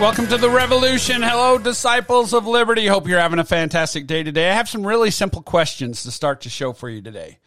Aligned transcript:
Welcome 0.00 0.26
to 0.26 0.38
the 0.38 0.48
revolution. 0.48 1.20
Hello, 1.20 1.58
disciples 1.58 2.32
of 2.32 2.46
liberty. 2.46 2.86
Hope 2.86 3.06
you're 3.06 3.20
having 3.20 3.38
a 3.38 3.44
fantastic 3.44 4.06
day 4.06 4.22
today. 4.22 4.48
I 4.48 4.54
have 4.54 4.68
some 4.68 4.86
really 4.86 5.10
simple 5.10 5.42
questions 5.42 6.02
to 6.04 6.10
start 6.10 6.40
the 6.40 6.48
show 6.48 6.72
for 6.72 6.88
you 6.88 7.02
today. 7.02 7.38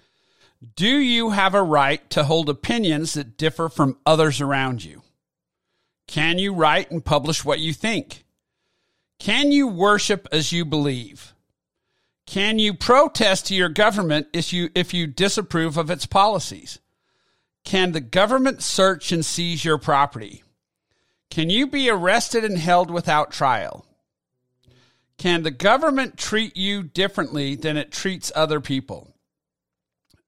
Do 0.75 0.87
you 0.87 1.31
have 1.31 1.55
a 1.55 1.63
right 1.63 2.07
to 2.11 2.23
hold 2.23 2.49
opinions 2.49 3.13
that 3.13 3.37
differ 3.37 3.69
from 3.69 3.97
others 4.05 4.39
around 4.39 4.85
you? 4.85 5.01
Can 6.07 6.37
you 6.37 6.53
write 6.53 6.91
and 6.91 7.03
publish 7.03 7.43
what 7.43 7.59
you 7.59 7.73
think? 7.73 8.23
Can 9.17 9.51
you 9.51 9.67
worship 9.67 10.27
as 10.31 10.51
you 10.51 10.63
believe? 10.63 11.33
Can 12.27 12.59
you 12.59 12.75
protest 12.75 13.47
to 13.47 13.55
your 13.55 13.69
government 13.69 14.27
if 14.31 14.53
you, 14.53 14.69
if 14.75 14.93
you 14.93 15.07
disapprove 15.07 15.75
of 15.75 15.89
its 15.89 16.05
policies? 16.05 16.77
Can 17.65 17.93
the 17.93 18.01
government 18.01 18.61
search 18.61 19.11
and 19.11 19.25
seize 19.25 19.65
your 19.65 19.79
property? 19.79 20.42
Can 21.29 21.49
you 21.49 21.67
be 21.67 21.89
arrested 21.89 22.43
and 22.43 22.57
held 22.57 22.91
without 22.91 23.31
trial? 23.31 23.85
Can 25.17 25.43
the 25.43 25.51
government 25.51 26.17
treat 26.17 26.57
you 26.57 26.83
differently 26.83 27.55
than 27.55 27.77
it 27.77 27.91
treats 27.91 28.31
other 28.35 28.59
people? 28.59 29.13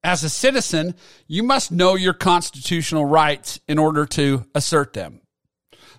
As 0.04 0.24
a 0.24 0.30
citizen, 0.30 0.96
you 1.28 1.42
must 1.42 1.72
know 1.72 1.96
your 1.96 2.14
constitutional 2.14 3.06
rights 3.06 3.60
in 3.68 3.80
order 3.80 4.06
to 4.06 4.46
assert 4.54 4.94
them. 4.94 5.22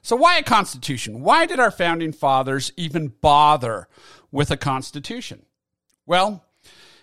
So, 0.03 0.14
why 0.14 0.38
a 0.38 0.42
constitution? 0.44 1.22
Why 1.22 1.47
did 1.47 1.58
our 1.58 1.72
founding 1.72 2.12
fathers 2.12 2.72
even 2.77 3.08
bother 3.08 3.88
with 4.31 4.53
a 4.53 4.56
constitution? 4.56 5.44
Well, 6.06 6.44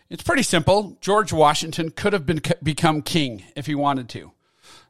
it's 0.09 0.23
pretty 0.23 0.43
simple. 0.43 0.97
George 1.01 1.33
Washington 1.33 1.91
could 1.91 2.13
have 2.13 2.25
been, 2.25 2.41
become 2.63 3.01
king 3.01 3.43
if 3.55 3.65
he 3.65 3.75
wanted 3.75 4.07
to. 4.09 4.31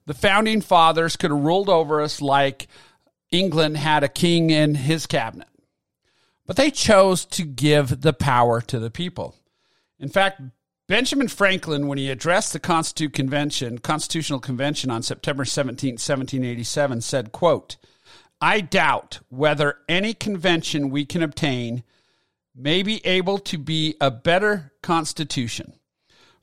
The 0.06 0.14
founding 0.14 0.62
fathers 0.62 1.16
could 1.16 1.32
have 1.32 1.40
ruled 1.40 1.70
over 1.70 2.02
us 2.02 2.22
like 2.22 2.68
England 3.34 3.78
had 3.78 4.04
a 4.04 4.08
king 4.08 4.50
in 4.50 4.76
his 4.76 5.06
cabinet. 5.06 5.48
But 6.46 6.56
they 6.56 6.72
chose 6.72 7.26
to 7.26 7.44
give 7.44 8.02
the 8.02 8.14
power 8.14 8.62
to 8.62 8.80
the 8.80 8.92
people. 8.92 9.36
In 10.00 10.10
fact, 10.10 10.42
Benjamin 10.88 11.30
Franklin, 11.30 11.88
when 11.88 11.98
he 11.98 12.10
addressed 12.10 12.54
the 12.54 12.60
Constitutional 12.60 13.14
Convention, 13.14 13.78
Constitutional 13.80 14.40
Convention 14.40 14.92
on 14.92 15.02
September 15.02 15.46
17, 15.46 15.94
1787, 15.94 17.02
said, 17.02 17.32
quote, 17.32 17.78
I 18.42 18.60
doubt 18.60 19.22
whether 19.30 19.78
any 19.88 20.14
convention 20.14 20.90
we 20.90 21.06
can 21.06 21.24
obtain 21.24 21.84
may 22.54 22.84
be 22.84 23.04
able 23.06 23.40
to 23.40 23.58
be 23.58 23.96
a 24.02 24.12
better 24.12 24.74
constitution. 24.84 25.74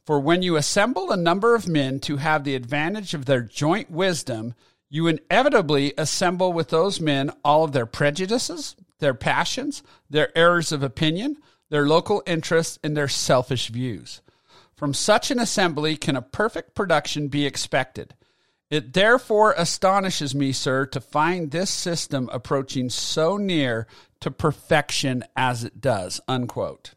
For 0.07 0.19
when 0.19 0.43
you 0.43 0.57
assemble 0.57 1.13
a 1.13 1.17
number 1.17 1.55
of 1.55 1.69
men 1.69 2.01
to 2.01 2.17
have 2.17 2.43
the 2.43 2.55
advantage 2.55 3.13
of 3.13 3.27
their 3.27 3.43
joint 3.43 3.91
wisdom, 3.91 4.55
you 4.91 5.07
inevitably 5.07 5.95
assemble 5.97 6.53
with 6.53 6.69
those 6.69 7.01
men 7.01 7.31
all 7.45 7.65
of 7.65 7.73
their 7.73 7.87
prejudices, 7.87 8.75
their 8.99 9.15
passions, 9.15 9.83
their 10.11 10.37
errors 10.37 10.73
of 10.73 10.83
opinion, 10.83 11.37
their 11.71 11.87
local 11.87 12.23
interests, 12.27 12.79
and 12.83 12.97
their 12.97 13.09
selfish 13.09 13.69
views. 13.69 14.21
From 14.75 14.93
such 14.93 15.31
an 15.31 15.39
assembly 15.39 15.97
can 15.97 16.17
a 16.17 16.23
perfect 16.23 16.75
production 16.75 17.29
be 17.29 17.47
expected. 17.47 18.15
It 18.69 18.93
therefore 18.93 19.55
astonishes 19.57 20.35
me, 20.35 20.53
sir, 20.53 20.87
to 20.87 21.01
find 21.01 21.51
this 21.51 21.71
system 21.71 22.29
approaching 22.33 22.89
so 22.89 23.37
near 23.37 23.87
to 24.21 24.31
perfection 24.31 25.25
as 25.37 25.65
it 25.65 25.81
does. 25.81 26.21
Unquote. 26.27 26.95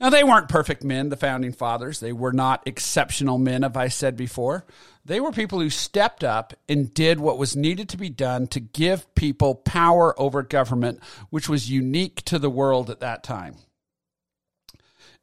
Now, 0.00 0.10
they 0.10 0.24
weren't 0.24 0.48
perfect 0.48 0.82
men, 0.82 1.10
the 1.10 1.16
founding 1.16 1.52
fathers. 1.52 2.00
They 2.00 2.12
were 2.12 2.32
not 2.32 2.66
exceptional 2.66 3.38
men, 3.38 3.62
as 3.62 3.76
I 3.76 3.86
said 3.86 4.16
before. 4.16 4.64
They 5.04 5.18
were 5.18 5.32
people 5.32 5.58
who 5.58 5.70
stepped 5.70 6.22
up 6.22 6.54
and 6.68 6.94
did 6.94 7.18
what 7.18 7.38
was 7.38 7.56
needed 7.56 7.88
to 7.90 7.96
be 7.96 8.08
done 8.08 8.46
to 8.48 8.60
give 8.60 9.12
people 9.14 9.56
power 9.56 10.18
over 10.20 10.42
government, 10.42 11.00
which 11.30 11.48
was 11.48 11.70
unique 11.70 12.22
to 12.26 12.38
the 12.38 12.50
world 12.50 12.88
at 12.88 13.00
that 13.00 13.24
time. 13.24 13.56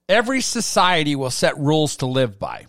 Every 0.10 0.42
society 0.42 1.16
will 1.16 1.30
set 1.30 1.58
rules 1.58 1.96
to 1.98 2.06
live 2.06 2.40
by. 2.40 2.66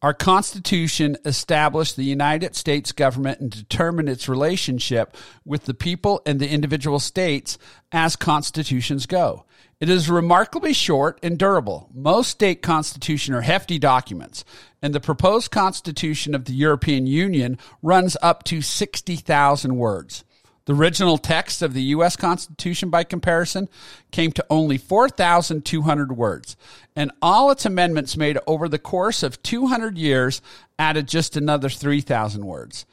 Our 0.00 0.14
Constitution 0.14 1.16
established 1.24 1.96
the 1.96 2.04
United 2.04 2.54
States 2.54 2.92
government 2.92 3.40
and 3.40 3.50
determined 3.50 4.08
its 4.08 4.28
relationship 4.28 5.16
with 5.44 5.64
the 5.64 5.74
people 5.74 6.22
and 6.24 6.38
the 6.38 6.48
individual 6.48 7.00
states 7.00 7.58
as 7.90 8.14
constitutions 8.14 9.06
go. 9.06 9.44
It 9.80 9.88
is 9.88 10.08
remarkably 10.08 10.72
short 10.72 11.18
and 11.20 11.36
durable. 11.36 11.88
Most 11.92 12.30
state 12.30 12.62
constitutions 12.62 13.36
are 13.36 13.40
hefty 13.40 13.80
documents, 13.80 14.44
and 14.80 14.94
the 14.94 15.00
proposed 15.00 15.50
constitution 15.50 16.32
of 16.32 16.44
the 16.44 16.52
European 16.52 17.08
Union 17.08 17.58
runs 17.82 18.16
up 18.22 18.44
to 18.44 18.62
60,000 18.62 19.76
words. 19.76 20.22
The 20.68 20.74
original 20.74 21.16
text 21.16 21.62
of 21.62 21.72
the 21.72 21.82
U.S. 21.94 22.14
Constitution, 22.14 22.90
by 22.90 23.02
comparison, 23.02 23.70
came 24.10 24.32
to 24.32 24.44
only 24.50 24.76
4,200 24.76 26.14
words, 26.14 26.58
and 26.94 27.10
all 27.22 27.50
its 27.50 27.64
amendments 27.64 28.18
made 28.18 28.36
over 28.46 28.68
the 28.68 28.78
course 28.78 29.22
of 29.22 29.42
200 29.42 29.96
years 29.96 30.42
added 30.78 31.08
just 31.08 31.38
another 31.38 31.70
3,000 31.70 32.44
words. 32.44 32.84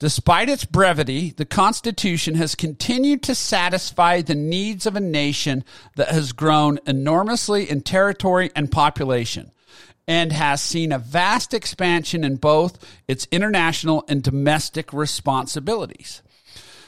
Despite 0.00 0.48
its 0.48 0.64
brevity, 0.64 1.30
the 1.30 1.44
Constitution 1.44 2.34
has 2.34 2.56
continued 2.56 3.22
to 3.22 3.36
satisfy 3.36 4.20
the 4.20 4.34
needs 4.34 4.84
of 4.84 4.96
a 4.96 5.00
nation 5.00 5.62
that 5.94 6.08
has 6.08 6.32
grown 6.32 6.80
enormously 6.84 7.70
in 7.70 7.82
territory 7.82 8.50
and 8.56 8.72
population 8.72 9.52
and 10.08 10.32
has 10.32 10.60
seen 10.60 10.90
a 10.90 10.98
vast 10.98 11.54
expansion 11.54 12.24
in 12.24 12.34
both 12.34 12.84
its 13.06 13.28
international 13.30 14.04
and 14.08 14.20
domestic 14.20 14.92
responsibilities. 14.92 16.23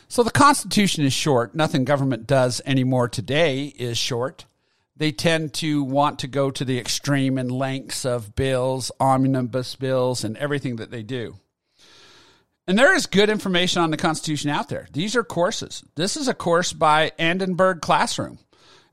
So 0.08 0.22
the 0.22 0.30
Constitution 0.30 1.04
is 1.04 1.12
short. 1.12 1.54
Nothing 1.54 1.84
government 1.84 2.26
does 2.26 2.60
anymore 2.64 3.08
today 3.08 3.66
is 3.76 3.98
short. 3.98 4.46
They 4.96 5.12
tend 5.12 5.52
to 5.54 5.82
want 5.82 6.20
to 6.20 6.26
go 6.26 6.50
to 6.50 6.64
the 6.64 6.78
extreme 6.78 7.38
in 7.38 7.48
lengths 7.48 8.06
of 8.06 8.34
bills, 8.34 8.90
omnibus 8.98 9.74
bills, 9.76 10.24
and 10.24 10.36
everything 10.36 10.76
that 10.76 10.90
they 10.90 11.02
do. 11.02 11.36
And 12.66 12.78
there 12.78 12.94
is 12.94 13.06
good 13.06 13.28
information 13.28 13.82
on 13.82 13.90
the 13.90 13.96
Constitution 13.96 14.50
out 14.50 14.68
there. 14.68 14.88
These 14.92 15.14
are 15.16 15.22
courses. 15.22 15.84
This 15.96 16.16
is 16.16 16.28
a 16.28 16.34
course 16.34 16.72
by 16.72 17.12
Annenberg 17.18 17.80
Classroom. 17.80 18.38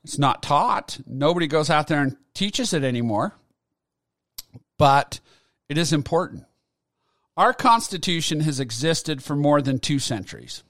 It's 0.03 0.19
not 0.19 0.43
taught. 0.43 0.99
Nobody 1.07 1.47
goes 1.47 1.69
out 1.69 1.87
there 1.87 2.01
and 2.01 2.17
teaches 2.33 2.73
it 2.73 2.83
anymore, 2.83 3.33
but 4.77 5.19
it 5.69 5.77
is 5.77 5.93
important. 5.93 6.45
Our 7.37 7.53
Constitution 7.53 8.41
has 8.41 8.59
existed 8.59 9.23
for 9.23 9.35
more 9.35 9.61
than 9.61 9.79
two 9.79 9.97
centuries. 9.99 10.63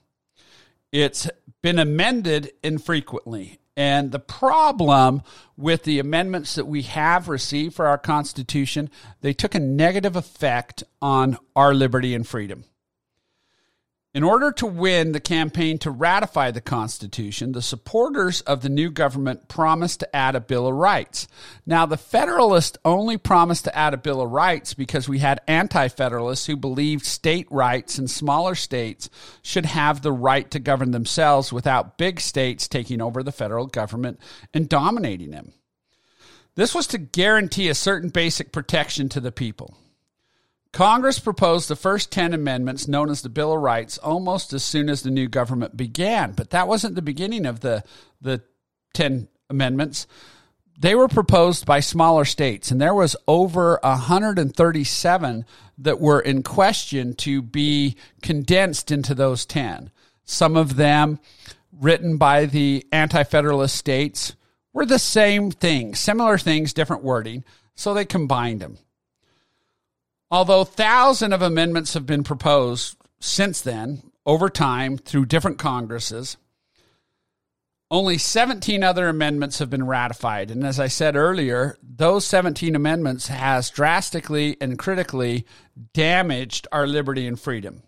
It's 0.94 1.28
been 1.63 1.80
amended 1.80 2.51
infrequently. 2.62 3.57
And 3.75 4.12
the 4.12 4.19
problem 4.19 5.24
with 5.57 5.84
the 5.84 5.98
amendments 5.98 6.54
that 6.54 6.68
we 6.68 6.84
have 6.84 7.28
received 7.28 7.74
for 7.74 7.88
our 7.88 7.98
Constitution, 7.98 8.92
they 9.22 9.34
took 9.34 9.56
a 9.56 9.60
negative 9.60 10.16
effect 10.16 10.84
on 11.01 11.40
our 11.56 11.74
liberty 11.74 12.13
and 12.13 12.28
freedom. 12.28 12.66
In 14.13 14.24
order 14.24 14.51
to 14.51 14.68
win 14.68 15.12
the 15.12 15.19
campaign 15.19 15.80
to 15.80 15.89
ratify 15.89 16.51
the 16.51 16.62
Constitution, 16.62 17.51
the 17.51 17.63
supporters 17.63 18.42
of 18.42 18.62
the 18.62 18.69
new 18.69 18.92
government 18.92 19.48
promised 19.48 20.01
to 20.01 20.15
add 20.15 20.36
a 20.36 20.39
Bill 20.39 20.68
of 20.68 20.75
Rights. 20.75 21.27
Now, 21.65 21.88
the 21.88 21.98
Federalists 21.98 22.77
only 22.86 23.18
promised 23.18 23.63
to 23.63 23.75
add 23.75 23.95
a 23.95 23.98
Bill 23.98 24.21
of 24.21 24.30
Rights 24.30 24.75
because 24.75 25.10
we 25.10 25.18
had 25.18 25.42
anti 25.48 25.88
Federalists 25.88 26.45
who 26.45 26.56
believed 26.56 27.06
state 27.07 27.48
rights 27.50 27.98
and 27.98 28.07
smaller 28.07 28.54
states 28.54 29.10
should 29.42 29.65
have 29.65 30.04
the 30.04 30.12
right 30.12 30.50
to 30.51 30.59
govern 30.59 30.92
themselves 30.92 31.51
without 31.51 31.98
big 31.98 32.19
states 32.19 32.68
taking 32.68 33.01
over 33.01 33.24
the 33.24 33.31
federal 33.31 33.66
government 33.66 34.19
and 34.54 34.69
dominating 34.69 35.31
them. 35.31 35.54
This 36.54 36.75
was 36.75 36.86
to 36.88 37.00
guarantee 37.00 37.68
a 37.68 37.74
certain 37.74 38.09
basic 38.09 38.51
protection 38.51 39.09
to 39.09 39.19
the 39.19 39.31
people. 39.31 39.75
Congress 40.73 41.19
proposed 41.19 41.69
the 41.69 41.75
first 41.75 42.11
10 42.11 42.33
amendments 42.33 42.87
known 42.87 43.11
as 43.11 43.21
the 43.21 43.29
Bill 43.29 43.53
of 43.53 43.61
Rights 43.61 43.99
almost 43.99 44.53
as 44.53 44.63
soon 44.63 44.89
as 44.89 45.03
the 45.03 45.11
new 45.11 45.29
government 45.29 45.77
began, 45.77 46.31
but 46.31 46.49
that 46.49 46.67
wasn't 46.67 46.95
the 46.95 47.01
beginning 47.01 47.45
of 47.45 47.59
the 47.59 47.83
the 48.21 48.41
10 48.95 49.27
amendments. 49.51 50.07
They 50.79 50.95
were 50.95 51.07
proposed 51.07 51.67
by 51.67 51.79
smaller 51.79 52.25
states 52.25 52.71
and 52.71 52.81
there 52.81 52.95
was 52.95 53.15
over 53.27 53.79
137 53.83 55.45
that 55.77 55.99
were 55.99 56.19
in 56.19 56.41
question 56.41 57.13
to 57.17 57.43
be 57.43 57.95
condensed 58.23 58.89
into 58.89 59.13
those 59.13 59.45
10. 59.45 59.91
Some 60.25 60.57
of 60.57 60.75
them 60.75 61.19
written 61.71 62.17
by 62.17 62.47
the 62.47 62.83
anti-federalist 62.91 63.75
states 63.75 64.35
were 64.73 64.87
the 64.87 64.97
same 64.97 65.51
thing, 65.51 65.93
similar 65.93 66.39
things, 66.39 66.73
different 66.73 67.03
wording, 67.03 67.43
so 67.75 67.93
they 67.93 68.05
combined 68.05 68.59
them. 68.59 68.79
Although 70.33 70.63
thousands 70.63 71.31
of 71.31 71.44
amendments 71.44 71.94
have 71.94 72.07
been 72.07 72.24
proposed 72.24 72.97
since 73.19 73.62
then, 73.62 74.01
over 74.25 74.50
time, 74.50 74.97
through 74.97 75.27
different 75.27 75.59
Congresses, 75.59 76.38
only 77.91 78.18
17 78.18 78.83
other 78.83 79.07
amendments 79.07 79.59
have 79.59 79.69
been 79.69 79.85
ratified. 79.85 80.50
And 80.50 80.63
as 80.65 80.80
I 80.80 80.88
said 80.88 81.15
earlier, 81.15 81.77
those 81.83 82.25
17 82.25 82.75
amendments 82.75 83.27
has 83.27 83.69
drastically 83.69 84.57
and 84.59 84.80
critically 84.80 85.45
damaged 85.94 86.68
our 86.71 86.88
liberty 86.88 87.27
and 87.27 87.39
freedom. 87.39 87.83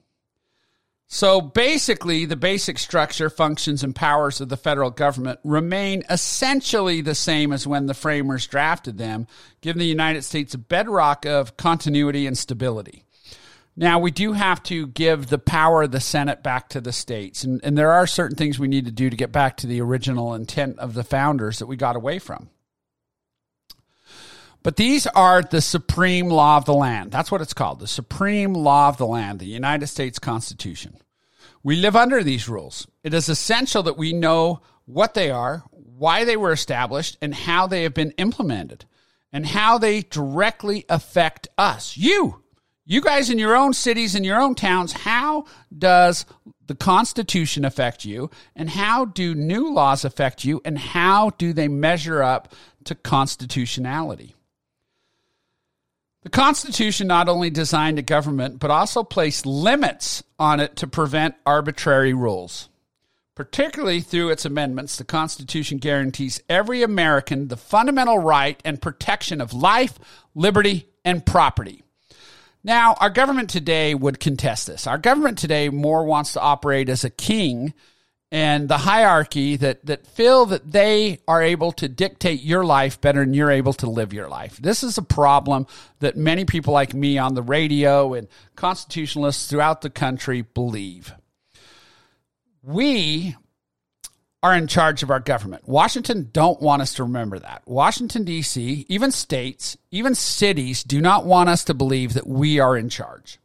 So 1.07 1.39
basically, 1.39 2.25
the 2.25 2.35
basic 2.35 2.79
structure, 2.79 3.29
functions, 3.29 3.83
and 3.83 3.95
powers 3.95 4.41
of 4.41 4.49
the 4.49 4.57
federal 4.57 4.89
government 4.89 5.39
remain 5.43 6.03
essentially 6.09 7.01
the 7.01 7.15
same 7.15 7.53
as 7.53 7.67
when 7.67 7.85
the 7.85 7.93
framers 7.93 8.47
drafted 8.47 8.97
them, 8.97 9.27
giving 9.61 9.79
the 9.79 9.85
United 9.85 10.23
States 10.23 10.55
a 10.55 10.57
bedrock 10.57 11.25
of 11.25 11.57
continuity 11.57 12.25
and 12.25 12.37
stability. 12.37 13.03
Now, 13.77 13.99
we 13.99 14.09
do 14.09 14.33
have 14.33 14.63
to 14.63 14.87
give 14.87 15.27
the 15.27 15.37
power 15.37 15.83
of 15.83 15.91
the 15.91 15.99
Senate 15.99 16.41
back 16.41 16.69
to 16.69 16.81
the 16.81 16.93
states, 16.93 17.43
and, 17.43 17.59
and 17.63 17.77
there 17.77 17.91
are 17.91 18.07
certain 18.07 18.37
things 18.37 18.57
we 18.57 18.69
need 18.69 18.85
to 18.85 18.91
do 18.91 19.09
to 19.09 19.17
get 19.17 19.31
back 19.31 19.57
to 19.57 19.67
the 19.67 19.81
original 19.81 20.33
intent 20.33 20.79
of 20.79 20.93
the 20.93 21.03
founders 21.03 21.59
that 21.59 21.67
we 21.67 21.75
got 21.75 21.97
away 21.97 22.17
from. 22.17 22.49
But 24.65 24.77
these 24.77 25.05
are 25.05 25.43
the 25.43 25.61
supreme 25.61 26.27
law 26.27 26.57
of 26.57 26.65
the 26.65 26.73
land. 26.73 27.11
That's 27.11 27.29
what 27.29 27.39
it's 27.39 27.53
called 27.53 27.79
the 27.79 27.85
supreme 27.85 28.55
law 28.55 28.89
of 28.89 28.97
the 28.97 29.05
land, 29.05 29.37
the 29.37 29.45
United 29.45 29.85
States 29.85 30.17
Constitution. 30.17 30.97
We 31.61 31.75
live 31.75 31.95
under 31.95 32.23
these 32.23 32.49
rules. 32.49 32.87
It 33.03 33.13
is 33.13 33.29
essential 33.29 33.83
that 33.83 33.95
we 33.95 34.11
know 34.11 34.63
what 34.85 35.13
they 35.13 35.29
are, 35.29 35.63
why 35.69 36.25
they 36.25 36.35
were 36.35 36.51
established, 36.51 37.15
and 37.21 37.35
how 37.35 37.67
they 37.67 37.83
have 37.83 37.93
been 37.93 38.09
implemented, 38.17 38.85
and 39.31 39.45
how 39.45 39.77
they 39.77 40.01
directly 40.01 40.83
affect 40.89 41.47
us. 41.59 41.95
You, 41.95 42.41
you 42.85 43.01
guys 43.01 43.29
in 43.29 43.37
your 43.37 43.55
own 43.55 43.71
cities 43.71 44.15
and 44.15 44.25
your 44.25 44.41
own 44.41 44.55
towns, 44.55 44.93
how 44.93 45.45
does 45.77 46.25
the 46.65 46.73
Constitution 46.73 47.65
affect 47.65 48.03
you? 48.03 48.31
And 48.55 48.71
how 48.71 49.05
do 49.05 49.35
new 49.35 49.71
laws 49.71 50.03
affect 50.03 50.43
you? 50.43 50.59
And 50.65 50.79
how 50.79 51.29
do 51.37 51.53
they 51.53 51.67
measure 51.67 52.23
up 52.23 52.51
to 52.85 52.95
constitutionality? 52.95 54.33
The 56.25 56.31
Constitution 56.31 57.05
not 57.05 57.29
only 57.29 57.51
designed 57.51 57.99
a 57.99 58.01
government, 58.01 58.57
but 58.59 58.71
also 58.71 59.03
placed 59.03 59.45
limits 59.45 60.23
on 60.39 60.59
it 60.59 60.75
to 60.77 60.87
prevent 60.87 61.35
arbitrary 61.45 62.15
rules. 62.15 62.67
Particularly 63.35 64.01
through 64.01 64.31
its 64.31 64.43
amendments, 64.43 64.97
the 64.97 65.03
Constitution 65.03 65.77
guarantees 65.77 66.41
every 66.49 66.81
American 66.81 67.47
the 67.47 67.55
fundamental 67.55 68.17
right 68.17 68.59
and 68.65 68.81
protection 68.81 69.39
of 69.39 69.53
life, 69.53 69.99
liberty, 70.33 70.87
and 71.05 71.23
property. 71.23 71.83
Now, 72.63 72.95
our 72.99 73.11
government 73.11 73.51
today 73.51 73.93
would 73.93 74.19
contest 74.19 74.65
this. 74.65 74.87
Our 74.87 74.97
government 74.97 75.37
today 75.37 75.69
more 75.69 76.05
wants 76.05 76.33
to 76.33 76.41
operate 76.41 76.89
as 76.89 77.03
a 77.03 77.11
king 77.11 77.75
and 78.35 78.67
the 78.67 78.79
hierarchy 78.79 79.55
that, 79.55 79.85
that 79.85 80.05
feel 80.05 80.45
that 80.47 80.69
they 80.69 81.21
are 81.25 81.41
able 81.41 81.71
to 81.71 81.87
dictate 81.87 82.41
your 82.41 82.65
life 82.65 82.99
better 82.99 83.21
than 83.21 83.33
you're 83.33 83.49
able 83.49 83.71
to 83.71 83.89
live 83.89 84.11
your 84.11 84.27
life. 84.27 84.57
This 84.57 84.83
is 84.83 84.97
a 84.97 85.01
problem 85.01 85.67
that 85.99 86.17
many 86.17 86.43
people 86.43 86.73
like 86.73 86.93
me 86.93 87.17
on 87.17 87.33
the 87.33 87.41
radio 87.41 88.13
and 88.13 88.27
constitutionalists 88.57 89.49
throughout 89.49 89.79
the 89.79 89.89
country 89.89 90.41
believe. 90.41 91.13
We 92.61 93.37
are 94.43 94.53
in 94.53 94.67
charge 94.67 95.01
of 95.01 95.11
our 95.11 95.21
government. 95.21 95.65
Washington 95.65 96.29
don't 96.33 96.61
want 96.61 96.81
us 96.81 96.95
to 96.95 97.03
remember 97.03 97.39
that. 97.39 97.61
Washington 97.65 98.25
D.C., 98.25 98.85
even 98.89 99.11
states, 99.11 99.77
even 99.91 100.13
cities 100.13 100.83
do 100.83 100.99
not 100.99 101.25
want 101.25 101.47
us 101.47 101.63
to 101.63 101.73
believe 101.73 102.15
that 102.15 102.27
we 102.27 102.59
are 102.59 102.75
in 102.75 102.89
charge. 102.89 103.39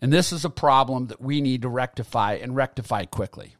And 0.00 0.12
this 0.12 0.32
is 0.32 0.44
a 0.44 0.50
problem 0.50 1.06
that 1.06 1.20
we 1.20 1.40
need 1.40 1.62
to 1.62 1.68
rectify 1.68 2.34
and 2.42 2.56
rectify 2.56 3.04
quickly. 3.04 3.55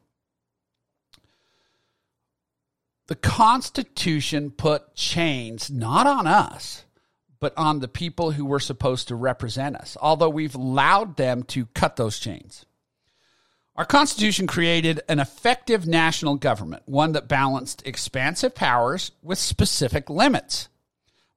The 3.07 3.15
Constitution 3.15 4.51
put 4.51 4.93
chains 4.93 5.71
not 5.71 6.07
on 6.07 6.27
us, 6.27 6.83
but 7.39 7.53
on 7.57 7.79
the 7.79 7.87
people 7.87 8.31
who 8.31 8.45
were 8.45 8.59
supposed 8.59 9.07
to 9.07 9.15
represent 9.15 9.75
us, 9.75 9.95
although 10.01 10.29
we've 10.29 10.55
allowed 10.55 11.15
them 11.15 11.43
to 11.43 11.67
cut 11.67 11.95
those 11.95 12.19
chains. 12.19 12.65
Our 13.77 13.85
Constitution 13.85 14.47
created 14.47 15.01
an 15.07 15.19
effective 15.19 15.87
national 15.87 16.35
government, 16.35 16.83
one 16.85 17.11
that 17.13 17.27
balanced 17.27 17.85
expansive 17.85 18.55
powers 18.55 19.11
with 19.21 19.37
specific 19.37 20.09
limits. 20.09 20.67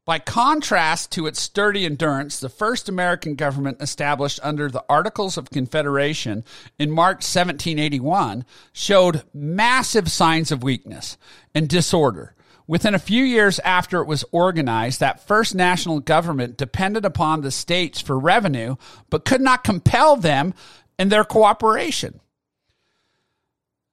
By 0.07 0.19
contrast 0.19 1.13
to 1.13 1.27
its 1.27 1.41
sturdy 1.41 1.85
endurance, 1.85 2.41
the 2.41 2.49
first 2.49 2.89
American 2.89 3.35
government 3.35 3.83
established 3.83 4.41
under 4.43 4.71
the 4.71 4.85
Articles 4.89 5.37
of 5.37 5.51
Confederation 5.51 6.43
in 6.79 6.91
March 6.91 7.17
1781 7.17 8.47
showed 8.73 9.23
massive 9.35 10.11
signs 10.11 10.51
of 10.51 10.63
weakness 10.63 11.19
and 11.55 11.69
disorder. 11.69 12.35
Within 12.67 12.95
a 12.95 12.99
few 12.99 13.25
years 13.25 13.59
after 13.59 14.01
it 14.01 14.07
was 14.07 14.25
organized, 14.33 15.01
that 15.01 15.27
first 15.27 15.55
national 15.55 16.01
government 16.01 16.57
depended 16.57 17.05
upon 17.05 17.43
the 17.43 17.51
states 17.51 18.01
for 18.01 18.19
revenue, 18.19 18.77
but 19.11 19.27
could 19.27 19.41
not 19.41 19.65
compel 19.65 20.17
them 20.17 20.55
in 20.99 21.11
their 21.11 21.25
cooperation. 21.25 22.21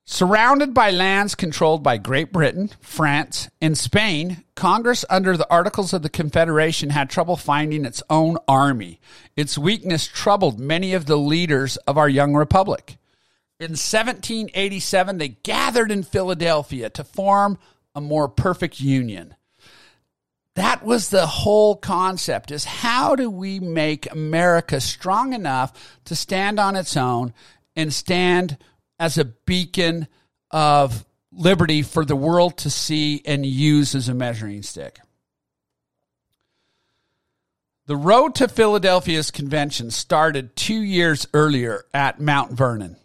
Surrounded 0.10 0.74
by 0.74 0.90
lands 0.90 1.36
controlled 1.36 1.84
by 1.84 1.98
Great 1.98 2.32
Britain, 2.32 2.72
France, 2.80 3.50
and 3.60 3.78
Spain, 3.78 4.42
Congress, 4.56 5.04
under 5.10 5.36
the 5.36 5.48
Articles 5.52 5.92
of 5.92 6.02
the 6.02 6.08
Confederation, 6.08 6.92
had 6.92 7.10
trouble 7.10 7.36
finding 7.36 7.84
its 7.84 8.02
own 8.10 8.38
army. 8.48 9.02
Its 9.36 9.58
weakness 9.58 10.08
troubled 10.08 10.62
many 10.62 10.94
of 10.94 11.08
the 11.08 11.18
leaders 11.18 11.76
of 11.86 11.98
our 11.98 12.08
young 12.08 12.34
republic. 12.36 12.96
In 13.60 13.72
1787, 13.72 15.18
they 15.18 15.28
gathered 15.28 15.92
in 15.92 16.04
Philadelphia 16.04 16.90
to 16.92 17.04
form 17.04 17.60
a 17.94 18.00
more 18.00 18.30
perfect 18.30 18.80
union. 18.80 19.36
That 20.56 20.86
was 20.86 21.10
the 21.10 21.28
whole 21.28 21.76
concept 21.76 22.50
is 22.50 22.64
how 22.64 23.18
do 23.18 23.30
we 23.30 23.60
make 23.60 24.10
America 24.10 24.80
strong 24.80 25.34
enough 25.34 26.00
to 26.06 26.16
stand 26.16 26.62
on 26.62 26.78
its 26.78 26.96
own 26.96 27.34
and 27.76 27.94
stand 27.94 28.58
as 29.00 29.18
a 29.18 29.25
beacon 29.25 30.08
of 30.51 31.06
liberty 31.32 31.82
for 31.82 32.06
the 32.06 32.16
world 32.16 32.58
to 32.58 32.70
see 32.70 33.22
and 33.25 33.46
use 33.46 33.94
as 33.96 34.10
a 34.10 34.13
measuring 34.13 34.63
stick. 34.63 35.00
The 37.86 37.96
road 37.96 38.36
to 38.36 38.48
Philadelphia's 38.48 39.32
convention 39.32 39.92
started 39.92 40.56
two 40.56 40.82
years 40.82 41.25
earlier 41.34 41.86
at 41.94 42.20
Mount 42.20 42.51
Vernon, 42.51 42.98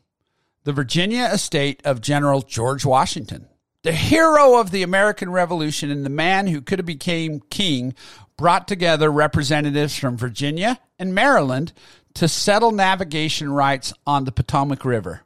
the 0.65 0.73
Virginia 0.73 1.31
estate 1.33 1.81
of 1.85 2.01
General 2.01 2.43
George 2.43 2.85
Washington. 2.85 3.49
The 3.85 3.93
hero 3.93 4.59
of 4.59 4.71
the 4.71 4.83
American 4.83 5.31
Revolution 5.31 5.91
and 5.91 6.05
the 6.05 6.11
man 6.11 6.47
who 6.47 6.61
could 6.61 6.79
have 6.79 6.87
become 6.87 7.41
king 7.51 7.95
brought 8.37 8.67
together 8.67 9.11
representatives 9.11 9.97
from 9.97 10.17
Virginia 10.17 10.81
and 10.99 11.15
Maryland 11.15 11.73
to 12.15 12.29
settle 12.29 12.71
navigation 12.71 13.53
rights 13.53 13.93
on 14.07 14.25
the 14.25 14.33
Potomac 14.33 14.85
River 14.85 15.23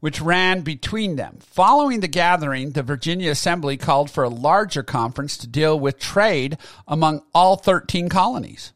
which 0.00 0.20
ran 0.20 0.62
between 0.62 1.16
them. 1.16 1.38
Following 1.40 2.00
the 2.00 2.08
gathering, 2.08 2.72
the 2.72 2.82
Virginia 2.82 3.30
Assembly 3.30 3.76
called 3.76 4.10
for 4.10 4.24
a 4.24 4.28
larger 4.28 4.82
conference 4.82 5.36
to 5.38 5.46
deal 5.46 5.78
with 5.78 5.98
trade 5.98 6.58
among 6.88 7.22
all 7.34 7.56
13 7.56 8.08
colonies. 8.08 8.72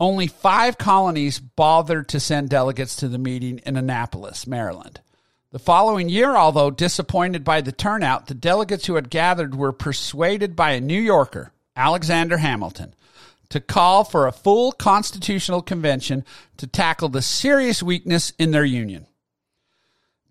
only 0.00 0.26
five 0.26 0.76
colonies 0.76 1.38
bothered 1.38 2.08
to 2.08 2.18
send 2.18 2.50
delegates 2.50 2.96
to 2.96 3.08
the 3.08 3.16
meeting 3.18 3.60
in 3.64 3.76
Annapolis, 3.76 4.46
Maryland. 4.46 5.00
The 5.52 5.60
following 5.60 6.08
year, 6.08 6.34
although 6.34 6.72
disappointed 6.72 7.44
by 7.44 7.60
the 7.60 7.70
turnout, 7.70 8.26
the 8.26 8.34
delegates 8.34 8.86
who 8.86 8.96
had 8.96 9.08
gathered 9.08 9.54
were 9.54 9.72
persuaded 9.72 10.56
by 10.56 10.72
a 10.72 10.80
New 10.80 11.00
Yorker, 11.00 11.52
Alexander 11.76 12.38
Hamilton, 12.38 12.92
to 13.50 13.60
call 13.60 14.02
for 14.02 14.26
a 14.26 14.32
full 14.32 14.72
constitutional 14.72 15.62
convention 15.62 16.24
to 16.56 16.66
tackle 16.66 17.08
the 17.08 17.22
serious 17.22 17.84
weakness 17.84 18.32
in 18.36 18.50
their 18.50 18.64
union. 18.64 19.06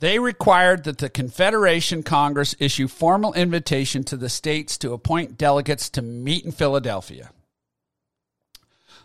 They 0.04 0.20
required 0.20 0.84
that 0.84 0.98
the 0.98 1.08
Confederation 1.08 2.04
Congress 2.04 2.58
issue 2.60 2.90
formal 2.90 3.32
invitation 3.36 4.04
to 4.04 4.18
the 4.18 4.28
states 4.28 4.78
to 4.80 4.92
appoint 4.92 5.38
delegates 5.38 5.90
to 5.92 6.02
meet 6.02 6.44
in 6.44 6.52
Philadelphia. 6.52 7.30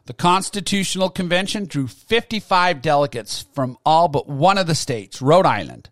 The 0.07 0.13
Constitutional 0.13 1.09
Convention 1.09 1.67
drew 1.67 1.87
55 1.87 2.83
delegates 2.83 3.47
from 3.53 3.79
all 3.87 4.09
but 4.09 4.29
one 4.29 4.59
of 4.59 4.67
the 4.67 4.75
states, 4.75 5.23
Rhode 5.23 5.47
Island. 5.47 5.89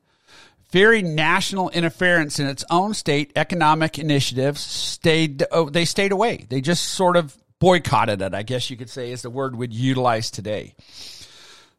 Fearing 0.70 1.14
national 1.14 1.70
interference 1.70 2.40
in 2.40 2.48
its 2.48 2.64
own 2.68 2.92
state 2.92 3.30
economic 3.36 4.00
initiatives, 4.00 4.60
stayed 4.60 5.44
oh, 5.52 5.70
they 5.70 5.84
stayed 5.84 6.10
away. 6.10 6.46
They 6.48 6.60
just 6.60 6.82
sort 6.82 7.16
of 7.16 7.36
boycotted 7.60 8.22
it, 8.22 8.34
I 8.34 8.42
guess 8.42 8.70
you 8.70 8.76
could 8.76 8.90
say 8.90 9.12
is 9.12 9.22
the 9.22 9.30
word 9.30 9.54
we'd 9.54 9.72
utilize 9.72 10.32
today. 10.32 10.74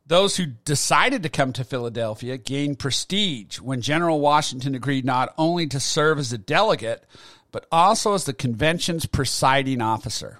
Those 0.07 0.37
who 0.37 0.45
decided 0.45 1.23
to 1.23 1.29
come 1.29 1.51
to 1.53 1.65
Philadelphia 1.65 2.37
gained 2.37 2.79
prestige 2.79 3.59
when 3.59 3.81
General 3.81 4.21
Washington 4.21 4.73
agreed 4.73 5.03
not 5.03 5.33
only 5.37 5.67
to 5.67 5.81
serve 5.81 6.17
as 6.17 6.31
a 6.31 6.37
delegate, 6.37 7.03
but 7.51 7.67
also 7.73 8.13
as 8.13 8.23
the 8.23 8.33
convention's 8.33 9.05
presiding 9.05 9.81
officer. 9.81 10.39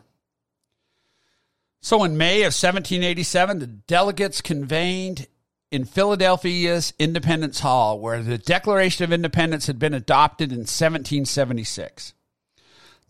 So 1.81 2.05
in 2.05 2.17
May 2.17 2.41
of 2.41 2.53
1787, 2.53 3.59
the 3.59 3.67
delegates 3.67 4.41
convened 4.41 5.27
in 5.69 5.83
Philadelphia's 5.83 6.93
Independence 6.97 7.59
Hall, 7.59 7.99
where 7.99 8.23
the 8.23 8.37
Declaration 8.37 9.03
of 9.03 9.11
Independence 9.11 9.67
had 9.67 9.79
been 9.79 9.93
adopted 9.93 10.51
in 10.51 10.59
1776. 10.59 12.13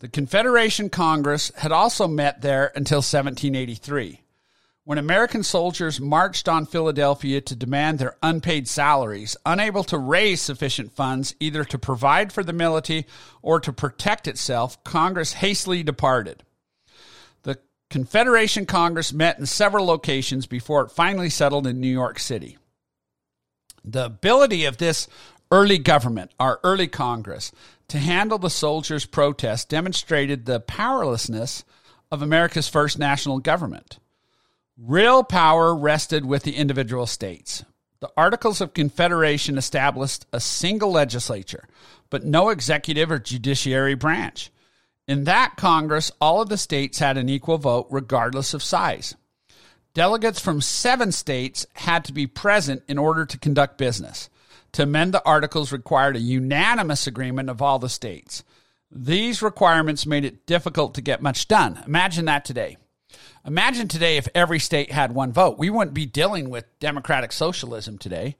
The 0.00 0.08
Confederation 0.08 0.90
Congress 0.90 1.52
had 1.56 1.70
also 1.70 2.08
met 2.08 2.40
there 2.40 2.72
until 2.74 2.98
1783 2.98 4.22
when 4.88 4.96
American 4.96 5.42
soldiers 5.42 6.00
marched 6.00 6.48
on 6.48 6.64
Philadelphia 6.64 7.42
to 7.42 7.54
demand 7.54 7.98
their 7.98 8.16
unpaid 8.22 8.66
salaries, 8.66 9.36
unable 9.44 9.84
to 9.84 9.98
raise 9.98 10.40
sufficient 10.40 10.90
funds 10.90 11.34
either 11.38 11.62
to 11.62 11.78
provide 11.78 12.32
for 12.32 12.42
the 12.42 12.54
military 12.54 13.04
or 13.42 13.60
to 13.60 13.70
protect 13.70 14.26
itself, 14.26 14.82
Congress 14.84 15.34
hastily 15.34 15.82
departed. 15.82 16.42
The 17.42 17.58
Confederation 17.90 18.64
Congress 18.64 19.12
met 19.12 19.38
in 19.38 19.44
several 19.44 19.84
locations 19.84 20.46
before 20.46 20.84
it 20.84 20.90
finally 20.90 21.28
settled 21.28 21.66
in 21.66 21.82
New 21.82 21.92
York 21.92 22.18
City. 22.18 22.56
The 23.84 24.06
ability 24.06 24.64
of 24.64 24.78
this 24.78 25.06
early 25.50 25.76
government, 25.76 26.30
our 26.40 26.60
early 26.64 26.88
Congress, 26.88 27.52
to 27.88 27.98
handle 27.98 28.38
the 28.38 28.48
soldiers' 28.48 29.04
protests 29.04 29.66
demonstrated 29.66 30.46
the 30.46 30.60
powerlessness 30.60 31.62
of 32.10 32.22
America's 32.22 32.68
first 32.68 32.98
national 32.98 33.40
government. 33.40 33.98
Real 34.80 35.24
power 35.24 35.74
rested 35.74 36.24
with 36.24 36.44
the 36.44 36.54
individual 36.54 37.06
states. 37.06 37.64
The 37.98 38.12
Articles 38.16 38.60
of 38.60 38.74
Confederation 38.74 39.58
established 39.58 40.24
a 40.32 40.38
single 40.38 40.92
legislature, 40.92 41.66
but 42.10 42.24
no 42.24 42.50
executive 42.50 43.10
or 43.10 43.18
judiciary 43.18 43.96
branch. 43.96 44.52
In 45.08 45.24
that 45.24 45.56
Congress, 45.56 46.12
all 46.20 46.40
of 46.40 46.48
the 46.48 46.56
states 46.56 47.00
had 47.00 47.16
an 47.16 47.28
equal 47.28 47.58
vote 47.58 47.88
regardless 47.90 48.54
of 48.54 48.62
size. 48.62 49.16
Delegates 49.94 50.38
from 50.38 50.60
seven 50.60 51.10
states 51.10 51.66
had 51.72 52.04
to 52.04 52.12
be 52.12 52.28
present 52.28 52.84
in 52.86 52.98
order 52.98 53.26
to 53.26 53.36
conduct 53.36 53.78
business. 53.78 54.30
To 54.72 54.84
amend 54.84 55.12
the 55.12 55.24
articles 55.24 55.72
required 55.72 56.14
a 56.14 56.20
unanimous 56.20 57.08
agreement 57.08 57.50
of 57.50 57.60
all 57.60 57.80
the 57.80 57.88
states. 57.88 58.44
These 58.92 59.42
requirements 59.42 60.06
made 60.06 60.24
it 60.24 60.46
difficult 60.46 60.94
to 60.94 61.00
get 61.00 61.20
much 61.20 61.48
done. 61.48 61.82
Imagine 61.84 62.26
that 62.26 62.44
today. 62.44 62.76
Imagine 63.46 63.88
today 63.88 64.16
if 64.16 64.28
every 64.34 64.58
state 64.58 64.92
had 64.92 65.12
one 65.12 65.32
vote. 65.32 65.58
We 65.58 65.70
wouldn't 65.70 65.94
be 65.94 66.06
dealing 66.06 66.50
with 66.50 66.66
democratic 66.80 67.32
socialism 67.32 67.96
today, 67.96 68.36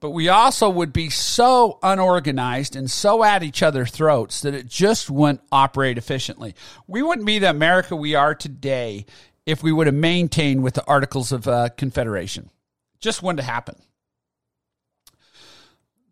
but 0.00 0.10
we 0.10 0.28
also 0.28 0.68
would 0.68 0.92
be 0.92 1.08
so 1.08 1.78
unorganized 1.82 2.76
and 2.76 2.90
so 2.90 3.24
at 3.24 3.42
each 3.42 3.62
other's 3.62 3.90
throats 3.90 4.42
that 4.42 4.54
it 4.54 4.66
just 4.66 5.10
wouldn't 5.10 5.40
operate 5.50 5.98
efficiently. 5.98 6.54
We 6.86 7.02
wouldn't 7.02 7.26
be 7.26 7.38
the 7.38 7.50
America 7.50 7.96
we 7.96 8.14
are 8.14 8.34
today 8.34 9.06
if 9.46 9.62
we 9.62 9.72
would 9.72 9.86
have 9.86 9.96
maintained 9.96 10.62
with 10.62 10.74
the 10.74 10.84
Articles 10.86 11.32
of 11.32 11.48
uh, 11.48 11.70
Confederation. 11.76 12.50
Just 12.98 13.22
wouldn't 13.22 13.44
happen. 13.44 13.76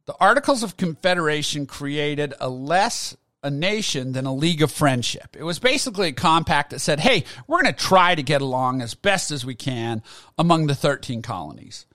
The 0.06 0.16
Articles 0.20 0.62
of 0.62 0.78
Confederation 0.78 1.66
created 1.66 2.32
a 2.40 2.48
less 2.48 3.14
a 3.42 3.50
nation 3.50 4.12
than 4.12 4.26
a 4.26 4.34
league 4.34 4.62
of 4.62 4.70
friendship. 4.70 5.36
It 5.38 5.44
was 5.44 5.58
basically 5.58 6.08
a 6.08 6.12
compact 6.12 6.70
that 6.70 6.80
said, 6.80 7.00
hey, 7.00 7.24
we're 7.46 7.62
going 7.62 7.72
to 7.72 7.84
try 7.84 8.14
to 8.14 8.22
get 8.22 8.42
along 8.42 8.82
as 8.82 8.94
best 8.94 9.30
as 9.30 9.44
we 9.44 9.54
can 9.54 10.02
among 10.36 10.66
the 10.66 10.74
13 10.74 11.22
colonies. 11.22 11.86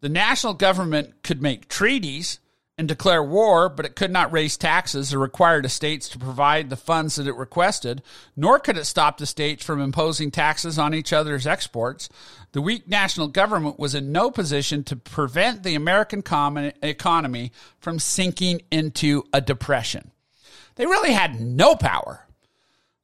The 0.00 0.08
national 0.08 0.54
government 0.54 1.22
could 1.22 1.42
make 1.42 1.68
treaties 1.68 2.38
and 2.78 2.86
declare 2.86 3.22
war, 3.22 3.68
but 3.70 3.86
it 3.86 3.96
could 3.96 4.10
not 4.10 4.32
raise 4.32 4.56
taxes 4.56 5.14
or 5.14 5.18
require 5.18 5.62
the 5.62 5.68
states 5.68 6.08
to 6.10 6.18
provide 6.18 6.68
the 6.68 6.76
funds 6.76 7.16
that 7.16 7.26
it 7.26 7.34
requested, 7.34 8.02
nor 8.36 8.58
could 8.58 8.76
it 8.76 8.84
stop 8.84 9.16
the 9.16 9.24
states 9.24 9.64
from 9.64 9.80
imposing 9.80 10.30
taxes 10.30 10.78
on 10.78 10.92
each 10.92 11.12
other's 11.12 11.46
exports. 11.46 12.08
The 12.52 12.60
weak 12.60 12.86
national 12.86 13.28
government 13.28 13.78
was 13.78 13.94
in 13.94 14.12
no 14.12 14.30
position 14.30 14.84
to 14.84 14.96
prevent 14.96 15.62
the 15.62 15.74
American 15.74 16.22
economy 16.82 17.52
from 17.78 17.98
sinking 17.98 18.62
into 18.70 19.24
a 19.32 19.40
depression. 19.40 20.10
They 20.76 20.86
really 20.86 21.12
had 21.12 21.40
no 21.40 21.74
power. 21.74 22.26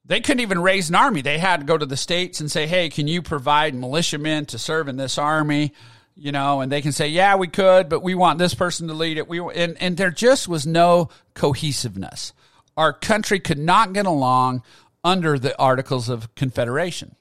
They 0.05 0.19
couldn't 0.19 0.41
even 0.41 0.61
raise 0.61 0.89
an 0.89 0.95
army. 0.95 1.21
They 1.21 1.37
had 1.37 1.61
to 1.61 1.65
go 1.65 1.77
to 1.77 1.85
the 1.85 1.97
states 1.97 2.39
and 2.39 2.51
say, 2.51 2.67
hey, 2.67 2.89
can 2.89 3.07
you 3.07 3.21
provide 3.21 3.73
militiamen 3.73 4.45
to 4.47 4.59
serve 4.59 4.87
in 4.87 4.97
this 4.97 5.17
army? 5.17 5.73
You 6.15 6.31
know, 6.31 6.61
and 6.61 6.71
they 6.71 6.81
can 6.81 6.91
say, 6.91 7.07
yeah, 7.07 7.35
we 7.35 7.47
could, 7.47 7.89
but 7.89 8.03
we 8.03 8.13
want 8.13 8.37
this 8.37 8.53
person 8.53 8.87
to 8.87 8.93
lead 8.93 9.17
it. 9.17 9.27
We 9.27 9.39
and, 9.39 9.81
and 9.81 9.97
there 9.97 10.11
just 10.11 10.47
was 10.47 10.67
no 10.67 11.09
cohesiveness. 11.33 12.33
Our 12.77 12.93
country 12.93 13.39
could 13.39 13.57
not 13.57 13.93
get 13.93 14.05
along 14.05 14.63
under 15.03 15.39
the 15.39 15.57
Articles 15.57 16.09
of 16.09 16.33
Confederation. 16.35 17.15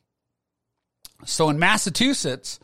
So 1.25 1.49
in 1.49 1.59
Massachusetts, 1.59 2.59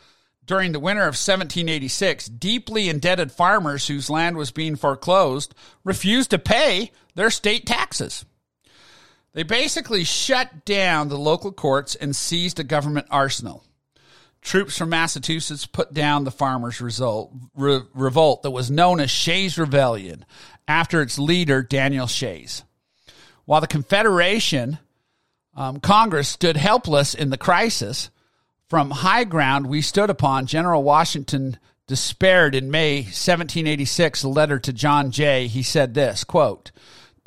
during 0.45 0.73
the 0.73 0.80
winter 0.80 1.02
of 1.02 1.14
1786, 1.14 2.26
deeply 2.26 2.88
indebted 2.88 3.30
farmers 3.30 3.87
whose 3.87 4.11
land 4.11 4.37
was 4.37 4.50
being 4.50 4.76
foreclosed 4.76 5.54
refused 5.85 6.30
to 6.30 6.38
pay 6.38 6.90
their 7.18 7.30
state 7.30 7.66
taxes. 7.66 8.25
They 9.32 9.42
basically 9.42 10.04
shut 10.04 10.64
down 10.64 11.08
the 11.08 11.18
local 11.18 11.52
courts 11.52 11.94
and 11.96 12.14
seized 12.14 12.60
a 12.60 12.64
government 12.64 13.08
arsenal. 13.10 13.64
Troops 14.40 14.78
from 14.78 14.90
Massachusetts 14.90 15.66
put 15.66 15.92
down 15.92 16.22
the 16.22 16.30
farmers' 16.30 16.80
result, 16.80 17.32
re, 17.56 17.80
revolt 17.92 18.42
that 18.42 18.52
was 18.52 18.70
known 18.70 19.00
as 19.00 19.10
Shays' 19.10 19.58
Rebellion 19.58 20.25
after 20.68 21.02
its 21.02 21.18
leader, 21.18 21.60
Daniel 21.60 22.06
Shays. 22.06 22.62
While 23.46 23.60
the 23.60 23.66
Confederation 23.66 24.78
um, 25.56 25.80
Congress 25.80 26.28
stood 26.28 26.56
helpless 26.56 27.14
in 27.14 27.30
the 27.30 27.37
crisis, 27.37 28.10
from 28.68 28.92
high 28.92 29.25
ground 29.25 29.66
we 29.66 29.82
stood 29.82 30.08
upon, 30.08 30.46
General 30.46 30.84
Washington 30.84 31.58
despaired 31.88 32.54
in 32.54 32.70
May 32.70 32.98
1786, 32.98 34.22
a 34.22 34.28
letter 34.28 34.58
to 34.60 34.72
John 34.72 35.10
Jay. 35.10 35.48
He 35.48 35.64
said 35.64 35.94
this, 35.94 36.22
quote, 36.22 36.70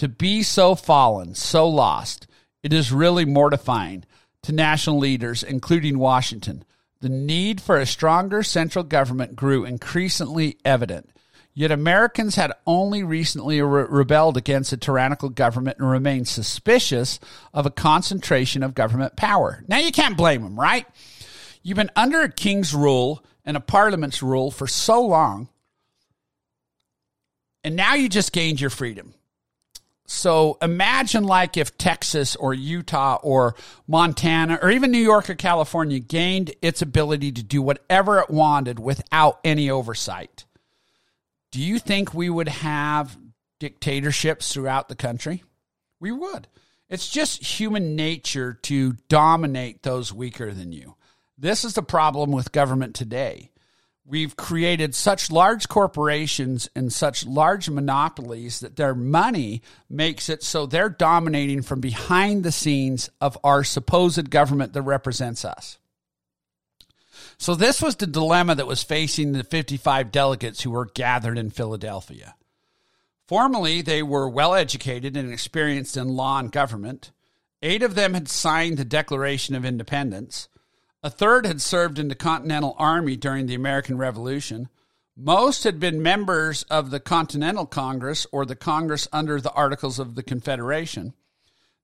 to 0.02 0.08
be 0.08 0.42
so 0.42 0.74
fallen, 0.74 1.36
so 1.36 1.68
lost, 1.70 2.26
it 2.64 2.74
is 2.74 2.92
really 2.92 3.24
mortifying 3.24 4.04
to 4.42 4.52
national 4.52 4.98
leaders, 4.98 5.44
including 5.44 6.00
Washington. 6.00 6.66
The 7.02 7.10
need 7.10 7.62
for 7.62 7.78
a 7.78 7.86
stronger 7.86 8.42
central 8.42 8.84
government 8.84 9.36
grew 9.36 9.64
increasingly 9.64 10.58
evident. 10.66 11.12
Yet 11.54 11.70
Americans 11.70 12.34
had 12.34 12.52
only 12.66 13.04
recently 13.04 13.62
re- 13.62 13.86
rebelled 13.88 14.38
against 14.38 14.74
a 14.74 14.78
tyrannical 14.78 15.30
government 15.30 15.78
and 15.78 15.88
remained 15.88 16.28
suspicious 16.28 17.20
of 17.54 17.68
a 17.68 17.70
concentration 17.70 18.64
of 18.64 18.74
government 18.74 19.16
power. 19.16 19.64
Now 19.68 19.78
you 19.78 19.92
can't 19.92 20.18
blame 20.18 20.42
them, 20.42 20.60
right? 20.60 20.88
You've 21.62 21.78
been 21.78 21.92
under 21.96 22.22
a 22.22 22.32
king's 22.32 22.74
rule 22.74 23.24
and 23.46 23.56
a 23.56 23.60
parliament's 23.60 24.24
rule 24.24 24.50
for 24.50 24.66
so 24.66 25.06
long, 25.06 25.48
and 27.64 27.76
now 27.76 27.94
you 27.94 28.10
just 28.10 28.34
gained 28.34 28.60
your 28.60 28.72
freedom. 28.72 29.14
So 30.14 30.58
imagine 30.62 31.24
like 31.24 31.56
if 31.56 31.78
Texas 31.78 32.36
or 32.36 32.54
Utah 32.54 33.18
or 33.24 33.56
Montana 33.88 34.60
or 34.62 34.70
even 34.70 34.92
New 34.92 35.00
York 35.00 35.30
or 35.30 35.36
California 35.36 36.00
gained 36.00 36.54
its 36.62 36.82
ability 36.82 37.32
to 37.32 37.42
do 37.42 37.62
whatever 37.62 38.20
it 38.20 38.30
wanted 38.30 38.78
without 38.78 39.40
any 39.46 39.70
oversight. 39.70 40.46
Do 41.50 41.62
you 41.62 41.80
think 41.80 42.14
we 42.14 42.30
would 42.30 42.50
have 42.50 43.18
dictatorships 43.60 44.54
throughout 44.54 44.90
the 44.90 44.96
country? 44.96 45.46
We 46.02 46.12
would. 46.12 46.50
It's 46.90 47.10
just 47.10 47.60
human 47.60 47.96
nature 47.96 48.60
to 48.64 48.98
dominate 49.08 49.82
those 49.82 50.12
weaker 50.12 50.52
than 50.52 50.74
you. 50.74 50.96
This 51.38 51.64
is 51.64 51.74
the 51.74 51.84
problem 51.84 52.34
with 52.34 52.52
government 52.52 52.96
today. 52.96 53.51
We've 54.12 54.36
created 54.36 54.94
such 54.94 55.32
large 55.32 55.70
corporations 55.70 56.70
and 56.76 56.92
such 56.92 57.26
large 57.26 57.70
monopolies 57.70 58.60
that 58.60 58.76
their 58.76 58.94
money 58.94 59.62
makes 59.90 60.28
it 60.28 60.44
so 60.44 60.66
they're 60.66 60.90
dominating 60.90 61.62
from 61.62 61.80
behind 61.80 62.44
the 62.44 62.52
scenes 62.52 63.10
of 63.22 63.38
our 63.42 63.64
supposed 63.64 64.30
government 64.30 64.74
that 64.74 64.82
represents 64.82 65.46
us. 65.46 65.80
So, 67.38 67.56
this 67.56 67.82
was 67.82 67.96
the 67.96 68.06
dilemma 68.06 68.54
that 68.56 68.68
was 68.68 68.84
facing 68.84 69.32
the 69.32 69.46
55 69.46 70.12
delegates 70.12 70.62
who 70.62 70.72
were 70.72 70.92
gathered 70.94 71.38
in 71.38 71.50
Philadelphia. 71.50 72.36
Formerly, 73.30 73.82
they 73.82 74.04
were 74.04 74.28
well 74.28 74.54
educated 74.54 75.16
and 75.16 75.32
experienced 75.32 75.96
in 75.96 76.10
law 76.10 76.38
and 76.38 76.52
government. 76.52 77.14
Eight 77.62 77.82
of 77.82 77.96
them 77.96 78.14
had 78.14 78.28
signed 78.28 78.76
the 78.76 78.84
Declaration 78.84 79.56
of 79.56 79.64
Independence. 79.64 80.50
A 81.04 81.10
third 81.10 81.48
had 81.48 81.62
served 81.62 81.98
in 81.98 82.10
the 82.10 82.16
Continental 82.16 82.76
Army 82.78 83.16
during 83.16 83.48
the 83.48 83.56
American 83.56 83.98
Revolution. 83.98 84.70
Most 85.18 85.64
had 85.64 85.80
been 85.80 86.04
members 86.04 86.62
of 86.64 86.92
the 86.92 87.00
Continental 87.00 87.66
Congress 87.66 88.28
or 88.32 88.46
the 88.46 88.56
Congress 88.56 89.08
under 89.12 89.42
the 89.42 89.52
Articles 89.52 89.98
of 89.98 90.14
the 90.14 90.22
Confederation. 90.22 91.14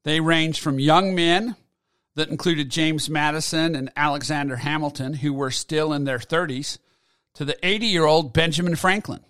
They 0.03 0.19
ranged 0.19 0.59
from 0.59 0.79
young 0.79 1.15
men 1.15 1.55
that 2.13 2.29
included 2.29 2.69
James 2.69 3.09
Madison 3.09 3.75
and 3.75 3.91
Alexander 3.95 4.57
Hamilton, 4.57 5.15
who 5.15 5.33
were 5.33 5.51
still 5.51 5.93
in 5.93 6.03
their 6.03 6.19
30s, 6.19 6.77
to 7.33 7.43
the 7.43 7.57
80 7.65 7.88
year 7.88 8.05
old 8.05 8.33
Benjamin 8.33 8.75
Franklin. 8.75 9.24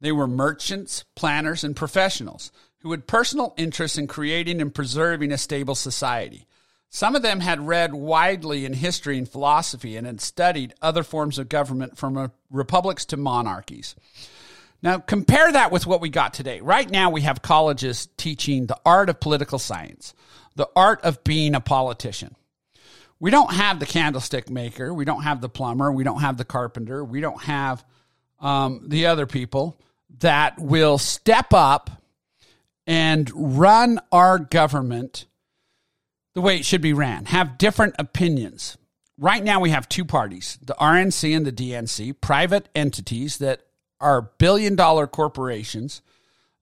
They 0.00 0.12
were 0.12 0.26
merchants, 0.26 1.04
planners, 1.14 1.62
and 1.62 1.76
professionals 1.76 2.52
who 2.78 2.90
had 2.90 3.06
personal 3.06 3.52
interests 3.58 3.98
in 3.98 4.06
creating 4.06 4.62
and 4.62 4.74
preserving 4.74 5.30
a 5.30 5.38
stable 5.38 5.74
society. 5.74 6.46
Some 6.92 7.14
of 7.14 7.22
them 7.22 7.38
had 7.38 7.66
read 7.66 7.94
widely 7.94 8.64
in 8.64 8.72
history 8.72 9.16
and 9.16 9.28
philosophy 9.28 9.96
and 9.96 10.06
had 10.06 10.20
studied 10.20 10.74
other 10.82 11.04
forms 11.04 11.38
of 11.38 11.48
government 11.48 11.96
from 11.96 12.32
republics 12.50 13.04
to 13.06 13.16
monarchies. 13.16 13.94
Now, 14.82 14.98
compare 14.98 15.52
that 15.52 15.70
with 15.70 15.86
what 15.86 16.00
we 16.00 16.08
got 16.08 16.34
today. 16.34 16.60
Right 16.60 16.90
now, 16.90 17.10
we 17.10 17.20
have 17.20 17.42
colleges 17.42 18.08
teaching 18.16 18.66
the 18.66 18.78
art 18.84 19.08
of 19.08 19.20
political 19.20 19.60
science, 19.60 20.14
the 20.56 20.68
art 20.74 21.00
of 21.02 21.22
being 21.22 21.54
a 21.54 21.60
politician. 21.60 22.34
We 23.20 23.30
don't 23.30 23.52
have 23.52 23.78
the 23.78 23.86
candlestick 23.86 24.50
maker, 24.50 24.92
we 24.92 25.04
don't 25.04 25.22
have 25.22 25.40
the 25.40 25.48
plumber, 25.48 25.92
we 25.92 26.02
don't 26.02 26.22
have 26.22 26.38
the 26.38 26.44
carpenter, 26.44 27.04
we 27.04 27.20
don't 27.20 27.42
have 27.42 27.84
um, 28.40 28.86
the 28.88 29.06
other 29.06 29.26
people 29.26 29.78
that 30.18 30.58
will 30.58 30.98
step 30.98 31.52
up 31.52 32.02
and 32.86 33.30
run 33.34 34.00
our 34.10 34.38
government 34.38 35.26
the 36.40 36.46
way 36.46 36.56
it 36.56 36.64
should 36.64 36.80
be 36.80 36.94
ran, 36.94 37.26
have 37.26 37.58
different 37.58 37.94
opinions. 37.98 38.78
Right 39.18 39.44
now, 39.44 39.60
we 39.60 39.70
have 39.70 39.90
two 39.90 40.06
parties 40.06 40.58
the 40.62 40.74
RNC 40.80 41.36
and 41.36 41.44
the 41.46 41.52
DNC, 41.52 42.18
private 42.22 42.70
entities 42.74 43.36
that 43.38 43.60
are 44.00 44.30
billion 44.38 44.74
dollar 44.74 45.06
corporations 45.06 46.00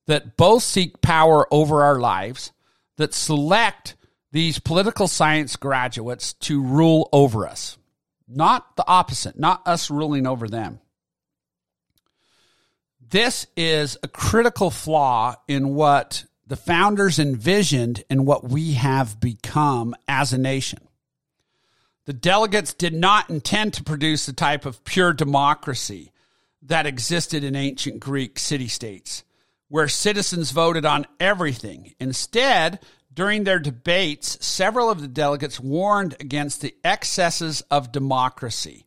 that 0.08 0.36
both 0.36 0.64
seek 0.64 1.00
power 1.00 1.46
over 1.54 1.84
our 1.84 2.00
lives, 2.00 2.50
that 2.96 3.14
select 3.14 3.94
these 4.32 4.58
political 4.58 5.06
science 5.06 5.54
graduates 5.54 6.32
to 6.32 6.60
rule 6.60 7.08
over 7.12 7.46
us, 7.46 7.78
not 8.26 8.74
the 8.76 8.84
opposite, 8.88 9.38
not 9.38 9.62
us 9.64 9.92
ruling 9.92 10.26
over 10.26 10.48
them. 10.48 10.80
This 13.08 13.46
is 13.56 13.96
a 14.02 14.08
critical 14.08 14.72
flaw 14.72 15.36
in 15.46 15.74
what 15.74 16.24
the 16.48 16.56
founders 16.56 17.18
envisioned 17.18 18.02
and 18.08 18.26
what 18.26 18.48
we 18.48 18.72
have 18.72 19.20
become 19.20 19.94
as 20.08 20.32
a 20.32 20.38
nation. 20.38 20.80
The 22.06 22.14
delegates 22.14 22.72
did 22.72 22.94
not 22.94 23.28
intend 23.28 23.74
to 23.74 23.84
produce 23.84 24.24
the 24.24 24.32
type 24.32 24.64
of 24.64 24.82
pure 24.82 25.12
democracy 25.12 26.10
that 26.62 26.86
existed 26.86 27.44
in 27.44 27.54
ancient 27.54 28.00
Greek 28.00 28.38
city 28.38 28.66
states, 28.66 29.24
where 29.68 29.88
citizens 29.88 30.50
voted 30.50 30.86
on 30.86 31.06
everything. 31.20 31.94
Instead, 32.00 32.80
during 33.12 33.44
their 33.44 33.58
debates, 33.58 34.44
several 34.44 34.88
of 34.88 35.02
the 35.02 35.08
delegates 35.08 35.60
warned 35.60 36.16
against 36.18 36.62
the 36.62 36.74
excesses 36.82 37.60
of 37.70 37.92
democracy 37.92 38.86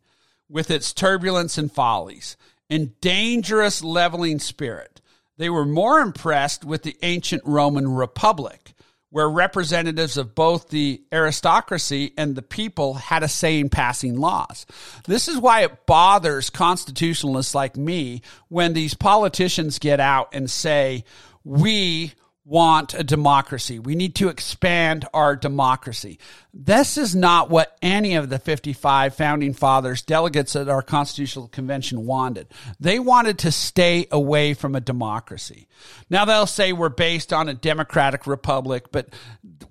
with 0.50 0.72
its 0.72 0.94
turbulence 0.94 1.60
and 1.60 1.72
follies 1.72 2.38
and 2.72 3.00
dangerous 3.02 3.84
leveling 3.84 4.40
spirit 4.40 5.01
they 5.42 5.50
were 5.50 5.66
more 5.66 6.00
impressed 6.00 6.64
with 6.64 6.84
the 6.84 6.96
ancient 7.02 7.42
Roman 7.46 7.94
Republic, 7.94 8.74
where 9.10 9.30
representatives 9.30 10.16
of 10.18 10.36
both 10.36 10.70
the 10.70 11.02
aristocracy 11.12 12.14
and 12.18 12.36
the 12.36 12.42
people 12.42 12.94
had 12.94 13.24
a 13.24 13.28
say 13.28 13.60
in 13.60 13.70
passing 13.70 14.18
laws. 14.18 14.66
This 15.06 15.28
is 15.28 15.38
why 15.38 15.64
it 15.64 15.86
bothers 15.86 16.50
constitutionalists 16.50 17.54
like 17.54 17.76
me 17.76 18.22
when 18.48 18.74
these 18.74 18.94
politicians 18.94 19.80
get 19.80 20.00
out 20.00 20.30
and 20.34 20.50
say, 20.50 21.04
we 21.44 22.14
want 22.44 22.96
a 22.96 23.04
democracy. 23.04 23.78
We 23.78 23.96
need 23.96 24.16
to 24.16 24.30
expand 24.30 25.06
our 25.14 25.36
democracy. 25.36 26.20
This 26.54 26.98
is 26.98 27.16
not 27.16 27.50
what 27.52 27.78
any 27.82 28.16
of 28.16 28.30
the 28.30 28.40
55 28.40 29.14
founding 29.14 29.54
fathers, 29.54 30.02
delegates 30.02 30.56
at 30.56 30.68
our 30.68 30.82
constitutional 30.82 31.48
convention 31.48 32.06
wanted. 32.06 32.48
They 32.80 32.98
wanted 32.98 33.40
to 33.40 33.52
stay 33.52 34.08
away 34.12 34.56
from 34.56 34.76
a 34.76 34.82
democracy. 34.82 35.68
Now 36.10 36.26
they'll 36.26 36.48
say 36.48 36.74
we're 36.74 36.90
based 36.90 37.32
on 37.32 37.48
a 37.48 37.54
democratic 37.54 38.26
republic, 38.26 38.92
but 38.92 39.10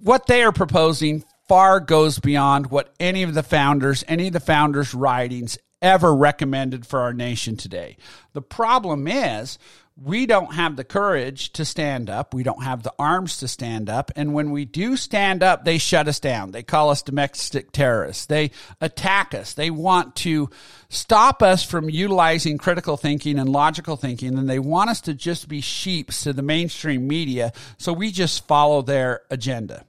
what 0.00 0.26
they 0.26 0.44
are 0.44 0.52
proposing 0.52 1.24
far 1.48 1.80
goes 1.80 2.20
beyond 2.20 2.70
what 2.70 2.94
any 3.00 3.24
of 3.24 3.34
the 3.34 3.42
founders, 3.42 4.04
any 4.06 4.28
of 4.28 4.32
the 4.32 4.38
founders' 4.38 4.94
writings 4.94 5.58
ever 5.82 6.14
recommended 6.14 6.86
for 6.86 7.00
our 7.00 7.12
nation 7.12 7.56
today. 7.56 7.96
The 8.32 8.42
problem 8.42 9.08
is 9.08 9.58
we 10.02 10.24
don't 10.24 10.54
have 10.54 10.76
the 10.76 10.84
courage 10.84 11.52
to 11.52 11.64
stand 11.64 12.08
up. 12.08 12.32
We 12.32 12.42
don't 12.42 12.62
have 12.62 12.82
the 12.82 12.94
arms 12.98 13.36
to 13.38 13.48
stand 13.48 13.90
up. 13.90 14.10
And 14.16 14.32
when 14.32 14.50
we 14.50 14.64
do 14.64 14.96
stand 14.96 15.42
up, 15.42 15.64
they 15.64 15.76
shut 15.76 16.08
us 16.08 16.18
down. 16.18 16.52
They 16.52 16.62
call 16.62 16.88
us 16.88 17.02
domestic 17.02 17.70
terrorists. 17.70 18.24
They 18.24 18.50
attack 18.80 19.34
us. 19.34 19.52
They 19.52 19.70
want 19.70 20.16
to 20.16 20.48
stop 20.88 21.42
us 21.42 21.62
from 21.62 21.90
utilizing 21.90 22.56
critical 22.56 22.96
thinking 22.96 23.38
and 23.38 23.50
logical 23.50 23.96
thinking. 23.96 24.38
And 24.38 24.48
they 24.48 24.58
want 24.58 24.88
us 24.88 25.02
to 25.02 25.12
just 25.12 25.48
be 25.48 25.60
sheeps 25.60 26.22
to 26.22 26.32
the 26.32 26.42
mainstream 26.42 27.06
media. 27.06 27.52
So 27.76 27.92
we 27.92 28.10
just 28.10 28.46
follow 28.48 28.80
their 28.80 29.22
agenda. 29.30 29.84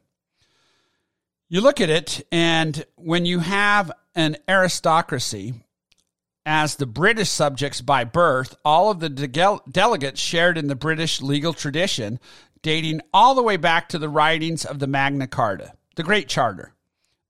You 1.48 1.62
look 1.62 1.80
at 1.82 1.90
it, 1.90 2.26
and 2.32 2.86
when 2.96 3.26
you 3.26 3.40
have 3.40 3.92
an 4.16 4.38
aristocracy, 4.48 5.54
as 6.46 6.76
the 6.76 6.86
British 6.86 7.30
subjects 7.30 7.82
by 7.82 8.04
birth, 8.04 8.56
all 8.66 8.90
of 8.90 9.00
the 9.00 9.10
de- 9.10 9.60
delegates 9.70 10.20
shared 10.20 10.58
in 10.58 10.68
the 10.68 10.76
British 10.76 11.22
legal 11.22 11.54
tradition 11.54 12.20
dating 12.62 13.02
all 13.14 13.36
the 13.36 13.44
way 13.44 13.58
back 13.58 13.90
to 13.90 14.00
the 14.00 14.10
writings 14.10 14.66
of 14.66 14.80
the 14.80 14.88
Magna 14.88 15.28
Carta, 15.28 15.74
the 15.96 16.04
Great 16.04 16.28
Charter, 16.28 16.74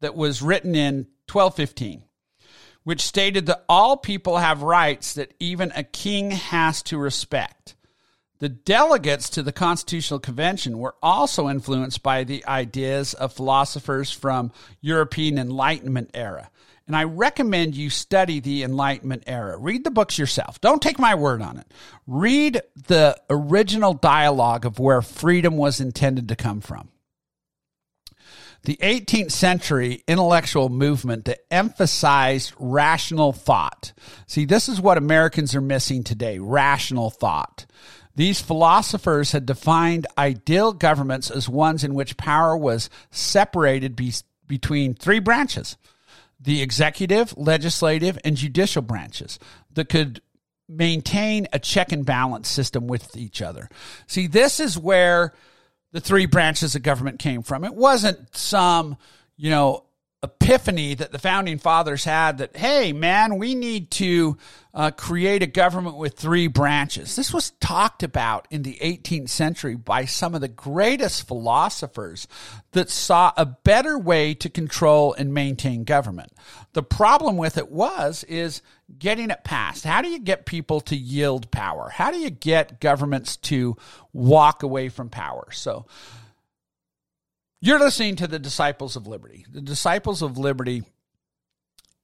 that 0.01 0.15
was 0.15 0.41
written 0.41 0.75
in 0.75 1.07
1215, 1.31 2.03
which 2.83 3.01
stated 3.01 3.45
that 3.45 3.63
all 3.69 3.97
people 3.97 4.37
have 4.37 4.61
rights 4.61 5.13
that 5.13 5.33
even 5.39 5.71
a 5.75 5.83
king 5.83 6.31
has 6.31 6.81
to 6.83 6.97
respect. 6.97 7.75
The 8.39 8.49
delegates 8.49 9.29
to 9.31 9.43
the 9.43 9.51
Constitutional 9.51 10.19
Convention 10.19 10.79
were 10.79 10.95
also 11.01 11.47
influenced 11.47 12.01
by 12.01 12.23
the 12.23 12.43
ideas 12.47 13.13
of 13.13 13.33
philosophers 13.33 14.11
from 14.11 14.51
European 14.81 15.37
Enlightenment 15.37 16.09
era, 16.15 16.49
and 16.87 16.95
I 16.95 17.03
recommend 17.03 17.75
you 17.75 17.89
study 17.89 18.39
the 18.39 18.63
Enlightenment 18.63 19.23
era. 19.27 19.57
Read 19.57 19.83
the 19.83 19.91
books 19.91 20.17
yourself. 20.17 20.59
Don't 20.61 20.81
take 20.81 20.99
my 20.99 21.15
word 21.15 21.41
on 21.41 21.57
it. 21.57 21.67
Read 22.07 22.61
the 22.87 23.19
original 23.29 23.93
dialogue 23.93 24.65
of 24.65 24.79
where 24.79 25.01
freedom 25.01 25.57
was 25.57 25.79
intended 25.79 26.27
to 26.29 26.35
come 26.35 26.59
from. 26.59 26.89
The 28.63 28.77
18th 28.77 29.31
century 29.31 30.03
intellectual 30.07 30.69
movement 30.69 31.25
that 31.25 31.39
emphasized 31.49 32.53
rational 32.59 33.33
thought. 33.33 33.93
See, 34.27 34.45
this 34.45 34.69
is 34.69 34.79
what 34.79 34.99
Americans 34.99 35.55
are 35.55 35.61
missing 35.61 36.03
today 36.03 36.37
rational 36.37 37.09
thought. 37.09 37.65
These 38.15 38.41
philosophers 38.41 39.31
had 39.31 39.45
defined 39.45 40.05
ideal 40.17 40.73
governments 40.73 41.31
as 41.31 41.47
ones 41.47 41.83
in 41.83 41.93
which 41.93 42.17
power 42.17 42.55
was 42.55 42.89
separated 43.09 43.95
be- 43.95 44.13
between 44.47 44.93
three 44.93 45.19
branches 45.19 45.77
the 46.41 46.61
executive, 46.61 47.37
legislative, 47.37 48.17
and 48.25 48.35
judicial 48.35 48.81
branches 48.81 49.37
that 49.73 49.89
could 49.89 50.21
maintain 50.67 51.47
a 51.53 51.59
check 51.59 51.91
and 51.91 52.05
balance 52.05 52.49
system 52.49 52.87
with 52.87 53.15
each 53.15 53.41
other. 53.41 53.69
See, 54.07 54.27
this 54.27 54.59
is 54.59 54.77
where 54.77 55.33
the 55.91 55.99
three 55.99 56.25
branches 56.25 56.75
of 56.75 56.83
government 56.83 57.19
came 57.19 57.43
from. 57.43 57.63
It 57.63 57.75
wasn't 57.75 58.35
some, 58.35 58.97
you 59.35 59.49
know, 59.49 59.85
epiphany 60.23 60.93
that 60.93 61.11
the 61.11 61.17
founding 61.17 61.57
fathers 61.57 62.03
had 62.03 62.37
that, 62.37 62.55
hey, 62.55 62.93
man, 62.93 63.37
we 63.37 63.55
need 63.55 63.89
to 63.89 64.37
uh, 64.71 64.91
create 64.91 65.41
a 65.41 65.47
government 65.47 65.97
with 65.97 66.13
three 66.13 66.45
branches. 66.45 67.15
This 67.15 67.33
was 67.33 67.51
talked 67.59 68.03
about 68.03 68.47
in 68.51 68.61
the 68.61 68.77
18th 68.81 69.29
century 69.29 69.75
by 69.75 70.05
some 70.05 70.35
of 70.35 70.41
the 70.41 70.47
greatest 70.47 71.27
philosophers 71.27 72.27
that 72.73 72.91
saw 72.91 73.33
a 73.35 73.47
better 73.47 73.97
way 73.97 74.35
to 74.35 74.49
control 74.49 75.13
and 75.13 75.33
maintain 75.33 75.83
government. 75.83 76.31
The 76.73 76.83
problem 76.83 77.37
with 77.37 77.57
it 77.57 77.71
was, 77.71 78.23
is 78.25 78.61
getting 78.99 79.31
it 79.31 79.43
passed. 79.43 79.85
How 79.85 80.03
do 80.03 80.09
you 80.09 80.19
get 80.19 80.45
people 80.45 80.81
to 80.81 80.95
yield 80.95 81.49
power? 81.49 81.89
How 81.89 82.11
do 82.11 82.17
you 82.17 82.29
get 82.29 82.79
governments 82.79 83.37
to 83.37 83.75
walk 84.13 84.61
away 84.61 84.89
from 84.89 85.09
power? 85.09 85.47
So, 85.51 85.87
you're 87.61 87.79
listening 87.79 88.15
to 88.17 88.27
the 88.27 88.39
Disciples 88.39 88.95
of 88.95 89.07
Liberty. 89.07 89.45
The 89.49 89.61
Disciples 89.61 90.21
of 90.21 90.37
Liberty 90.37 90.83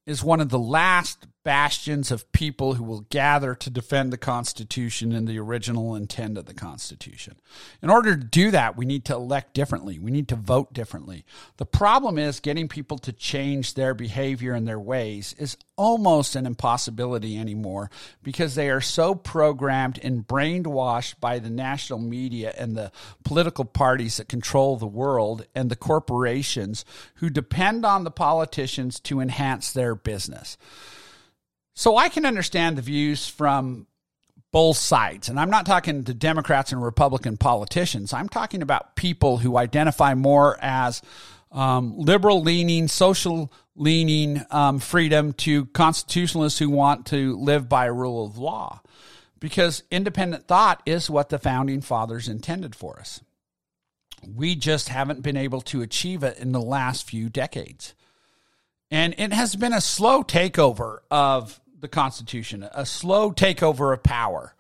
is 0.06 0.24
one 0.24 0.40
of 0.40 0.50
the 0.50 0.60
last 0.60 1.28
bastions 1.48 2.12
of 2.12 2.30
people 2.34 2.74
who 2.74 2.84
will 2.84 3.06
gather 3.10 3.56
to 3.56 3.70
defend 3.70 4.12
the 4.12 4.18
Constitution 4.18 5.14
and 5.14 5.26
the 5.26 5.40
original 5.40 5.96
intent 5.96 6.38
of 6.38 6.46
the 6.46 6.54
Constitution. 6.54 7.38
In 7.82 7.90
order 7.90 8.18
to 8.18 8.22
do 8.22 8.52
that, 8.52 8.76
we 8.76 8.86
need 8.86 9.06
to 9.06 9.14
elect 9.14 9.54
differently. 9.54 9.98
We 9.98 10.12
need 10.12 10.28
to 10.28 10.36
vote 10.36 10.74
differently. 10.74 11.24
The 11.56 11.66
problem 11.66 12.18
is 12.18 12.42
getting 12.42 12.68
people 12.68 12.98
to 12.98 13.14
change 13.14 13.76
their 13.76 13.94
behavior 13.94 14.52
and 14.52 14.68
their 14.68 14.78
ways 14.78 15.36
is 15.40 15.56
almost 15.78 16.36
an 16.36 16.46
impossibility 16.46 17.38
anymore 17.38 17.90
because 18.24 18.56
they 18.56 18.70
are 18.70 18.82
so 18.82 19.16
programmed 19.16 20.02
and 20.04 20.28
brainwashed 20.28 21.22
by 21.22 21.40
the 21.40 21.50
national 21.50 22.00
media 22.00 22.54
and 22.58 22.76
the 22.76 22.92
political 23.24 23.64
parties 23.64 24.18
that 24.18 24.28
control 24.28 24.76
the 24.76 24.86
world 24.86 25.46
and 25.56 25.72
the 25.72 25.78
corporations 25.78 26.84
who 27.16 27.30
depend 27.30 27.86
on 27.86 28.04
the 28.04 28.12
politicians 28.12 29.00
to 29.00 29.22
enhance 29.22 29.72
their 29.72 29.96
business. 29.96 30.58
So 31.78 31.96
I 31.96 32.10
can 32.10 32.26
understand 32.26 32.76
the 32.76 32.82
views 32.82 33.28
from 33.28 33.86
both 34.52 34.78
sides. 34.78 35.30
And 35.30 35.40
I'm 35.40 35.52
not 35.52 35.68
talking 35.68 36.06
to 36.06 36.14
Democrats 36.16 36.72
and 36.72 36.82
Republican 36.82 37.38
politicians. 37.38 38.14
I'm 38.14 38.30
talking 38.30 38.64
about 38.64 38.96
people 38.96 39.38
who 39.38 39.58
identify 39.58 40.16
more 40.16 40.58
as 40.60 41.04
um, 41.52 41.96
liberal 41.96 42.42
leaning, 42.42 42.88
social 42.88 43.54
leaning 43.76 44.44
um, 44.50 44.80
freedom 44.80 45.34
to 45.34 45.68
constitutionalists 45.68 46.58
who 46.58 46.72
want 46.72 47.06
to 47.08 47.38
live 47.38 47.70
by 47.70 47.86
a 47.86 47.94
rule 47.94 48.26
of 48.26 48.40
law. 48.40 48.82
Because 49.40 49.84
independent 49.92 50.48
thought 50.48 50.82
is 50.88 51.12
what 51.12 51.30
the 51.30 51.38
founding 51.38 51.82
fathers 51.82 52.28
intended 52.28 52.74
for 52.74 53.00
us. 53.00 53.22
We 54.28 54.56
just 54.56 54.90
haven't 54.90 55.22
been 55.22 55.38
able 55.38 55.62
to 55.62 55.84
achieve 55.84 56.24
it 56.24 56.40
in 56.40 56.54
the 56.54 56.60
last 56.60 57.08
few 57.08 57.30
decades. 57.30 57.94
And 58.90 59.14
it 59.20 59.32
has 59.32 59.56
been 59.56 59.74
a 59.74 59.82
slow 59.82 60.24
takeover 60.24 61.02
of 61.12 61.60
the 61.80 61.88
Constitution, 61.88 62.68
a 62.72 62.86
slow 62.86 63.32
takeover 63.32 63.94
of 63.94 64.04
power. 64.04 64.54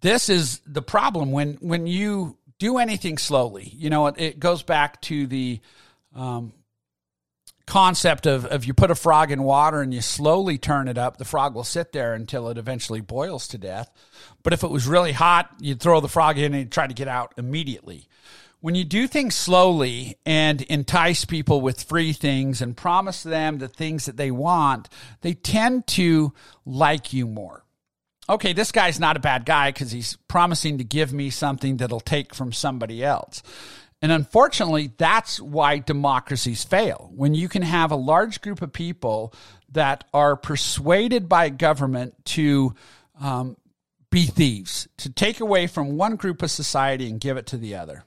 This 0.00 0.28
is 0.28 0.60
the 0.66 0.82
problem 0.82 1.32
when 1.32 1.54
when 1.54 1.86
you 1.86 2.36
do 2.58 2.78
anything 2.78 3.18
slowly. 3.18 3.72
You 3.74 3.90
know, 3.90 4.06
it, 4.08 4.14
it 4.18 4.40
goes 4.40 4.62
back 4.62 5.00
to 5.02 5.26
the 5.26 5.60
um, 6.14 6.52
concept 7.66 8.26
of, 8.26 8.44
of 8.46 8.64
you 8.64 8.72
put 8.72 8.90
a 8.90 8.94
frog 8.94 9.30
in 9.30 9.42
water 9.42 9.82
and 9.82 9.92
you 9.92 10.00
slowly 10.00 10.56
turn 10.56 10.88
it 10.88 10.96
up, 10.96 11.16
the 11.16 11.24
frog 11.24 11.54
will 11.54 11.64
sit 11.64 11.92
there 11.92 12.14
until 12.14 12.48
it 12.48 12.58
eventually 12.58 13.00
boils 13.00 13.48
to 13.48 13.58
death. 13.58 13.90
But 14.42 14.52
if 14.52 14.62
it 14.62 14.70
was 14.70 14.86
really 14.86 15.12
hot, 15.12 15.50
you'd 15.60 15.80
throw 15.80 16.00
the 16.00 16.08
frog 16.08 16.38
in 16.38 16.54
and 16.54 16.70
try 16.70 16.86
to 16.86 16.94
get 16.94 17.08
out 17.08 17.34
immediately 17.36 18.08
when 18.66 18.74
you 18.74 18.82
do 18.82 19.06
things 19.06 19.36
slowly 19.36 20.18
and 20.26 20.60
entice 20.62 21.24
people 21.24 21.60
with 21.60 21.84
free 21.84 22.12
things 22.12 22.60
and 22.60 22.76
promise 22.76 23.22
them 23.22 23.58
the 23.58 23.68
things 23.68 24.06
that 24.06 24.16
they 24.16 24.32
want, 24.32 24.88
they 25.20 25.34
tend 25.34 25.86
to 25.86 26.32
like 26.64 27.12
you 27.12 27.28
more. 27.28 27.64
Okay, 28.28 28.52
this 28.52 28.72
guy's 28.72 28.98
not 28.98 29.16
a 29.16 29.20
bad 29.20 29.46
guy 29.46 29.70
because 29.70 29.92
he's 29.92 30.16
promising 30.26 30.78
to 30.78 30.84
give 30.84 31.12
me 31.12 31.30
something 31.30 31.76
that'll 31.76 32.00
take 32.00 32.34
from 32.34 32.50
somebody 32.50 33.04
else. 33.04 33.40
And 34.02 34.10
unfortunately, 34.10 34.90
that's 34.98 35.40
why 35.40 35.78
democracies 35.78 36.64
fail. 36.64 37.12
When 37.14 37.36
you 37.36 37.48
can 37.48 37.62
have 37.62 37.92
a 37.92 37.96
large 37.96 38.40
group 38.40 38.62
of 38.62 38.72
people 38.72 39.32
that 39.70 40.02
are 40.12 40.34
persuaded 40.34 41.28
by 41.28 41.50
government 41.50 42.16
to 42.24 42.74
um, 43.20 43.58
be 44.10 44.26
thieves, 44.26 44.88
to 44.96 45.08
take 45.08 45.38
away 45.38 45.68
from 45.68 45.96
one 45.96 46.16
group 46.16 46.42
of 46.42 46.50
society 46.50 47.08
and 47.08 47.20
give 47.20 47.36
it 47.36 47.46
to 47.46 47.58
the 47.58 47.76
other. 47.76 48.02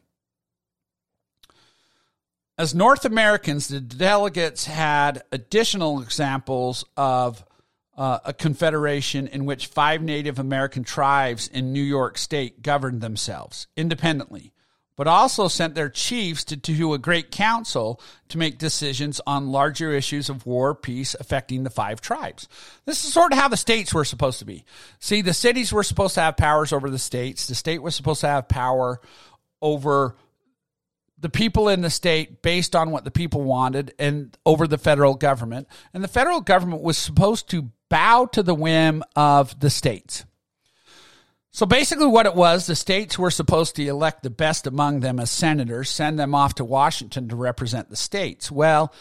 As 2.60 2.76
North 2.76 3.06
Americans, 3.06 3.70
the 3.70 3.80
delegates 3.80 4.66
had 4.66 5.24
additional 5.32 6.02
examples 6.02 6.84
of 6.98 7.46
uh, 7.96 8.20
a 8.26 8.34
confederation 8.34 9.30
in 9.30 9.46
which 9.46 9.68
five 9.68 10.02
Native 10.02 10.40
American 10.40 10.84
tribes 10.84 11.48
in 11.48 11.72
New 11.72 11.82
York 11.82 12.18
State 12.18 12.62
governed 12.62 13.00
themselves 13.00 13.68
independently, 13.78 14.52
but 14.98 15.08
also 15.08 15.48
sent 15.48 15.74
their 15.74 15.88
chiefs 15.88 16.44
to, 16.44 16.58
to 16.58 16.94
a 16.94 16.98
great 16.98 17.32
council 17.32 18.02
to 18.28 18.38
make 18.38 18.58
decisions 18.58 19.22
on 19.26 19.54
larger 19.54 19.94
issues 19.94 20.28
of 20.28 20.46
war, 20.46 20.76
peace 20.76 21.16
affecting 21.18 21.64
the 21.64 21.70
five 21.70 22.02
tribes. 22.02 22.50
This 22.84 23.06
is 23.06 23.14
sort 23.14 23.32
of 23.32 23.40
how 23.40 23.48
the 23.48 23.56
states 23.56 23.94
were 23.94 24.04
supposed 24.04 24.40
to 24.40 24.46
be. 24.46 24.66
See, 25.00 25.22
the 25.22 25.34
cities 25.34 25.72
were 25.72 25.82
supposed 25.82 26.16
to 26.16 26.22
have 26.22 26.36
powers 26.36 26.74
over 26.74 26.90
the 26.90 27.00
states, 27.00 27.48
the 27.48 27.56
state 27.56 27.82
was 27.82 27.96
supposed 27.96 28.20
to 28.20 28.28
have 28.28 28.50
power 28.50 29.00
over 29.62 30.18
the 31.20 31.30
people 31.30 31.70
in 31.70 31.82
the 31.82 31.90
state 31.90 32.42
based 32.42 32.76
on 32.76 32.92
what 32.92 33.04
the 33.04 33.12
people 33.12 33.44
wanted 33.44 33.94
and 34.00 34.38
over 34.46 34.68
the 34.68 34.78
federal 34.78 35.16
government. 35.16 35.68
And 35.94 36.04
the 36.04 36.08
federal 36.08 36.42
government 36.42 36.82
was 36.82 36.98
supposed 36.98 37.50
to 37.50 37.70
bow 37.90 38.26
to 38.28 38.44
the 38.44 38.56
whim 38.56 39.04
of 39.16 39.60
the 39.60 39.70
states. 39.70 40.26
So 41.52 41.66
basically, 41.66 42.08
what 42.08 42.28
it 42.28 42.36
was, 42.36 42.68
the 42.68 42.76
states 42.76 43.18
were 43.18 43.32
supposed 43.32 43.76
to 43.76 43.86
elect 43.86 44.22
the 44.24 44.30
best 44.30 44.68
among 44.68 45.00
them 45.00 45.20
as 45.20 45.32
senators, 45.32 45.90
send 45.90 46.20
them 46.20 46.36
off 46.36 46.56
to 46.56 46.66
Washington 46.66 47.28
to 47.30 47.36
represent 47.36 47.90
the 47.90 47.96
states. 47.96 48.52
Well, 48.52 48.94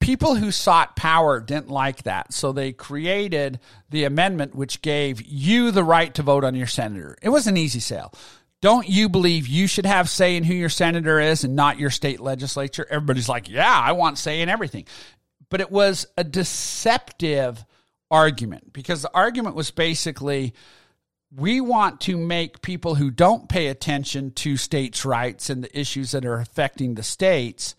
people 0.00 0.34
who 0.34 0.50
sought 0.50 0.96
power 0.96 1.40
didn't 1.40 1.70
like 1.70 2.02
that. 2.02 2.32
So 2.32 2.52
they 2.52 2.72
created 2.72 3.60
the 3.88 4.04
amendment 4.04 4.54
which 4.54 4.82
gave 4.82 5.22
you 5.22 5.70
the 5.70 5.84
right 5.84 6.12
to 6.14 6.22
vote 6.22 6.44
on 6.44 6.54
your 6.54 6.66
senator. 6.66 7.16
It 7.22 7.28
was 7.28 7.46
an 7.46 7.56
easy 7.56 7.80
sale. 7.80 8.12
Don't 8.60 8.88
you 8.88 9.08
believe 9.08 9.46
you 9.46 9.66
should 9.66 9.86
have 9.86 10.08
say 10.08 10.36
in 10.36 10.42
who 10.42 10.54
your 10.54 10.68
senator 10.68 11.20
is 11.20 11.44
and 11.44 11.54
not 11.54 11.78
your 11.78 11.90
state 11.90 12.20
legislature? 12.20 12.86
Everybody's 12.90 13.28
like, 13.28 13.48
yeah, 13.48 13.80
I 13.80 13.92
want 13.92 14.18
say 14.18 14.40
in 14.40 14.48
everything. 14.48 14.86
But 15.48 15.60
it 15.60 15.70
was 15.70 16.06
a 16.16 16.24
deceptive 16.24 17.64
argument 18.10 18.72
because 18.72 19.02
the 19.02 19.14
argument 19.14 19.54
was 19.54 19.70
basically 19.70 20.54
we 21.34 21.60
want 21.60 22.00
to 22.02 22.16
make 22.16 22.62
people 22.62 22.94
who 22.94 23.10
don't 23.10 23.48
pay 23.48 23.68
attention 23.68 24.30
to 24.32 24.56
states' 24.56 25.04
rights 25.04 25.50
and 25.50 25.62
the 25.62 25.78
issues 25.78 26.12
that 26.12 26.24
are 26.24 26.40
affecting 26.40 26.94
the 26.94 27.02
states 27.02 27.74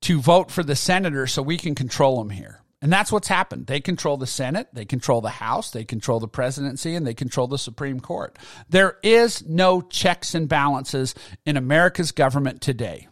to 0.00 0.20
vote 0.20 0.50
for 0.50 0.62
the 0.62 0.76
senator 0.76 1.26
so 1.26 1.42
we 1.42 1.56
can 1.56 1.74
control 1.74 2.18
them 2.18 2.30
here. 2.30 2.60
And 2.80 2.92
that's 2.92 3.10
what's 3.10 3.28
happened. 3.28 3.66
They 3.66 3.80
control 3.80 4.16
the 4.16 4.26
Senate, 4.26 4.68
they 4.72 4.84
control 4.84 5.20
the 5.20 5.30
House, 5.30 5.72
they 5.72 5.84
control 5.84 6.20
the 6.20 6.28
presidency, 6.28 6.94
and 6.94 7.04
they 7.06 7.14
control 7.14 7.48
the 7.48 7.58
Supreme 7.58 7.98
Court. 7.98 8.38
There 8.68 8.98
is 9.02 9.44
no 9.46 9.80
checks 9.80 10.34
and 10.34 10.48
balances 10.48 11.14
in 11.44 11.56
America's 11.56 12.12
government 12.12 12.60
today. 12.60 13.08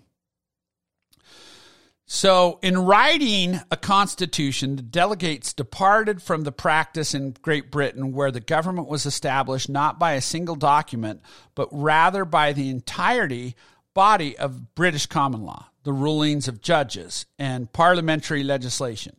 So, 2.08 2.60
in 2.62 2.78
writing 2.78 3.58
a 3.72 3.76
constitution, 3.76 4.76
the 4.76 4.82
delegates 4.82 5.52
departed 5.52 6.22
from 6.22 6.44
the 6.44 6.52
practice 6.52 7.14
in 7.14 7.34
Great 7.42 7.72
Britain 7.72 8.12
where 8.12 8.30
the 8.30 8.38
government 8.38 8.86
was 8.86 9.06
established 9.06 9.68
not 9.68 9.98
by 9.98 10.12
a 10.12 10.20
single 10.20 10.54
document, 10.54 11.20
but 11.56 11.68
rather 11.72 12.24
by 12.24 12.52
the 12.52 12.70
entirety 12.70 13.56
body 13.92 14.38
of 14.38 14.76
British 14.76 15.06
common 15.06 15.42
law, 15.42 15.66
the 15.82 15.92
rulings 15.92 16.46
of 16.46 16.60
judges, 16.60 17.26
and 17.40 17.72
parliamentary 17.72 18.44
legislation. 18.44 19.16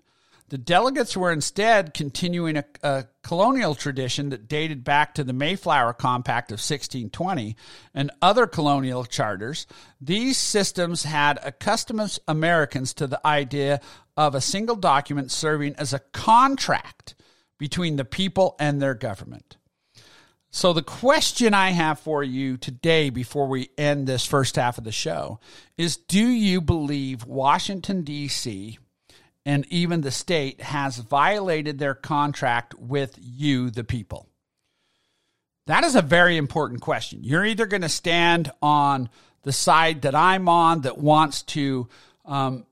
The 0.50 0.58
delegates 0.58 1.18
were 1.18 1.32
instead 1.32 1.94
continuing 1.94 2.58
a, 2.58 2.64
a, 2.82 3.06
colonial 3.22 3.76
tradition 3.76 4.30
that 4.30 4.48
dated 4.48 4.86
back 4.86 5.16
to 5.16 5.26
the 5.26 5.34
Mayflower 5.34 5.92
Compact 5.92 6.52
of 6.52 6.60
1620 6.60 7.58
and 7.94 8.12
other 8.22 8.48
colonial 8.48 9.04
charters. 9.04 9.68
These 10.00 10.38
systems 10.38 11.04
had 11.04 11.38
accustomed 11.44 12.18
Americans 12.30 12.94
to 12.94 13.08
the 13.08 13.20
idea 13.28 13.82
of 14.16 14.36
a 14.36 14.42
single 14.42 14.78
document 14.78 15.32
serving 15.32 15.76
as 15.76 15.92
a 15.92 16.00
contract 16.14 17.16
between 17.58 17.98
the 17.98 18.06
people 18.06 18.56
and 18.58 18.82
their 18.82 18.94
government. 18.94 19.58
So, 20.50 20.72
the 20.72 20.82
question 20.82 21.54
I 21.54 21.72
have 21.72 22.00
for 22.00 22.24
you 22.24 22.56
today 22.56 23.10
before 23.10 23.48
we 23.48 23.70
end 23.78 24.08
this 24.08 24.26
first 24.26 24.56
half 24.56 24.78
of 24.78 24.86
the 24.86 24.94
show 24.94 25.42
is 25.78 25.98
Do 25.98 26.26
you 26.26 26.62
believe 26.62 27.26
Washington, 27.26 28.04
D.C., 28.04 28.80
and 29.48 29.66
even 29.70 30.02
the 30.02 30.12
state 30.12 30.60
has 30.60 30.98
violated 30.98 31.80
their 31.80 31.96
contract 31.96 32.76
with 32.78 33.18
you, 33.18 33.70
the 33.70 33.86
people? 33.86 34.28
That 35.68 35.86
is 35.86 35.96
a 35.96 36.02
very 36.02 36.36
important 36.36 36.82
question. 36.82 37.24
You're 37.24 37.46
either 37.46 37.66
going 37.66 37.82
to 37.82 37.90
stand 37.90 38.52
on 38.62 39.10
the 39.44 39.54
side 39.54 40.02
that 40.02 40.16
I'm 40.16 40.50
on 40.50 40.82
that 40.82 40.98
wants 40.98 41.44
to 41.44 41.88
um, 42.26 42.66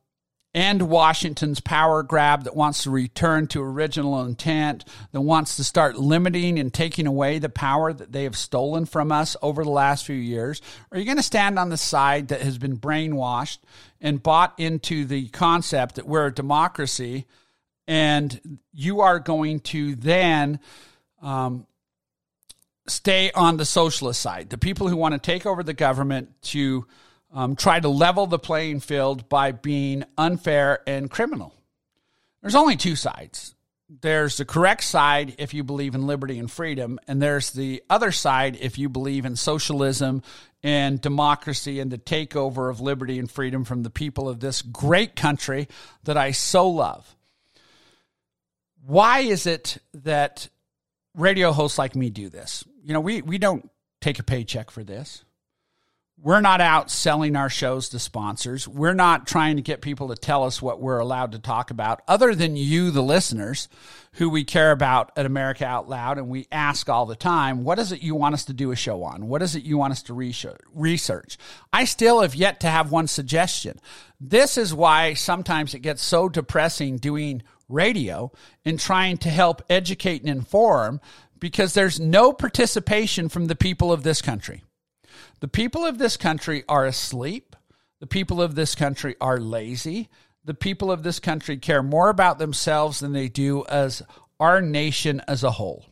end 0.53 0.81
Washington's 0.81 1.61
power 1.61 2.03
grab, 2.03 2.43
that 2.43 2.57
wants 2.57 2.83
to 2.83 2.89
return 2.89 3.47
to 3.47 3.61
original 3.61 4.25
intent, 4.25 4.83
that 5.13 5.21
wants 5.21 5.55
to 5.55 5.63
start 5.63 5.97
limiting 5.97 6.59
and 6.59 6.73
taking 6.73 7.07
away 7.07 7.39
the 7.39 7.47
power 7.47 7.93
that 7.93 8.11
they 8.11 8.23
have 8.23 8.35
stolen 8.35 8.85
from 8.85 9.13
us 9.13 9.38
over 9.41 9.63
the 9.63 9.69
last 9.69 10.05
few 10.05 10.15
years? 10.15 10.61
Or 10.91 10.97
are 10.97 10.99
you 10.99 11.05
going 11.05 11.15
to 11.15 11.23
stand 11.23 11.57
on 11.57 11.69
the 11.69 11.77
side 11.77 12.29
that 12.29 12.41
has 12.41 12.57
been 12.57 12.77
brainwashed 12.77 13.59
and 14.06 14.22
bought 14.22 14.54
into 14.60 15.04
the 15.04 15.28
concept 15.30 15.96
that 15.96 16.08
we're 16.08 16.28
a 16.28 16.34
democracy 16.34 17.26
and 17.88 18.60
you 18.72 19.02
are 19.02 19.18
going 19.18 19.60
to 19.60 19.96
then 19.96 20.60
um, 21.24 21.65
stay 22.88 23.32
on 23.32 23.58
the 23.58 23.65
socialist 23.65 24.22
side? 24.22 24.52
The 24.52 24.60
people 24.60 24.88
who 24.88 24.96
want 24.96 25.13
to 25.13 25.20
take 25.20 25.48
over 25.48 25.63
the 25.63 25.74
government 25.74 26.30
to 26.44 26.86
um, 27.34 27.56
try 27.56 27.80
to 27.80 27.89
level 27.89 28.28
the 28.28 28.38
playing 28.38 28.82
field 28.82 29.28
by 29.28 29.52
being 29.52 30.04
unfair 30.20 30.82
and 30.86 31.10
criminal. 31.10 31.56
There's 32.44 32.54
only 32.54 32.76
two 32.76 32.96
sides. 32.96 33.55
There's 33.88 34.38
the 34.38 34.45
correct 34.45 34.84
side 34.84 35.36
if 35.38 35.54
you 35.54 35.63
believe 35.63 35.93
in 35.93 36.08
liberty 36.08 36.39
and 36.39 36.50
freedom, 36.50 37.00
and 37.08 37.21
there's 37.21 37.52
the 37.52 37.84
other 37.89 38.12
side 38.12 38.58
if 38.60 38.80
you 38.80 38.89
believe 38.89 39.26
in 39.26 39.36
socialism 39.36 40.24
and 40.63 41.00
democracy 41.00 41.80
and 41.80 41.91
the 41.91 42.00
takeover 42.00 42.71
of 42.71 42.82
liberty 42.82 43.19
and 43.19 43.30
freedom 43.30 43.63
from 43.63 43.84
the 43.84 43.91
people 43.91 44.28
of 44.28 44.39
this 44.39 44.63
great 44.63 45.15
country 45.15 45.67
that 46.04 46.17
I 46.17 46.32
so 46.32 46.67
love. 46.67 47.15
Why 48.88 49.19
is 49.19 49.45
it 49.45 49.78
that 49.93 50.50
radio 51.13 51.52
hosts 51.52 51.78
like 51.78 51.95
me 51.95 52.10
do 52.10 52.30
this? 52.30 52.63
You 52.84 52.93
know, 52.93 53.02
we, 53.02 53.21
we 53.21 53.38
don't 53.38 53.69
take 54.02 54.19
a 54.19 54.24
paycheck 54.24 54.71
for 54.71 54.84
this. 54.84 55.24
We're 56.17 56.41
not 56.41 56.62
out 56.62 56.89
selling 56.89 57.36
our 57.36 57.49
shows 57.49 57.89
to 57.89 57.99
sponsors. 57.99 58.67
We're 58.67 58.93
not 58.93 59.28
trying 59.28 59.58
to 59.58 59.62
get 59.62 59.82
people 59.82 60.08
to 60.08 60.15
tell 60.15 60.43
us 60.45 60.62
what 60.62 60.82
we're 60.82 60.97
allowed 60.97 61.34
to 61.34 61.39
talk 61.39 61.71
about, 61.71 62.01
other 62.08 62.34
than 62.34 62.56
you, 62.56 62.89
the 62.89 63.04
listeners, 63.04 63.67
who 64.13 64.30
we 64.30 64.45
care 64.45 64.71
about 64.71 65.12
at 65.17 65.25
America 65.25 65.65
Out 65.65 65.89
Loud. 65.89 66.17
And 66.17 66.30
we 66.30 66.47
ask 66.51 66.89
all 66.89 67.06
the 67.06 67.17
time, 67.17 67.63
what 67.63 67.80
is 67.80 67.91
it 67.91 68.01
you 68.01 68.15
want 68.15 68.34
us 68.34 68.45
to 68.45 68.54
do 68.54 68.71
a 68.71 68.75
show 68.75 69.04
on? 69.04 69.28
What 69.28 69.41
is 69.41 69.56
it 69.56 69.63
you 69.63 69.78
want 69.78 69.91
us 69.91 70.04
to 70.04 70.13
research? 70.13 71.38
I 71.73 71.84
still 71.84 72.21
have 72.21 72.34
yet 72.34 72.62
to 72.62 72.67
have 72.67 72.91
one 72.91 73.08
suggestion. 73.08 73.78
This 74.19 74.58
is 74.58 74.73
why 74.73 75.15
sometimes 75.15 75.73
it 75.73 75.80
gets 75.80 76.01
so 76.01 76.30
depressing 76.30 76.97
doing 76.97 77.43
radio 77.67 78.32
and 78.63 78.80
trying 78.80 79.17
to 79.17 79.30
help 79.30 79.63
educate 79.69 80.21
and 80.21 80.30
inform 80.30 81.01
because 81.39 81.73
there's 81.73 81.99
no 81.99 82.32
participation 82.32 83.28
from 83.28 83.47
the 83.47 83.56
people 83.56 83.91
of 83.91 84.04
this 84.04 84.21
country. 84.21 84.63
The 85.45 85.49
people 85.49 85.86
of 85.86 85.99
this 85.99 86.17
country 86.17 86.63
are 86.67 86.88
asleep. 86.88 87.55
The 87.99 88.08
people 88.08 88.41
of 88.41 88.55
this 88.55 88.73
country 88.73 89.15
are 89.21 89.39
lazy. 89.39 90.10
The 90.43 90.55
people 90.55 90.91
of 90.91 91.03
this 91.03 91.19
country 91.19 91.58
care 91.58 91.84
more 91.84 92.10
about 92.10 92.39
themselves 92.39 92.99
than 92.99 93.13
they 93.13 93.29
do 93.29 93.63
as 93.65 94.01
our 94.39 94.60
nation 94.60 95.21
as 95.27 95.43
a 95.43 95.51
whole. 95.51 95.86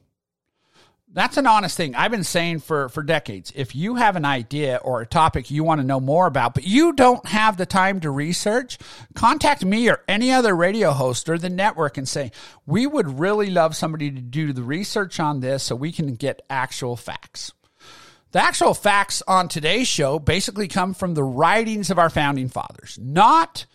That's 1.08 1.38
an 1.38 1.46
honest 1.46 1.78
thing. 1.78 1.94
I've 1.94 2.10
been 2.10 2.24
saying 2.24 2.62
for, 2.62 2.90
for 2.90 3.04
decades. 3.04 3.54
If 3.56 3.76
you 3.76 3.94
have 3.94 4.16
an 4.16 4.26
idea 4.26 4.78
or 4.78 5.02
a 5.02 5.06
topic 5.06 5.52
you 5.52 5.64
want 5.64 5.82
to 5.82 5.86
know 5.86 6.00
more 6.00 6.26
about, 6.26 6.56
but 6.56 6.66
you 6.66 6.92
don't 6.92 7.24
have 7.28 7.56
the 7.56 7.68
time 7.68 8.00
to 8.00 8.10
research, 8.10 8.80
contact 9.14 9.64
me 9.64 9.88
or 9.88 10.02
any 10.08 10.32
other 10.32 10.56
radio 10.56 10.94
host 10.94 11.30
or 11.30 11.38
the 11.38 11.52
network 11.52 12.00
and 12.00 12.10
say, 12.10 12.32
we 12.66 12.88
would 12.88 13.20
really 13.20 13.52
love 13.52 13.76
somebody 13.76 14.10
to 14.10 14.20
do 14.20 14.52
the 14.52 14.64
research 14.64 15.20
on 15.20 15.42
this 15.42 15.62
so 15.62 15.76
we 15.76 15.92
can 15.92 16.16
get 16.16 16.42
actual 16.50 16.96
facts. 16.96 17.54
The 18.34 18.44
actual 18.44 18.74
facts 18.74 19.22
on 19.28 19.48
today's 19.48 19.88
show 19.88 20.18
basically 20.18 20.68
come 20.68 20.96
from 20.96 21.14
the 21.14 21.24
writings 21.24 21.92
of 21.92 22.00
our 22.00 22.10
founding 22.10 22.50
fathers, 22.50 22.98
not 23.00 23.68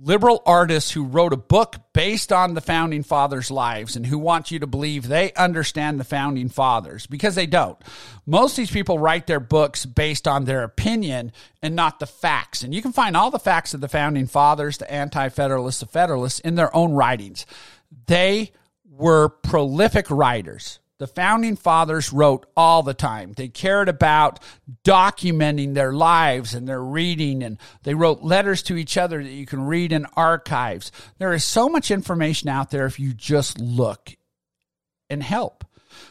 liberal 0.00 0.44
artists 0.46 0.92
who 0.92 1.04
wrote 1.04 1.32
a 1.32 1.36
book 1.36 1.74
based 1.92 2.32
on 2.32 2.54
the 2.54 2.60
founding 2.60 3.02
fathers' 3.02 3.50
lives 3.50 3.96
and 3.96 4.06
who 4.06 4.16
want 4.16 4.52
you 4.52 4.60
to 4.60 4.66
believe 4.68 5.08
they 5.08 5.32
understand 5.32 5.98
the 5.98 6.04
founding 6.04 6.48
fathers 6.48 7.08
because 7.08 7.34
they 7.34 7.48
don't. 7.48 7.76
Most 8.26 8.52
of 8.52 8.58
these 8.58 8.70
people 8.70 9.00
write 9.00 9.26
their 9.26 9.40
books 9.40 9.84
based 9.84 10.28
on 10.28 10.44
their 10.44 10.62
opinion 10.62 11.32
and 11.60 11.74
not 11.74 11.98
the 11.98 12.06
facts. 12.06 12.62
And 12.62 12.72
you 12.72 12.82
can 12.82 12.92
find 12.92 13.16
all 13.16 13.32
the 13.32 13.40
facts 13.40 13.74
of 13.74 13.80
the 13.80 13.88
founding 13.88 14.28
fathers, 14.28 14.78
the 14.78 14.90
anti 14.90 15.30
federalists, 15.30 15.80
the 15.80 15.86
federalists 15.86 16.38
in 16.38 16.54
their 16.54 16.74
own 16.76 16.92
writings. 16.92 17.44
They 18.06 18.52
were 18.88 19.30
prolific 19.30 20.08
writers. 20.10 20.78
The 21.00 21.06
founding 21.06 21.56
fathers 21.56 22.12
wrote 22.12 22.44
all 22.54 22.82
the 22.82 22.92
time. 22.92 23.32
They 23.32 23.48
cared 23.48 23.88
about 23.88 24.38
documenting 24.84 25.72
their 25.72 25.94
lives 25.94 26.52
and 26.52 26.68
their 26.68 26.82
reading, 26.82 27.42
and 27.42 27.56
they 27.84 27.94
wrote 27.94 28.20
letters 28.22 28.62
to 28.64 28.76
each 28.76 28.98
other 28.98 29.22
that 29.22 29.30
you 29.30 29.46
can 29.46 29.62
read 29.62 29.92
in 29.92 30.04
archives. 30.14 30.92
There 31.16 31.32
is 31.32 31.42
so 31.42 31.70
much 31.70 31.90
information 31.90 32.50
out 32.50 32.70
there 32.70 32.84
if 32.84 33.00
you 33.00 33.14
just 33.14 33.58
look 33.58 34.14
and 35.08 35.22
help. 35.22 35.64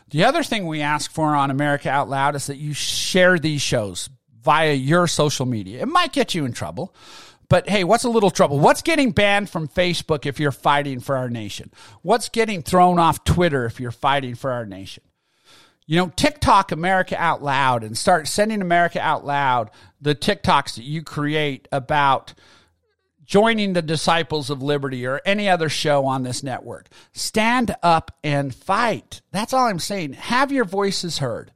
The 0.09 0.23
other 0.23 0.41
thing 0.41 0.65
we 0.65 0.81
ask 0.81 1.11
for 1.11 1.35
on 1.35 1.51
America 1.51 1.87
Out 1.87 2.09
Loud 2.09 2.35
is 2.35 2.47
that 2.47 2.57
you 2.57 2.73
share 2.73 3.37
these 3.37 3.61
shows 3.61 4.09
via 4.41 4.73
your 4.73 5.05
social 5.05 5.45
media. 5.45 5.83
It 5.83 5.87
might 5.87 6.13
get 6.13 6.33
you 6.33 6.45
in 6.45 6.51
trouble. 6.51 6.95
But 7.49 7.67
hey, 7.67 7.83
what's 7.83 8.03
a 8.03 8.09
little 8.09 8.29
trouble? 8.29 8.59
What's 8.59 8.83
getting 8.83 9.11
banned 9.11 9.49
from 9.49 9.67
Facebook 9.67 10.25
if 10.25 10.39
you're 10.39 10.51
fighting 10.51 10.99
for 10.99 11.17
our 11.17 11.29
nation? 11.29 11.71
What's 12.03 12.29
getting 12.29 12.61
thrown 12.61 12.99
off 12.99 13.23
Twitter 13.23 13.65
if 13.65 13.79
you're 13.79 13.91
fighting 13.91 14.35
for 14.35 14.51
our 14.51 14.65
nation? 14.65 15.03
You 15.87 15.97
know, 15.97 16.11
TikTok 16.15 16.71
America 16.71 17.19
Out 17.19 17.41
Loud 17.41 17.83
and 17.83 17.97
start 17.97 18.27
sending 18.27 18.61
America 18.61 19.01
Out 19.01 19.25
Loud 19.25 19.71
the 19.99 20.13
TikToks 20.13 20.75
that 20.75 20.83
you 20.83 21.01
create 21.01 21.67
about 21.71 22.35
joining 23.25 23.73
the 23.73 23.81
Disciples 23.81 24.51
of 24.51 24.61
Liberty 24.61 25.07
or 25.07 25.19
any 25.25 25.49
other 25.49 25.69
show 25.69 26.05
on 26.05 26.21
this 26.21 26.43
network. 26.43 26.89
Stand 27.13 27.75
up 27.81 28.11
and 28.23 28.53
fight. 28.53 29.21
That's 29.31 29.51
all 29.51 29.65
I'm 29.65 29.79
saying. 29.79 30.13
Have 30.13 30.51
your 30.51 30.65
voices 30.65 31.17
heard. 31.17 31.51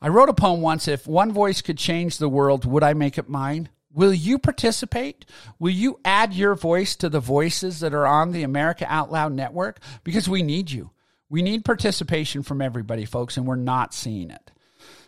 I 0.00 0.08
wrote 0.08 0.28
a 0.28 0.34
poem 0.34 0.60
once 0.60 0.86
if 0.86 1.08
one 1.08 1.32
voice 1.32 1.60
could 1.60 1.78
change 1.78 2.18
the 2.18 2.28
world, 2.28 2.64
would 2.64 2.84
I 2.84 2.94
make 2.94 3.18
it 3.18 3.28
mine? 3.28 3.68
Will 3.94 4.14
you 4.14 4.38
participate? 4.38 5.26
Will 5.58 5.70
you 5.72 6.00
add 6.04 6.32
your 6.32 6.54
voice 6.54 6.96
to 6.96 7.08
the 7.08 7.20
voices 7.20 7.80
that 7.80 7.94
are 7.94 8.06
on 8.06 8.32
the 8.32 8.42
America 8.42 8.86
Out 8.88 9.12
Loud 9.12 9.32
network? 9.32 9.80
Because 10.04 10.28
we 10.28 10.42
need 10.42 10.70
you. 10.70 10.90
We 11.28 11.42
need 11.42 11.64
participation 11.64 12.42
from 12.42 12.60
everybody, 12.60 13.04
folks, 13.04 13.36
and 13.36 13.46
we're 13.46 13.56
not 13.56 13.94
seeing 13.94 14.30
it. 14.30 14.50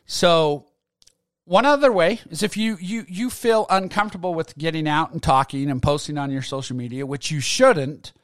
So, 0.06 0.66
one 1.44 1.66
other 1.66 1.92
way 1.92 2.20
is 2.30 2.42
if 2.42 2.56
you 2.56 2.78
you 2.80 3.04
you 3.06 3.28
feel 3.28 3.66
uncomfortable 3.68 4.32
with 4.34 4.56
getting 4.56 4.88
out 4.88 5.12
and 5.12 5.22
talking 5.22 5.70
and 5.70 5.82
posting 5.82 6.16
on 6.16 6.30
your 6.30 6.40
social 6.40 6.76
media, 6.76 7.04
which 7.04 7.30
you 7.30 7.40
shouldn't, 7.40 8.14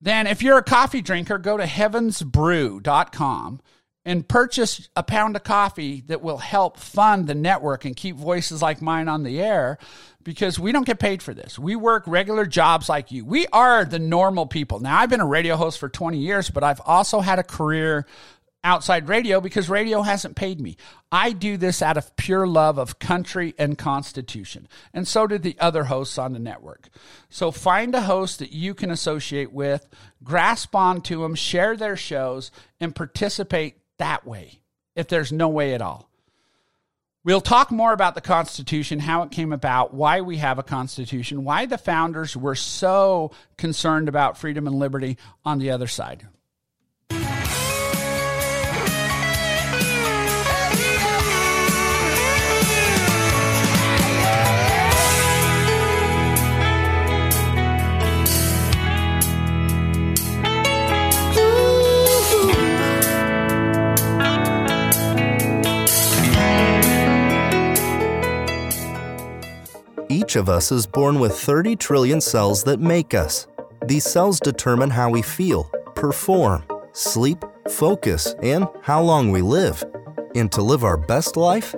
then 0.00 0.26
if 0.26 0.42
you're 0.42 0.56
a 0.58 0.62
coffee 0.62 1.02
drinker, 1.02 1.36
go 1.36 1.56
to 1.58 1.64
heavensbrew.com 1.64 3.60
and 4.06 4.26
purchase 4.26 4.88
a 4.94 5.02
pound 5.02 5.34
of 5.34 5.42
coffee 5.42 6.04
that 6.06 6.22
will 6.22 6.38
help 6.38 6.78
fund 6.78 7.26
the 7.26 7.34
network 7.34 7.84
and 7.84 7.96
keep 7.96 8.14
voices 8.14 8.62
like 8.62 8.80
mine 8.80 9.08
on 9.08 9.24
the 9.24 9.42
air 9.42 9.78
because 10.22 10.60
we 10.60 10.70
don't 10.70 10.86
get 10.86 11.00
paid 11.00 11.22
for 11.24 11.34
this. 11.34 11.58
We 11.58 11.74
work 11.74 12.04
regular 12.06 12.46
jobs 12.46 12.88
like 12.88 13.10
you. 13.10 13.24
We 13.24 13.48
are 13.48 13.84
the 13.84 13.98
normal 13.98 14.46
people. 14.46 14.78
Now, 14.78 14.96
I've 14.96 15.10
been 15.10 15.20
a 15.20 15.26
radio 15.26 15.56
host 15.56 15.80
for 15.80 15.88
20 15.88 16.18
years, 16.18 16.50
but 16.50 16.62
I've 16.62 16.80
also 16.86 17.18
had 17.18 17.40
a 17.40 17.42
career 17.42 18.06
outside 18.62 19.08
radio 19.08 19.40
because 19.40 19.68
radio 19.68 20.02
hasn't 20.02 20.36
paid 20.36 20.60
me. 20.60 20.76
I 21.10 21.32
do 21.32 21.56
this 21.56 21.82
out 21.82 21.96
of 21.96 22.14
pure 22.14 22.46
love 22.46 22.78
of 22.78 23.00
country 23.00 23.54
and 23.58 23.76
constitution. 23.76 24.68
And 24.94 25.06
so 25.06 25.26
did 25.26 25.42
the 25.42 25.56
other 25.58 25.84
hosts 25.84 26.16
on 26.16 26.32
the 26.32 26.38
network. 26.38 26.88
So 27.28 27.50
find 27.50 27.92
a 27.94 28.02
host 28.02 28.38
that 28.38 28.52
you 28.52 28.72
can 28.72 28.92
associate 28.92 29.52
with, 29.52 29.88
grasp 30.22 30.76
onto 30.76 31.22
them, 31.22 31.34
share 31.34 31.76
their 31.76 31.96
shows, 31.96 32.52
and 32.78 32.94
participate 32.94 33.78
that 33.98 34.26
way 34.26 34.60
if 34.94 35.08
there's 35.08 35.32
no 35.32 35.48
way 35.48 35.74
at 35.74 35.82
all. 35.82 36.08
We'll 37.24 37.40
talk 37.40 37.72
more 37.72 37.92
about 37.92 38.14
the 38.14 38.20
Constitution, 38.20 39.00
how 39.00 39.22
it 39.22 39.32
came 39.32 39.52
about, 39.52 39.92
why 39.92 40.20
we 40.20 40.36
have 40.36 40.60
a 40.60 40.62
Constitution, 40.62 41.42
why 41.42 41.66
the 41.66 41.76
founders 41.76 42.36
were 42.36 42.54
so 42.54 43.32
concerned 43.56 44.08
about 44.08 44.38
freedom 44.38 44.68
and 44.68 44.76
liberty 44.76 45.18
on 45.44 45.58
the 45.58 45.72
other 45.72 45.88
side. 45.88 46.28
Each 70.16 70.34
of 70.34 70.48
us 70.48 70.72
is 70.72 70.86
born 70.86 71.20
with 71.20 71.38
30 71.38 71.76
trillion 71.76 72.22
cells 72.22 72.64
that 72.64 72.80
make 72.80 73.12
us. 73.12 73.48
These 73.84 74.04
cells 74.04 74.40
determine 74.40 74.88
how 74.88 75.10
we 75.10 75.20
feel, 75.20 75.64
perform, 75.94 76.64
sleep, 76.92 77.44
focus, 77.68 78.34
and 78.42 78.66
how 78.80 79.02
long 79.02 79.30
we 79.30 79.42
live. 79.42 79.84
And 80.34 80.50
to 80.52 80.62
live 80.62 80.84
our 80.84 80.96
best 80.96 81.36
life, 81.36 81.74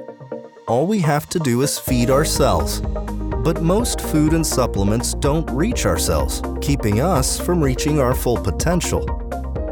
all 0.69 0.87
we 0.87 1.01
have 1.01 1.29
to 1.31 1.41
do 1.41 1.63
is 1.63 1.81
feed 1.81 2.11
ourselves. 2.11 2.81
But 3.43 3.61
most 3.61 4.01
food 4.01 4.33
and 4.33 4.47
supplements 4.47 5.15
don't 5.15 5.51
reach 5.51 5.85
our 5.85 5.99
cells, 5.99 6.41
keeping 6.61 7.01
us 7.01 7.41
from 7.41 7.61
reaching 7.61 7.99
our 7.99 8.15
full 8.15 8.37
potential. 8.37 9.05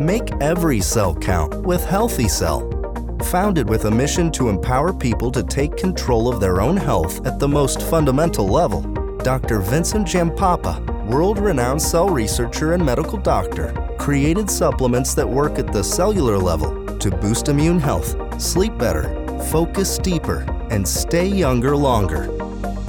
Make 0.00 0.32
every 0.40 0.80
cell 0.80 1.14
count 1.14 1.54
with 1.62 1.84
Healthy 1.84 2.26
Cell. 2.26 2.75
Founded 3.24 3.68
with 3.68 3.86
a 3.86 3.90
mission 3.90 4.30
to 4.32 4.48
empower 4.48 4.92
people 4.92 5.32
to 5.32 5.42
take 5.42 5.76
control 5.76 6.28
of 6.28 6.40
their 6.40 6.60
own 6.60 6.76
health 6.76 7.26
at 7.26 7.38
the 7.38 7.48
most 7.48 7.82
fundamental 7.82 8.46
level, 8.46 8.82
Dr. 9.18 9.58
Vincent 9.60 10.06
Giampapa, 10.06 11.06
world 11.06 11.38
renowned 11.38 11.82
cell 11.82 12.08
researcher 12.08 12.74
and 12.74 12.84
medical 12.84 13.18
doctor, 13.18 13.72
created 13.98 14.50
supplements 14.50 15.14
that 15.14 15.28
work 15.28 15.58
at 15.58 15.72
the 15.72 15.82
cellular 15.82 16.38
level 16.38 16.86
to 16.98 17.10
boost 17.10 17.48
immune 17.48 17.80
health, 17.80 18.40
sleep 18.40 18.76
better, 18.78 19.04
focus 19.50 19.98
deeper, 19.98 20.40
and 20.70 20.86
stay 20.86 21.26
younger 21.26 21.76
longer. 21.76 22.26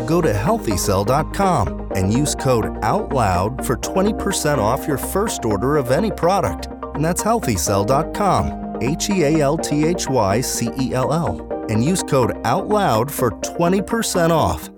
Go 0.05 0.21
to 0.21 0.31
healthycell.com 0.31 1.91
and 1.95 2.13
use 2.13 2.35
code 2.35 2.65
OUTLOUD 2.83 3.65
for 3.65 3.77
20% 3.77 4.57
off 4.59 4.87
your 4.87 4.97
first 4.97 5.45
order 5.45 5.77
of 5.77 5.91
any 5.91 6.11
product. 6.11 6.67
And 6.95 7.03
that's 7.03 7.23
healthycell.com, 7.23 8.66
H 8.81 9.09
E 9.09 9.23
A 9.23 9.39
L 9.39 9.57
T 9.57 9.85
H 9.85 10.07
Y 10.09 10.41
C 10.41 10.69
E 10.79 10.93
L 10.93 11.13
L. 11.13 11.65
And 11.69 11.83
use 11.83 12.03
code 12.03 12.31
OUTLOUD 12.43 13.11
for 13.11 13.31
20% 13.31 14.29
off. 14.29 14.69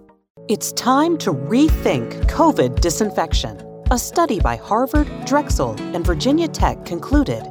It's 0.47 0.71
time 0.73 1.17
to 1.19 1.31
rethink 1.31 2.25
COVID 2.25 2.81
disinfection. 2.81 3.63
A 3.91 3.97
study 3.99 4.39
by 4.39 4.55
Harvard, 4.55 5.07
Drexel, 5.25 5.75
and 5.95 6.05
Virginia 6.05 6.47
Tech 6.47 6.85
concluded 6.85 7.43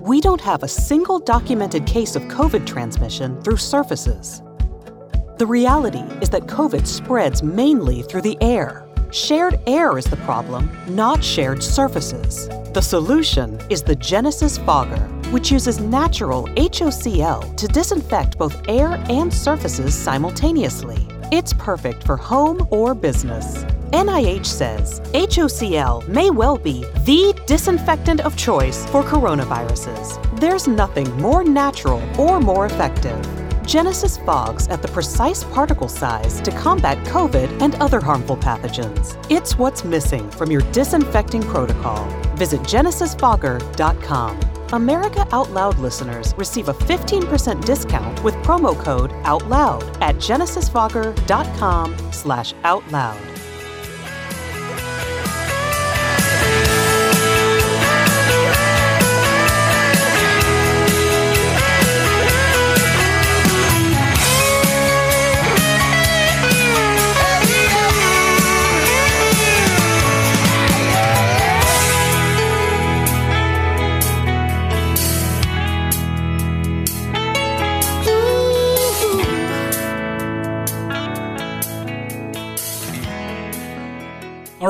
we 0.00 0.20
don't 0.20 0.40
have 0.40 0.62
a 0.62 0.68
single 0.68 1.18
documented 1.18 1.86
case 1.86 2.16
of 2.16 2.22
COVID 2.24 2.66
transmission 2.66 3.40
through 3.42 3.58
surfaces. 3.58 4.42
The 5.36 5.46
reality 5.46 6.02
is 6.22 6.30
that 6.30 6.42
COVID 6.42 6.86
spreads 6.86 7.42
mainly 7.42 8.02
through 8.02 8.22
the 8.22 8.38
air. 8.40 8.86
Shared 9.12 9.60
air 9.66 9.98
is 9.98 10.06
the 10.06 10.16
problem, 10.18 10.70
not 10.88 11.22
shared 11.22 11.62
surfaces. 11.62 12.48
The 12.72 12.80
solution 12.80 13.60
is 13.68 13.82
the 13.82 13.96
Genesis 13.96 14.58
Fogger, 14.58 15.08
which 15.30 15.50
uses 15.50 15.80
natural 15.80 16.44
HOCl 16.56 17.56
to 17.56 17.68
disinfect 17.68 18.38
both 18.38 18.60
air 18.68 19.02
and 19.08 19.32
surfaces 19.32 19.94
simultaneously. 19.94 21.06
It's 21.32 21.52
perfect 21.52 22.04
for 22.04 22.16
home 22.16 22.66
or 22.70 22.94
business. 22.94 23.64
NIH 23.92 24.46
says 24.46 25.00
HOCl 25.12 26.06
may 26.08 26.30
well 26.30 26.56
be 26.58 26.84
the 27.04 27.40
disinfectant 27.46 28.20
of 28.20 28.36
choice 28.36 28.84
for 28.86 29.02
coronaviruses. 29.02 30.40
There's 30.40 30.66
nothing 30.68 31.10
more 31.20 31.44
natural 31.44 32.02
or 32.18 32.40
more 32.40 32.66
effective. 32.66 33.18
Genesis 33.66 34.18
fogs 34.18 34.66
at 34.66 34.82
the 34.82 34.88
precise 34.88 35.44
particle 35.44 35.88
size 35.88 36.40
to 36.40 36.50
combat 36.50 36.98
COVID 37.06 37.62
and 37.62 37.76
other 37.76 38.00
harmful 38.00 38.36
pathogens. 38.36 39.16
It's 39.30 39.56
what's 39.56 39.84
missing 39.84 40.28
from 40.30 40.50
your 40.50 40.62
disinfecting 40.72 41.42
protocol. 41.42 42.04
Visit 42.34 42.62
genesisfogger.com. 42.62 44.49
America 44.72 45.26
Out 45.32 45.50
Loud 45.50 45.78
listeners 45.78 46.34
receive 46.36 46.68
a 46.68 46.74
15% 46.74 47.64
discount 47.64 48.22
with 48.22 48.34
promo 48.36 48.78
code 48.78 49.12
OUTLOUD 49.24 49.82
at 50.00 50.16
genesisfogger.com 50.16 52.12
slash 52.12 52.54
outloud. 52.64 53.29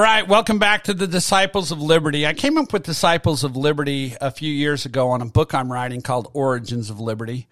Right, 0.00 0.26
welcome 0.26 0.58
back 0.58 0.84
to 0.84 0.94
the 0.94 1.06
Disciples 1.06 1.72
of 1.72 1.82
Liberty. 1.82 2.26
I 2.26 2.32
came 2.32 2.56
up 2.56 2.72
with 2.72 2.84
Disciples 2.84 3.44
of 3.44 3.56
Liberty 3.56 4.16
a 4.20 4.30
few 4.30 4.52
years 4.52 4.86
ago 4.86 5.10
on 5.10 5.20
a 5.20 5.26
book 5.26 5.52
I'm 5.52 5.70
writing 5.70 6.00
called 6.00 6.30
Origins 6.32 6.90
of 6.90 7.00
Liberty. 7.00 7.48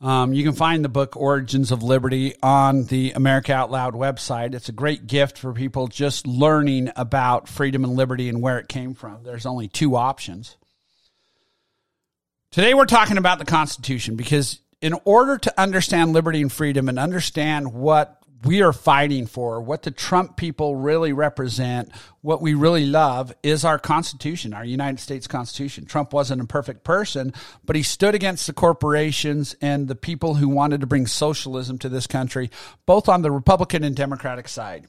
Um, 0.00 0.32
you 0.32 0.42
can 0.42 0.54
find 0.54 0.84
the 0.84 0.88
book 0.88 1.16
Origins 1.16 1.70
of 1.70 1.82
Liberty 1.82 2.34
on 2.42 2.84
the 2.84 3.12
America 3.12 3.52
Out 3.52 3.70
Loud 3.70 3.94
website. 3.94 4.54
It's 4.54 4.68
a 4.68 4.72
great 4.72 5.06
gift 5.06 5.38
for 5.38 5.52
people 5.52 5.86
just 5.86 6.26
learning 6.26 6.90
about 6.96 7.48
freedom 7.48 7.84
and 7.84 7.94
liberty 7.94 8.28
and 8.28 8.42
where 8.42 8.58
it 8.58 8.68
came 8.68 8.94
from. 8.94 9.22
There's 9.22 9.46
only 9.46 9.68
two 9.68 9.96
options. 9.96 10.56
Today 12.50 12.74
we're 12.74 12.86
talking 12.86 13.16
about 13.16 13.38
the 13.38 13.44
Constitution 13.44 14.16
because 14.16 14.60
in 14.80 14.94
order 15.04 15.38
to 15.38 15.60
understand 15.60 16.12
liberty 16.12 16.42
and 16.42 16.52
freedom 16.52 16.88
and 16.88 16.98
understand 16.98 17.72
what 17.72 18.22
we 18.46 18.62
are 18.62 18.72
fighting 18.72 19.26
for, 19.26 19.60
what 19.60 19.82
the 19.82 19.90
Trump 19.90 20.36
people 20.36 20.76
really 20.76 21.12
represent, 21.12 21.90
what 22.20 22.40
we 22.40 22.54
really 22.54 22.86
love 22.86 23.34
is 23.42 23.64
our 23.64 23.78
Constitution, 23.78 24.54
our 24.54 24.64
United 24.64 25.00
States 25.00 25.26
Constitution. 25.26 25.84
Trump 25.84 26.12
wasn't 26.12 26.40
a 26.40 26.46
perfect 26.46 26.84
person, 26.84 27.32
but 27.64 27.76
he 27.76 27.82
stood 27.82 28.14
against 28.14 28.46
the 28.46 28.52
corporations 28.52 29.56
and 29.60 29.88
the 29.88 29.94
people 29.94 30.34
who 30.34 30.48
wanted 30.48 30.80
to 30.80 30.86
bring 30.86 31.06
socialism 31.06 31.78
to 31.78 31.88
this 31.88 32.06
country, 32.06 32.50
both 32.86 33.08
on 33.08 33.22
the 33.22 33.30
Republican 33.30 33.82
and 33.82 33.96
Democratic 33.96 34.48
side. 34.48 34.86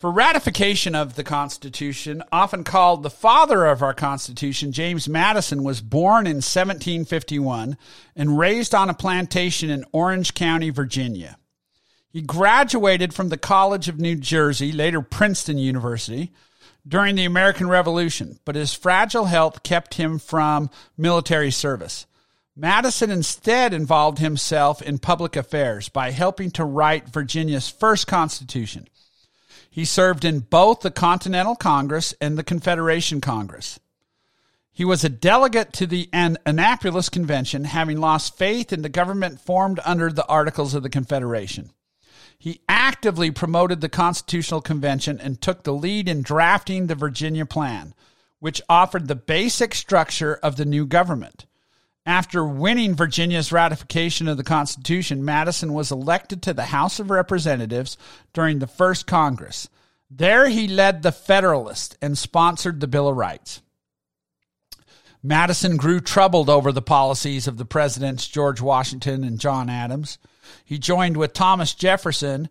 For 0.00 0.12
ratification 0.12 0.94
of 0.94 1.16
the 1.16 1.24
Constitution, 1.24 2.22
often 2.30 2.62
called 2.62 3.02
the 3.02 3.10
father 3.10 3.66
of 3.66 3.82
our 3.82 3.94
Constitution, 3.94 4.70
James 4.70 5.08
Madison 5.08 5.64
was 5.64 5.80
born 5.80 6.26
in 6.28 6.36
1751 6.36 7.76
and 8.14 8.38
raised 8.38 8.76
on 8.76 8.88
a 8.88 8.94
plantation 8.94 9.70
in 9.70 9.84
Orange 9.90 10.34
County, 10.34 10.70
Virginia. 10.70 11.36
He 12.10 12.22
graduated 12.22 13.12
from 13.12 13.28
the 13.28 13.36
College 13.36 13.88
of 13.88 14.00
New 14.00 14.16
Jersey, 14.16 14.72
later 14.72 15.02
Princeton 15.02 15.58
University, 15.58 16.32
during 16.86 17.16
the 17.16 17.26
American 17.26 17.68
Revolution, 17.68 18.38
but 18.44 18.54
his 18.54 18.72
fragile 18.72 19.26
health 19.26 19.62
kept 19.62 19.94
him 19.94 20.18
from 20.18 20.70
military 20.96 21.50
service. 21.50 22.06
Madison 22.56 23.10
instead 23.10 23.74
involved 23.74 24.18
himself 24.18 24.80
in 24.82 24.98
public 24.98 25.36
affairs 25.36 25.88
by 25.88 26.10
helping 26.10 26.50
to 26.52 26.64
write 26.64 27.08
Virginia's 27.08 27.68
first 27.68 28.06
constitution. 28.06 28.88
He 29.70 29.84
served 29.84 30.24
in 30.24 30.40
both 30.40 30.80
the 30.80 30.90
Continental 30.90 31.54
Congress 31.54 32.14
and 32.20 32.36
the 32.36 32.42
Confederation 32.42 33.20
Congress. 33.20 33.78
He 34.72 34.84
was 34.84 35.04
a 35.04 35.08
delegate 35.08 35.72
to 35.74 35.86
the 35.86 36.08
Annapolis 36.12 37.08
Convention, 37.08 37.64
having 37.64 38.00
lost 38.00 38.38
faith 38.38 38.72
in 38.72 38.82
the 38.82 38.88
government 38.88 39.40
formed 39.40 39.78
under 39.84 40.10
the 40.10 40.26
Articles 40.26 40.74
of 40.74 40.82
the 40.82 40.90
Confederation. 40.90 41.70
He 42.38 42.60
actively 42.68 43.32
promoted 43.32 43.80
the 43.80 43.88
Constitutional 43.88 44.60
Convention 44.60 45.20
and 45.20 45.40
took 45.40 45.64
the 45.64 45.72
lead 45.72 46.08
in 46.08 46.22
drafting 46.22 46.86
the 46.86 46.94
Virginia 46.94 47.44
Plan, 47.44 47.94
which 48.38 48.62
offered 48.68 49.08
the 49.08 49.16
basic 49.16 49.74
structure 49.74 50.36
of 50.36 50.56
the 50.56 50.64
new 50.64 50.86
government. 50.86 51.46
After 52.06 52.44
winning 52.44 52.94
Virginia's 52.94 53.52
ratification 53.52 54.28
of 54.28 54.36
the 54.36 54.44
Constitution, 54.44 55.24
Madison 55.24 55.74
was 55.74 55.90
elected 55.90 56.40
to 56.42 56.54
the 56.54 56.66
House 56.66 57.00
of 57.00 57.10
Representatives 57.10 57.98
during 58.32 58.60
the 58.60 58.66
first 58.66 59.06
Congress. 59.06 59.68
There 60.10 60.48
he 60.48 60.68
led 60.68 61.02
the 61.02 61.12
Federalists 61.12 61.98
and 62.00 62.16
sponsored 62.16 62.80
the 62.80 62.86
Bill 62.86 63.08
of 63.08 63.16
Rights. 63.16 63.60
Madison 65.22 65.76
grew 65.76 66.00
troubled 66.00 66.48
over 66.48 66.72
the 66.72 66.80
policies 66.80 67.46
of 67.46 67.58
the 67.58 67.66
presidents 67.66 68.28
George 68.28 68.60
Washington 68.60 69.24
and 69.24 69.38
John 69.38 69.68
Adams. 69.68 70.16
He 70.64 70.78
joined 70.78 71.16
with 71.16 71.32
Thomas 71.32 71.74
Jefferson 71.74 72.48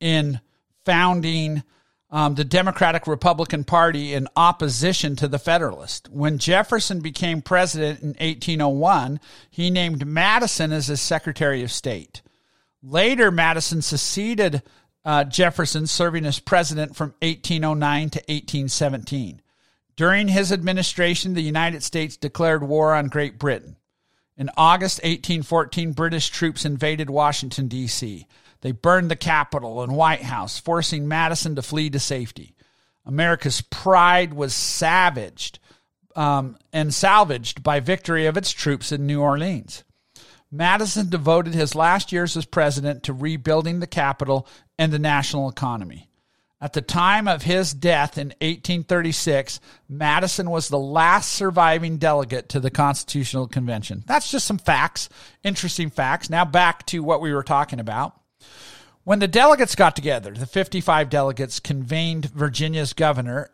in 0.00 0.40
founding 0.84 1.62
um, 2.10 2.34
the 2.34 2.44
Democratic 2.44 3.06
Republican 3.06 3.64
Party 3.64 4.12
in 4.12 4.28
opposition 4.36 5.16
to 5.16 5.28
the 5.28 5.38
Federalist. 5.38 6.10
When 6.10 6.38
Jefferson 6.38 7.00
became 7.00 7.40
president 7.40 8.02
in 8.02 8.08
1801, 8.08 9.18
he 9.50 9.70
named 9.70 10.06
Madison 10.06 10.72
as 10.72 10.88
his 10.88 11.00
Secretary 11.00 11.62
of 11.62 11.72
State. 11.72 12.20
Later, 12.82 13.30
Madison 13.30 13.80
succeeded 13.80 14.62
uh, 15.04 15.24
Jefferson, 15.24 15.86
serving 15.86 16.26
as 16.26 16.38
president 16.38 16.94
from 16.94 17.14
1809 17.22 18.10
to 18.10 18.18
1817. 18.18 19.40
During 19.96 20.28
his 20.28 20.52
administration, 20.52 21.34
the 21.34 21.42
United 21.42 21.82
States 21.82 22.16
declared 22.16 22.62
war 22.62 22.94
on 22.94 23.08
Great 23.08 23.38
Britain. 23.38 23.76
In 24.42 24.50
August 24.56 24.98
1814, 25.04 25.92
British 25.92 26.28
troops 26.28 26.64
invaded 26.64 27.08
Washington, 27.08 27.68
D.C. 27.68 28.26
They 28.62 28.72
burned 28.72 29.08
the 29.08 29.14
Capitol 29.14 29.84
and 29.84 29.94
White 29.94 30.22
House, 30.22 30.58
forcing 30.58 31.06
Madison 31.06 31.54
to 31.54 31.62
flee 31.62 31.90
to 31.90 32.00
safety. 32.00 32.56
America's 33.06 33.60
pride 33.60 34.34
was 34.34 34.52
savaged 34.52 35.60
um, 36.16 36.58
and 36.72 36.92
salvaged 36.92 37.62
by 37.62 37.78
victory 37.78 38.26
of 38.26 38.36
its 38.36 38.50
troops 38.50 38.90
in 38.90 39.06
New 39.06 39.20
Orleans. 39.20 39.84
Madison 40.50 41.08
devoted 41.08 41.54
his 41.54 41.76
last 41.76 42.10
years 42.10 42.36
as 42.36 42.44
president 42.44 43.04
to 43.04 43.12
rebuilding 43.12 43.78
the 43.78 43.86
capital 43.86 44.48
and 44.76 44.92
the 44.92 44.98
national 44.98 45.48
economy. 45.48 46.08
At 46.62 46.74
the 46.74 46.80
time 46.80 47.26
of 47.26 47.42
his 47.42 47.74
death 47.74 48.16
in 48.16 48.28
1836, 48.28 49.58
Madison 49.88 50.48
was 50.48 50.68
the 50.68 50.78
last 50.78 51.32
surviving 51.32 51.96
delegate 51.96 52.48
to 52.50 52.60
the 52.60 52.70
Constitutional 52.70 53.48
Convention. 53.48 54.04
That's 54.06 54.30
just 54.30 54.46
some 54.46 54.58
facts, 54.58 55.08
interesting 55.42 55.90
facts. 55.90 56.30
Now 56.30 56.44
back 56.44 56.86
to 56.86 57.02
what 57.02 57.20
we 57.20 57.34
were 57.34 57.42
talking 57.42 57.80
about. 57.80 58.14
When 59.02 59.18
the 59.18 59.26
delegates 59.26 59.74
got 59.74 59.96
together, 59.96 60.30
the 60.30 60.46
55 60.46 61.10
delegates 61.10 61.58
convened 61.58 62.30
Virginia's 62.30 62.92
governor, 62.92 63.50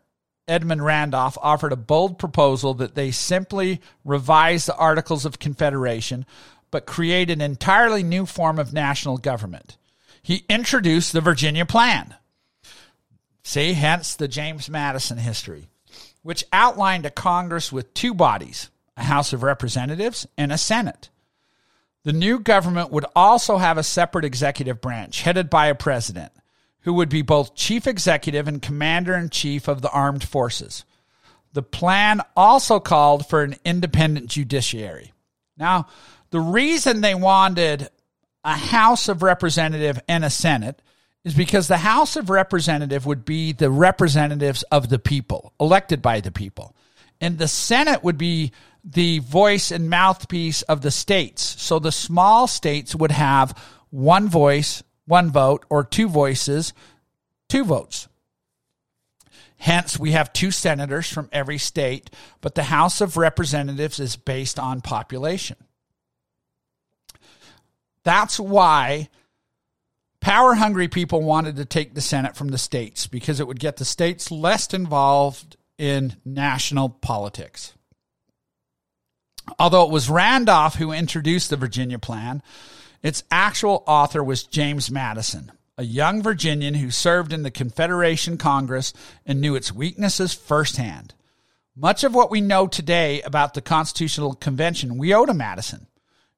Edmund 0.47 0.85
Randolph, 0.85 1.39
offered 1.41 1.73
a 1.73 1.77
bold 1.77 2.19
proposal 2.19 2.75
that 2.75 2.95
they 2.95 3.11
simply 3.11 3.81
revise 4.05 4.67
the 4.67 4.77
Articles 4.77 5.25
of 5.25 5.39
Confederation, 5.39 6.27
but 6.71 6.85
create 6.85 7.31
an 7.31 7.41
entirely 7.41 8.03
new 8.03 8.27
form 8.27 8.59
of 8.59 8.75
national 8.75 9.17
government. 9.17 9.79
He 10.23 10.45
introduced 10.51 11.15
the 11.15 11.23
Virginia 11.23 11.65
Plan. 11.65 12.15
See, 13.49 13.73
hence 13.73 14.15
the 14.15 14.29
James 14.29 14.69
Madison 14.69 15.17
history, 15.17 15.71
which 16.21 16.45
outlined 16.53 17.07
a 17.07 17.11
Congress 17.11 17.73
with 17.73 17.95
two 17.95 18.13
bodies 18.13 18.69
a 18.95 19.05
House 19.05 19.33
of 19.33 19.43
Representatives 19.43 20.27
and 20.37 20.53
a 20.53 20.59
Senate. 20.59 21.09
The 22.05 22.13
new 22.13 22.41
government 22.41 22.91
would 22.91 23.07
also 23.17 23.57
have 23.57 23.79
a 23.79 23.83
separate 23.83 24.27
executive 24.27 24.83
branch 24.83 25.23
headed 25.23 25.49
by 25.49 25.69
a 25.69 25.75
president, 25.75 26.31
who 26.81 26.93
would 26.93 27.09
be 27.09 27.23
both 27.23 27.55
chief 27.55 27.87
executive 27.87 28.49
and 28.49 28.61
commander 28.61 29.15
in 29.15 29.31
chief 29.31 29.67
of 29.67 29.81
the 29.81 29.91
armed 29.93 30.25
forces. 30.25 30.85
The 31.55 31.63
plan 31.63 32.21
also 32.37 32.81
called 32.81 33.31
for 33.31 33.43
an 33.43 33.57
independent 33.65 34.27
judiciary. 34.27 35.15
Now, 35.57 35.87
the 36.29 36.41
reason 36.41 37.01
they 37.01 37.15
wanted 37.15 37.89
a 38.45 38.59
House 38.59 39.09
of 39.09 39.23
Representative 39.23 39.99
and 40.07 40.23
a 40.23 40.29
Senate 40.29 40.83
is 41.25 41.35
because 41.35 41.69
the 41.69 41.79
House 41.79 42.17
of 42.17 42.31
Representative 42.31 43.05
would 43.07 43.25
be 43.25 43.53
the 43.53 43.71
representatives 43.71 44.63
of 44.65 44.89
the 44.89 44.99
people, 44.99 45.53
elected 45.61 46.01
by 46.01 46.21
the 46.21 46.31
people. 46.31 46.75
And 47.21 47.39
the 47.39 47.49
Senate 47.49 48.05
would 48.05 48.19
be 48.19 48.53
the 48.85 49.19
voice 49.19 49.71
and 49.71 49.91
mouthpiece 49.91 50.63
of 50.63 50.81
the 50.81 50.91
states. 50.91 51.43
So 51.43 51.79
the 51.79 51.93
small 51.93 52.47
states 52.47 52.95
would 52.95 53.11
have 53.11 53.59
one 53.91 54.29
voice, 54.29 54.83
one 55.07 55.31
vote, 55.31 55.67
or 55.69 55.85
two 55.85 56.09
voices, 56.09 56.73
two 57.49 57.65
votes. 57.65 58.09
Hence, 59.57 59.99
we 59.99 60.13
have 60.13 60.33
two 60.33 60.53
senators 60.53 61.13
from 61.13 61.29
every 61.33 61.59
state, 61.59 62.11
but 62.41 62.55
the 62.55 62.63
House 62.63 63.01
of 63.01 63.17
Representatives 63.17 63.99
is 63.99 64.15
based 64.15 64.59
on 64.59 64.81
population. 64.81 65.57
That's 68.05 68.39
why 68.39 69.09
power 70.21 70.55
hungry 70.55 70.89
people 70.89 71.23
wanted 71.23 71.57
to 71.57 71.65
take 71.65 71.95
the 71.95 72.01
Senate 72.01 72.37
from 72.37 72.49
the 72.49 72.59
states 72.59 73.07
because 73.07 73.41
it 73.41 73.47
would 73.47 73.61
get 73.61 73.77
the 73.77 73.85
states 73.85 74.31
less 74.31 74.73
involved 74.75 75.57
in 75.79 76.17
national 76.25 76.89
politics. 76.89 77.75
Although 79.59 79.85
it 79.85 79.93
was 79.93 80.11
Randolph 80.11 80.75
who 80.75 80.93
introduced 80.93 81.51
the 81.51 81.57
Virginia 81.57 81.99
Plan, 81.99 82.43
its 83.03 83.25
actual 83.31 83.85
author 83.87 84.23
was 84.23 84.43
James 84.43 84.91
Madison, 84.91 85.53
a 85.79 85.85
young 85.85 86.23
Virginian 86.23 86.75
who 86.75 86.91
served 86.91 87.33
in 87.33 87.45
the 87.45 87.51
Confederation 87.51 88.37
Congress 88.37 88.93
and 89.25 89.41
knew 89.41 89.55
its 89.55 89.73
weaknesses 89.73 90.35
firsthand. 90.35 91.15
Much 91.77 92.03
of 92.03 92.13
what 92.13 92.31
we 92.31 92.41
know 92.41 92.67
today 92.67 93.23
about 93.23 93.55
the 93.55 93.63
Constitutional 93.63 94.35
Convention 94.35 94.99
we 94.99 95.15
owe 95.15 95.25
to 95.25 95.33
Madison, 95.33 95.87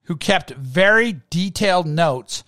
who 0.05 0.16
kept 0.16 0.51
very 0.51 1.22
detailed 1.31 1.87
notes 1.87 2.45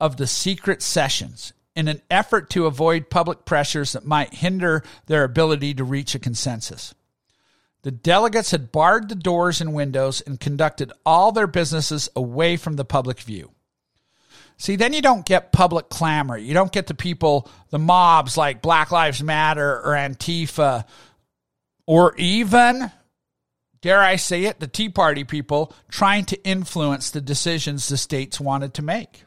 of 0.00 0.16
the 0.16 0.26
secret 0.26 0.82
sessions 0.82 1.52
in 1.76 1.88
an 1.88 2.02
effort 2.10 2.50
to 2.50 2.66
avoid 2.66 3.10
public 3.10 3.44
pressures 3.44 3.92
that 3.92 4.04
might 4.04 4.34
hinder 4.34 4.82
their 5.06 5.24
ability 5.24 5.74
to 5.74 5.84
reach 5.84 6.14
a 6.14 6.18
consensus. 6.18 6.94
The 7.82 7.90
delegates 7.90 8.50
had 8.50 8.72
barred 8.72 9.08
the 9.08 9.14
doors 9.14 9.60
and 9.60 9.72
windows 9.72 10.20
and 10.20 10.38
conducted 10.38 10.92
all 11.06 11.32
their 11.32 11.46
businesses 11.46 12.08
away 12.14 12.56
from 12.56 12.76
the 12.76 12.84
public 12.84 13.20
view. 13.20 13.52
See, 14.58 14.76
then 14.76 14.92
you 14.92 15.00
don't 15.00 15.24
get 15.24 15.52
public 15.52 15.88
clamor. 15.88 16.36
You 16.36 16.52
don't 16.52 16.72
get 16.72 16.86
the 16.86 16.94
people, 16.94 17.48
the 17.70 17.78
mobs 17.78 18.36
like 18.36 18.60
Black 18.60 18.90
Lives 18.90 19.22
Matter 19.22 19.80
or 19.80 19.92
Antifa, 19.94 20.84
or 21.86 22.14
even, 22.16 22.92
dare 23.80 24.00
I 24.00 24.16
say 24.16 24.44
it, 24.44 24.60
the 24.60 24.66
Tea 24.66 24.90
Party 24.90 25.24
people 25.24 25.72
trying 25.88 26.26
to 26.26 26.44
influence 26.44 27.10
the 27.10 27.22
decisions 27.22 27.88
the 27.88 27.96
states 27.96 28.38
wanted 28.38 28.74
to 28.74 28.82
make. 28.82 29.24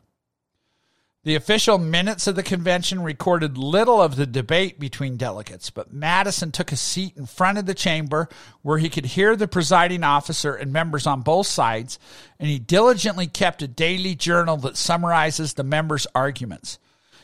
The 1.26 1.36
official 1.36 1.78
minutes 1.78 2.28
of 2.28 2.36
the 2.36 2.44
convention 2.44 3.02
recorded 3.02 3.58
little 3.58 4.02
of 4.02 4.18
the 4.18 4.26
debate 4.26 4.78
between 4.78 5.16
delegates, 5.16 5.70
but 5.70 5.94
Madison 5.94 6.52
took 6.52 6.74
a 6.74 6.76
seat 6.76 7.16
in 7.16 7.28
front 7.28 7.58
of 7.58 7.66
the 7.66 7.74
chamber 7.74 8.28
where 8.62 8.78
he 8.78 8.90
could 8.90 9.06
hear 9.06 9.38
the 9.38 9.48
presiding 9.48 10.04
officer 10.04 10.54
and 10.54 10.74
members 10.74 11.08
on 11.08 11.22
both 11.22 11.48
sides, 11.48 11.98
and 12.40 12.50
he 12.50 12.60
diligently 12.60 13.28
kept 13.28 13.62
a 13.62 13.70
daily 13.70 14.16
journal 14.16 14.58
that 14.58 14.76
summarizes 14.76 15.54
the 15.54 15.64
members' 15.64 16.08
arguments. 16.14 16.78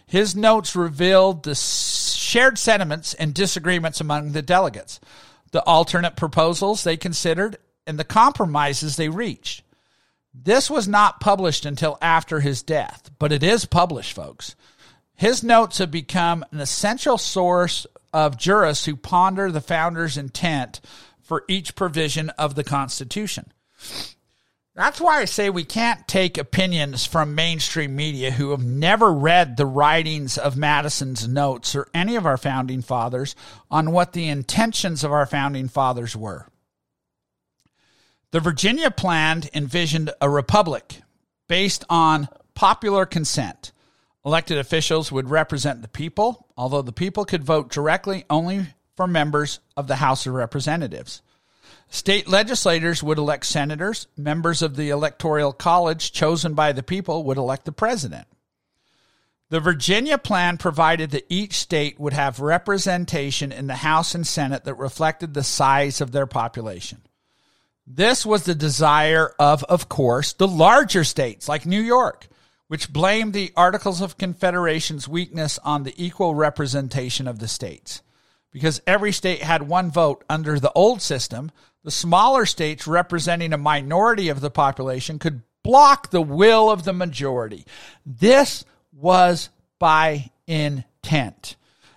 His 0.08 0.34
notes 0.34 0.78
revealed 0.78 1.44
the 1.44 1.56
shared 1.56 2.58
sentiments 2.58 3.14
and 3.16 3.34
disagreements 3.34 4.00
among 4.00 4.32
the 4.32 4.42
delegates, 4.42 5.02
the 5.52 5.64
alternate 5.64 6.16
proposals 6.16 6.86
they 6.86 6.96
considered, 6.96 7.58
and 7.86 8.00
the 8.00 8.06
compromises 8.06 8.96
they 8.96 9.10
reached. 9.10 9.62
This 10.34 10.70
was 10.70 10.88
not 10.88 11.20
published 11.20 11.66
until 11.66 11.98
after 12.02 12.40
his 12.40 12.62
death, 12.62 13.10
but 13.20 13.32
it 13.32 13.44
is 13.44 13.66
published, 13.66 14.14
folks. 14.14 14.56
His 15.16 15.44
notes 15.44 15.80
have 15.80 15.92
become 15.92 16.46
an 16.52 16.60
essential 16.60 17.18
source 17.18 17.86
of 18.14 18.38
jurists 18.38 18.86
who 18.86 18.96
ponder 18.96 19.52
the 19.52 19.62
founder's 19.62 20.18
intent 20.18 20.82
for 21.22 21.44
each 21.48 21.76
provision 21.76 22.30
of 22.32 22.56
the 22.56 22.64
Constitution. 22.64 23.52
That's 24.76 25.02
why 25.02 25.20
I 25.20 25.26
say 25.26 25.50
we 25.50 25.66
can't 25.66 26.08
take 26.08 26.38
opinions 26.38 27.06
from 27.06 27.36
mainstream 27.36 27.96
media 27.98 28.32
who 28.32 28.52
have 28.52 28.64
never 28.64 29.12
read 29.12 29.58
the 29.58 29.66
writings 29.66 30.38
of 30.38 30.56
Madison's 30.56 31.28
notes 31.28 31.76
or 31.76 31.90
any 31.94 32.16
of 32.16 32.26
our 32.26 32.38
founding 32.38 32.82
fathers 32.82 33.36
on 33.70 33.92
what 33.92 34.14
the 34.14 34.30
intentions 34.30 35.04
of 35.04 35.12
our 35.12 35.26
founding 35.26 35.68
fathers 35.68 36.16
were. 36.16 36.48
The 38.32 38.40
Virginia 38.40 38.92
plan 38.92 39.44
envisioned 39.56 40.12
a 40.22 40.30
republic 40.30 41.02
based 41.48 41.84
on 41.90 42.30
popular 42.54 43.08
consent. 43.08 43.72
Elected 44.24 44.60
officials 44.60 45.12
would 45.12 45.30
represent 45.30 45.82
the 45.82 45.88
people, 45.88 46.46
although 46.56 46.84
the 46.84 46.92
people 46.92 47.26
could 47.26 47.44
vote 47.44 47.72
directly 47.72 48.26
only 48.30 48.68
for 48.96 49.08
members 49.08 49.60
of 49.76 49.88
the 49.88 49.96
House 49.96 50.28
of 50.28 50.34
Representatives. 50.34 51.24
State 51.90 52.28
legislators 52.28 53.02
would 53.02 53.18
elect 53.18 53.48
senators. 53.48 54.06
Members 54.16 54.62
of 54.62 54.76
the 54.76 54.92
Electoral 54.92 55.52
College 55.52 56.12
chosen 56.12 56.54
by 56.54 56.72
the 56.72 56.84
people 56.84 57.24
would 57.24 57.38
elect 57.38 57.66
the 57.66 57.72
president. 57.72 58.28
The 59.50 59.60
Virginia 59.60 60.20
plan 60.20 60.58
provided 60.58 61.10
that 61.12 61.26
each 61.30 61.54
state 61.54 62.00
would 62.00 62.14
have 62.14 62.40
representation 62.40 63.52
in 63.52 63.66
the 63.66 63.78
House 63.78 64.14
and 64.14 64.28
Senate 64.28 64.66
that 64.66 64.76
reflected 64.76 65.34
the 65.34 65.44
size 65.44 66.00
of 66.00 66.12
their 66.12 66.28
population. 66.28 67.02
This 67.92 68.24
was 68.24 68.44
the 68.44 68.54
desire 68.54 69.34
of, 69.40 69.64
of 69.64 69.90
course, 69.90 70.34
the 70.34 70.48
larger 70.48 71.04
states 71.04 71.50
like 71.50 71.66
New 71.66 71.82
York, 71.82 72.28
which 72.68 72.94
blamed 72.94 73.34
the 73.34 73.52
Articles 73.58 74.00
of 74.00 74.20
Confederation's 74.20 75.08
weakness 75.08 75.58
on 75.64 75.82
the 75.82 75.96
equal 75.98 76.36
representation 76.36 77.28
of 77.28 77.40
the 77.40 77.48
states. 77.48 78.04
Because 78.52 78.80
every 78.86 79.12
state 79.12 79.42
had 79.42 79.68
one 79.68 79.90
vote 79.90 80.24
under 80.30 80.60
the 80.60 80.72
old 80.74 81.02
system, 81.02 81.52
the 81.84 81.90
smaller 81.90 82.46
states 82.46 82.86
representing 82.86 83.54
a 83.54 83.58
minority 83.58 84.30
of 84.30 84.40
the 84.40 84.52
population 84.52 85.18
could 85.18 85.42
block 85.64 86.12
the 86.12 86.22
will 86.22 86.70
of 86.70 86.84
the 86.84 86.94
majority. 86.94 87.66
This 88.06 88.66
was 88.92 89.50
by 89.80 90.30
intent. 90.46 91.56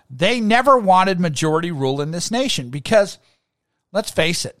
They 0.09 0.41
never 0.41 0.75
wanted 0.75 1.19
majority 1.19 1.71
rule 1.71 2.01
in 2.01 2.09
this 2.09 2.31
nation 2.31 2.69
because, 2.69 3.19
let's 3.91 4.09
face 4.09 4.43
it, 4.43 4.57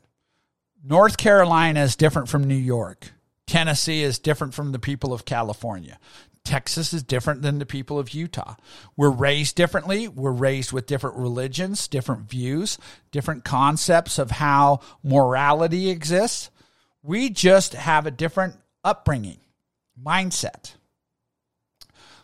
North 0.85 1.15
Carolina 1.15 1.81
is 1.81 1.95
different 1.95 2.27
from 2.27 2.43
New 2.43 2.55
York. 2.55 3.13
Tennessee 3.47 4.03
is 4.03 4.19
different 4.19 4.53
from 4.53 4.73
the 4.73 4.79
people 4.79 5.13
of 5.13 5.23
California. 5.23 5.97
Texas 6.43 6.91
is 6.91 7.03
different 7.03 7.41
than 7.41 7.57
the 7.57 7.65
people 7.65 7.97
of 7.97 8.13
Utah. 8.13 8.55
We're 8.97 9.09
raised 9.09 9.55
differently. 9.55 10.09
We're 10.09 10.31
raised 10.31 10.73
with 10.73 10.85
different 10.85 11.15
religions, 11.15 11.87
different 11.87 12.29
views, 12.29 12.77
different 13.11 13.45
concepts 13.45 14.19
of 14.19 14.31
how 14.31 14.81
morality 15.03 15.89
exists. 15.89 16.49
We 17.01 17.29
just 17.29 17.73
have 17.73 18.05
a 18.05 18.11
different 18.11 18.57
upbringing, 18.83 19.39
mindset. 19.97 20.73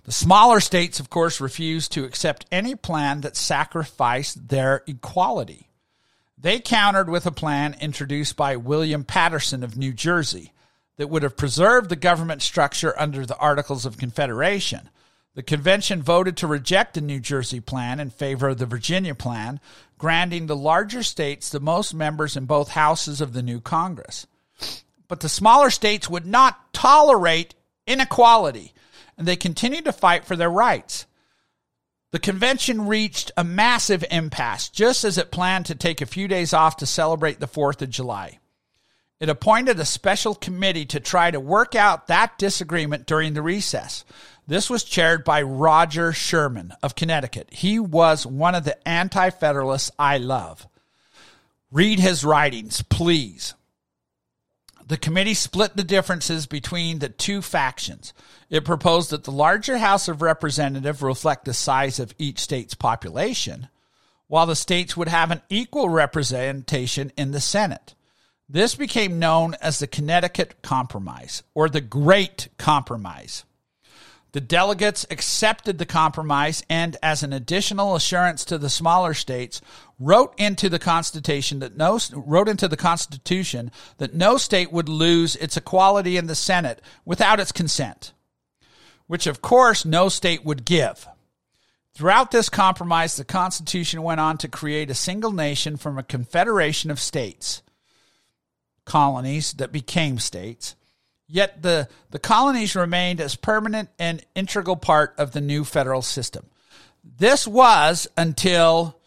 The 0.04 0.12
smaller 0.12 0.60
states, 0.60 1.00
of 1.00 1.10
course, 1.10 1.40
refuse 1.40 1.88
to 1.90 2.04
accept 2.04 2.46
any 2.52 2.76
plan 2.76 3.22
that 3.22 3.38
sacrificed 3.38 4.50
their 4.50 4.84
equality. 4.86 5.69
They 6.42 6.60
countered 6.60 7.10
with 7.10 7.26
a 7.26 7.32
plan 7.32 7.76
introduced 7.82 8.36
by 8.36 8.56
William 8.56 9.04
Paterson 9.04 9.64
of 9.64 9.78
New 9.78 9.92
Jersey, 9.92 10.54
that 11.00 11.10
would 11.10 11.24
have 11.24 11.38
preserved 11.38 11.90
the 11.90 11.96
government 11.96 12.42
structure 12.42 12.94
under 13.00 13.26
the 13.26 13.38
Articles 13.38 13.86
of 13.86 13.98
Confederation. 13.98 14.90
The 15.34 15.42
convention 15.42 16.02
voted 16.02 16.36
to 16.38 16.48
reject 16.48 16.94
the 16.94 17.02
New 17.02 17.22
Jersey 17.22 17.62
plan 17.62 18.02
in 18.02 18.10
favor 18.10 18.50
of 18.50 18.58
the 18.58 18.66
Virginia 18.66 19.16
plan, 19.16 19.62
granting 19.98 20.48
the 20.48 20.58
larger 20.58 21.02
states 21.02 21.50
the 21.50 21.62
most 21.62 21.94
members 21.94 22.36
in 22.36 22.46
both 22.46 22.72
houses 22.72 23.22
of 23.22 23.32
the 23.32 23.42
new 23.42 23.62
Congress. 23.62 24.28
But 25.08 25.22
the 25.22 25.30
smaller 25.30 25.70
states 25.70 26.10
would 26.10 26.26
not 26.26 26.74
tolerate 26.74 27.56
inequality, 27.88 28.74
and 29.18 29.26
they 29.26 29.38
continued 29.38 29.86
to 29.86 29.94
fight 29.94 30.26
for 30.26 30.36
their 30.36 30.52
rights. 30.52 31.06
The 32.12 32.20
convention 32.20 32.88
reached 32.88 33.32
a 33.38 33.44
massive 33.44 34.04
impasse 34.10 34.70
just 34.70 35.04
as 35.04 35.18
it 35.18 35.32
planned 35.32 35.68
to 35.68 35.76
take 35.76 36.02
a 36.02 36.08
few 36.08 36.28
days 36.28 36.54
off 36.54 36.78
to 36.78 36.86
celebrate 36.86 37.40
the 37.40 37.48
4th 37.48 37.82
of 37.84 37.90
July. 37.90 38.40
It 39.20 39.30
appointed 39.30 39.80
a 39.80 39.86
special 39.86 40.34
committee 40.34 40.86
to 40.86 41.00
try 41.00 41.30
to 41.30 41.40
work 41.40 41.76
out 41.76 42.08
that 42.08 42.38
disagreement 42.38 43.06
during 43.06 43.34
the 43.34 43.42
recess. 43.42 44.06
This 44.48 44.70
was 44.70 44.84
chaired 44.84 45.24
by 45.24 45.44
Roger 45.44 46.12
Sherman 46.12 46.74
of 46.82 46.96
Connecticut. 46.96 47.50
He 47.52 47.80
was 47.80 48.26
one 48.26 48.56
of 48.56 48.64
the 48.64 48.88
anti 48.88 49.30
federalists 49.30 49.92
I 50.00 50.18
love. 50.18 50.68
Read 51.70 52.00
his 52.00 52.26
writings, 52.26 52.82
please. 52.82 53.54
The 54.90 54.98
committee 54.98 55.36
split 55.36 55.76
the 55.78 55.84
differences 55.84 56.48
between 56.48 56.98
the 56.98 57.10
two 57.10 57.44
factions. 57.44 58.12
It 58.50 58.66
proposed 58.66 59.12
that 59.12 59.24
the 59.24 59.32
larger 59.32 59.78
House 59.78 60.08
of 60.08 60.24
Representatives 60.24 61.04
reflect 61.04 61.46
the 61.46 61.54
size 61.54 62.00
of 62.00 62.16
each 62.18 62.40
state's 62.40 62.74
population, 62.74 63.68
while 64.26 64.48
the 64.48 64.56
states 64.56 64.98
would 64.98 65.08
have 65.08 65.30
an 65.30 65.44
equal 65.48 65.90
representation 65.90 67.12
in 67.16 67.30
the 67.30 67.40
Senate. 67.40 67.94
This 68.50 68.74
became 68.74 69.20
known 69.20 69.54
as 69.62 69.78
the 69.78 69.86
Connecticut 69.86 70.64
Compromise 70.64 71.44
or 71.54 71.70
the 71.70 71.82
Great 71.82 72.48
Compromise. 72.58 73.46
The 74.32 74.42
delegates 74.42 75.06
accepted 75.12 75.78
the 75.78 75.86
compromise 75.86 76.64
and, 76.68 76.98
as 77.04 77.22
an 77.22 77.32
additional 77.32 77.96
assurance 77.96 78.44
to 78.46 78.58
the 78.58 78.70
smaller 78.70 79.14
states, 79.14 79.62
wrote 80.00 80.34
into 80.38 80.70
the 80.70 80.80
Constitution 80.80 81.60
that 81.60 81.76
no 81.76 82.00
wrote 82.14 82.48
into 82.48 82.68
the 82.68 82.78
Constitution 82.78 83.72
that 83.98 84.14
no 84.14 84.38
state 84.38 84.72
would 84.72 84.90
lose 84.90 85.36
its 85.36 85.58
equality 85.58 86.18
in 86.18 86.28
the 86.28 86.36
Senate 86.36 86.82
without 87.06 87.40
its 87.40 87.52
consent, 87.52 88.14
which 89.08 89.28
of 89.28 89.42
course 89.42 89.86
no 89.86 90.10
state 90.10 90.46
would 90.46 90.66
give. 90.66 91.08
Throughout 91.94 92.32
this 92.32 92.48
compromise, 92.48 93.18
the 93.18 93.26
Constitution 93.26 94.02
went 94.02 94.22
on 94.22 94.38
to 94.38 94.48
create 94.48 94.90
a 94.90 94.96
single 94.96 95.34
nation 95.34 95.76
from 95.76 95.98
a 95.98 96.04
confederation 96.04 96.90
of 96.92 97.00
states, 97.00 97.62
colonies 98.86 99.54
that 99.54 99.74
became 99.74 100.18
states 100.18 100.76
Yet 101.32 101.62
the, 101.62 101.88
the 102.10 102.18
colonies 102.18 102.76
remained 102.76 103.22
as 103.22 103.36
permanent 103.36 103.90
and 104.00 104.26
integral 104.34 104.76
part 104.76 105.14
of 105.20 105.32
the 105.32 105.42
new 105.42 105.64
federal 105.64 106.02
system. 106.02 106.48
This 107.04 107.48
was 107.48 108.08
until 108.18 108.99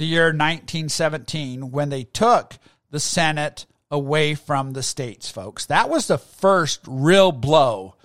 the 0.00 0.06
year 0.06 0.28
1917 0.28 1.70
when 1.70 1.90
they 1.90 2.04
took 2.04 2.56
the 2.90 2.98
Senate 2.98 3.66
away 3.90 4.34
from 4.34 4.72
the 4.72 4.82
states, 4.82 5.28
folks. 5.28 5.66
That 5.66 5.90
was 5.90 6.06
the 6.06 6.16
first 6.16 6.80
real 6.86 7.32
blow 7.32 7.96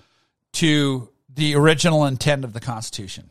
to 0.52 1.08
the 1.34 1.54
original 1.54 2.04
intent 2.04 2.44
of 2.44 2.52
the 2.52 2.60
Constitution. 2.60 3.30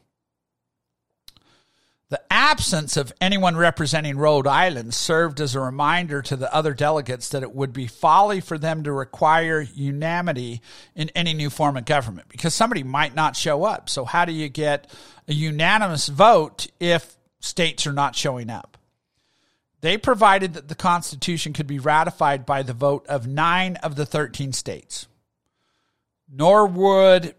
The 2.10 2.22
absence 2.32 2.98
of 2.98 3.14
anyone 3.22 3.56
representing 3.56 4.18
Rhode 4.18 4.48
Island 4.48 4.96
served 4.96 5.42
as 5.42 5.54
a 5.54 5.60
reminder 5.60 6.24
to 6.24 6.36
the 6.36 6.52
other 6.52 6.74
delegates 6.74 7.30
that 7.30 7.44
it 7.44 7.54
would 7.54 7.72
be 7.72 7.86
folly 7.86 8.42
for 8.42 8.58
them 8.58 8.84
to 8.84 8.92
require 8.92 9.62
unanimity 9.62 10.62
in 10.96 11.10
any 11.10 11.36
new 11.36 11.52
form 11.52 11.78
of 11.78 11.86
government 11.86 12.30
because 12.30 12.56
somebody 12.56 12.82
might 12.82 13.14
not 13.14 13.36
show 13.36 13.64
up. 13.64 13.90
So, 13.90 14.06
how 14.06 14.26
do 14.26 14.34
you 14.34 14.50
get 14.50 14.92
a 15.28 15.34
unanimous 15.34 16.08
vote 16.08 16.66
if 16.80 17.15
states 17.46 17.86
are 17.88 17.94
not 17.94 18.16
showing 18.16 18.50
up? 18.50 18.78
They 19.82 19.98
provided 19.98 20.54
that 20.54 20.68
the 20.68 20.76
Constitution 20.76 21.54
could 21.54 21.68
be 21.68 21.80
ratified 21.80 22.46
by 22.46 22.64
the 22.64 22.74
vote 22.74 23.06
of 23.08 23.28
nine 23.28 23.76
of 23.78 23.96
the 23.96 24.06
13 24.06 24.52
states. 24.52 25.08
Nor 26.32 26.66
would 26.66 27.36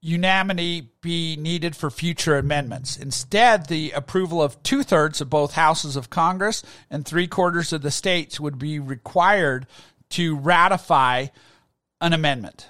unanimity 0.00 0.88
be 1.00 1.36
needed 1.36 1.76
for 1.76 1.90
future 1.90 2.36
amendments. 2.36 2.96
Instead, 2.96 3.66
the 3.66 3.92
approval 3.92 4.42
of 4.42 4.62
two 4.62 4.82
thirds 4.82 5.20
of 5.20 5.30
both 5.30 5.54
houses 5.54 5.96
of 5.96 6.10
Congress 6.10 6.62
and 6.90 7.04
three 7.04 7.26
quarters 7.26 7.72
of 7.72 7.82
the 7.82 7.90
states 7.90 8.38
would 8.38 8.58
be 8.58 8.78
required 8.78 9.66
to 10.10 10.36
ratify 10.36 11.26
an 12.00 12.12
amendment. 12.12 12.68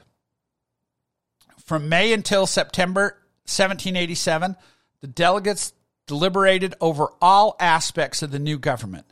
From 1.64 1.88
May 1.88 2.12
until 2.12 2.46
September 2.46 3.18
1787, 3.44 4.56
the 5.00 5.06
delegates 5.06 5.72
deliberated 6.12 6.74
over 6.78 7.08
all 7.22 7.56
aspects 7.58 8.20
of 8.20 8.30
the 8.30 8.38
new 8.38 8.58
government. 8.58 9.06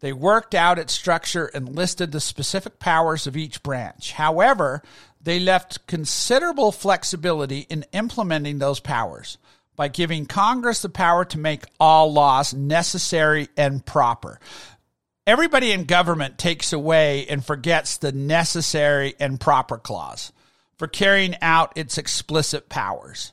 They 0.00 0.14
worked 0.14 0.54
out 0.54 0.78
its 0.78 0.94
structure 0.94 1.50
and 1.52 1.76
listed 1.76 2.12
the 2.12 2.18
specific 2.18 2.78
powers 2.78 3.26
of 3.26 3.36
each 3.36 3.62
branch. 3.62 4.12
However, 4.12 4.80
they 5.20 5.38
left 5.38 5.86
considerable 5.86 6.72
flexibility 6.72 7.66
in 7.68 7.84
implementing 7.92 8.58
those 8.58 8.80
powers 8.80 9.36
by 9.76 9.88
giving 9.88 10.24
Congress 10.24 10.80
the 10.80 10.88
power 10.88 11.26
to 11.26 11.38
make 11.38 11.64
all 11.78 12.10
laws 12.10 12.54
necessary 12.54 13.48
and 13.58 13.84
proper. 13.84 14.40
Everybody 15.26 15.72
in 15.72 15.84
government 15.84 16.38
takes 16.38 16.72
away 16.72 17.26
and 17.26 17.44
forgets 17.44 17.98
the 17.98 18.12
necessary 18.12 19.14
and 19.20 19.38
proper 19.38 19.76
clause 19.76 20.32
for 20.78 20.86
carrying 20.86 21.36
out 21.42 21.74
its 21.76 21.98
explicit 21.98 22.70
powers. 22.70 23.32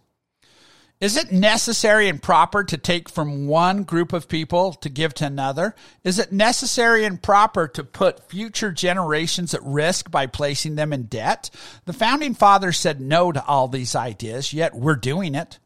Is 1.04 1.18
it 1.18 1.34
necessary 1.34 2.08
and 2.08 2.24
proper 2.24 2.64
to 2.64 2.78
take 2.78 3.10
from 3.10 3.46
one 3.46 3.84
group 3.84 4.14
of 4.14 4.30
people 4.30 4.72
to 4.76 4.88
give 4.88 5.14
to 5.16 5.26
another? 5.26 5.76
Is 6.06 6.18
it 6.18 6.32
necessary 6.32 7.04
and 7.04 7.22
proper 7.22 7.68
to 7.68 7.84
put 7.84 8.30
future 8.30 8.72
generations 8.72 9.54
at 9.54 9.62
risk 9.66 10.10
by 10.10 10.28
placing 10.28 10.76
them 10.76 10.94
in 10.94 11.08
debt? 11.08 11.50
The 11.84 11.92
founding 11.92 12.34
fathers 12.36 12.80
said 12.80 13.02
no 13.02 13.34
to 13.34 13.44
all 13.46 13.68
these 13.68 13.98
ideas, 13.98 14.54
yet 14.54 14.76
we're 14.76 14.96
doing 14.96 15.36
it. 15.36 15.60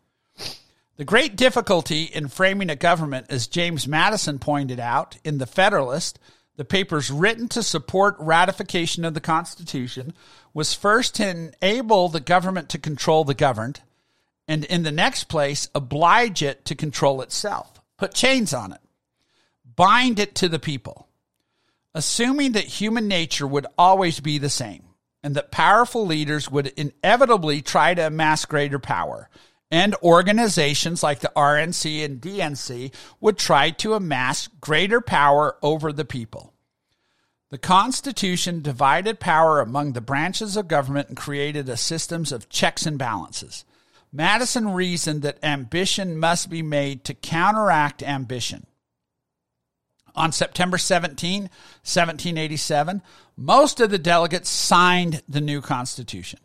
The 0.96 1.06
great 1.06 1.36
difficulty 1.36 2.06
in 2.06 2.30
framing 2.30 2.72
a 2.72 2.76
government, 2.76 3.28
as 3.30 3.46
James 3.46 3.88
Madison 3.88 4.40
pointed 4.40 4.80
out 4.80 5.20
in 5.24 5.38
The 5.38 5.46
Federalist, 5.46 6.18
the 6.56 6.66
papers 6.66 7.12
written 7.12 7.48
to 7.50 7.62
support 7.62 8.16
ratification 8.18 9.06
of 9.06 9.14
the 9.14 9.22
Constitution, 9.22 10.16
was 10.56 10.74
first 10.74 11.14
to 11.14 11.30
enable 11.62 12.10
the 12.10 12.20
government 12.20 12.70
to 12.70 12.80
control 12.80 13.24
the 13.24 13.36
governed 13.36 13.82
and 14.48 14.64
in 14.66 14.84
the 14.84 14.92
next 14.92 15.26
place, 15.26 15.70
oblige 15.76 16.42
it 16.42 16.66
to 16.66 16.76
control 16.76 17.22
itself. 17.22 17.82
Put 17.98 18.14
chains 18.14 18.54
on 18.54 18.72
it. 18.72 18.82
Bind 19.76 20.20
it 20.20 20.36
to 20.36 20.50
the 20.50 20.60
people. 20.60 21.08
Assuming 21.94 22.54
that 22.54 22.66
human 22.66 23.08
nature 23.08 23.48
would 23.48 23.68
always 23.78 24.20
be 24.20 24.38
the 24.38 24.50
same 24.50 24.84
and 25.24 25.36
that 25.36 25.52
powerful 25.52 26.06
leaders 26.06 26.50
would 26.50 26.68
inevitably 26.78 27.62
try 27.62 27.94
to 27.94 28.08
amass 28.08 28.46
greater 28.46 28.80
power, 28.80 29.30
and 29.70 29.96
organizations 29.96 31.04
like 31.04 31.20
the 31.20 31.32
RNC 31.36 32.06
and 32.06 32.22
DNC 32.22 32.94
would 33.20 33.38
try 33.38 33.72
to 33.72 33.94
amass 33.94 34.48
greater 34.62 35.02
power 35.02 35.58
over 35.62 35.92
the 35.92 36.06
people. 36.06 36.54
The 37.50 37.58
Constitution 37.58 38.62
divided 38.62 39.20
power 39.20 39.60
among 39.60 39.94
the 39.94 40.02
branches 40.02 40.56
of 40.56 40.68
government 40.68 41.10
and 41.10 41.18
created 41.18 41.68
a 41.68 41.78
system 41.78 42.24
of 42.32 42.50
checks 42.50 42.86
and 42.86 42.98
balances. 42.98 43.66
Madison 44.12 44.74
reasoned 44.74 45.22
that 45.22 45.44
ambition 45.44 46.18
must 46.18 46.50
be 46.50 46.62
made 46.62 47.04
to 47.04 47.14
counteract 47.14 48.02
ambition. 48.02 48.66
On 50.16 50.32
September 50.32 50.78
17, 50.78 51.44
1787, 51.44 53.02
most 53.36 53.80
of 53.80 53.92
the 53.92 54.00
delegates 54.00 54.50
signed 54.50 55.22
the 55.30 55.42
new 55.42 55.62
Constitution. 55.62 56.40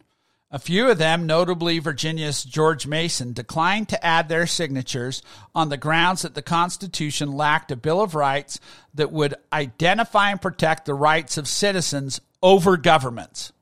A 0.50 0.58
few 0.58 0.90
of 0.90 0.98
them, 0.98 1.24
notably 1.24 1.78
Virginia's 1.78 2.44
George 2.44 2.86
Mason, 2.86 3.32
declined 3.32 3.88
to 3.88 4.04
add 4.04 4.28
their 4.28 4.46
signatures 4.46 5.22
on 5.54 5.70
the 5.70 5.78
grounds 5.78 6.20
that 6.22 6.34
the 6.34 6.42
Constitution 6.42 7.32
lacked 7.32 7.72
a 7.72 7.76
Bill 7.76 8.02
of 8.02 8.14
Rights 8.14 8.60
that 8.92 9.10
would 9.10 9.34
identify 9.50 10.30
and 10.30 10.42
protect 10.42 10.84
the 10.84 10.92
rights 10.92 11.38
of 11.38 11.48
citizens 11.48 12.20
over 12.42 12.76
governments. 12.76 13.54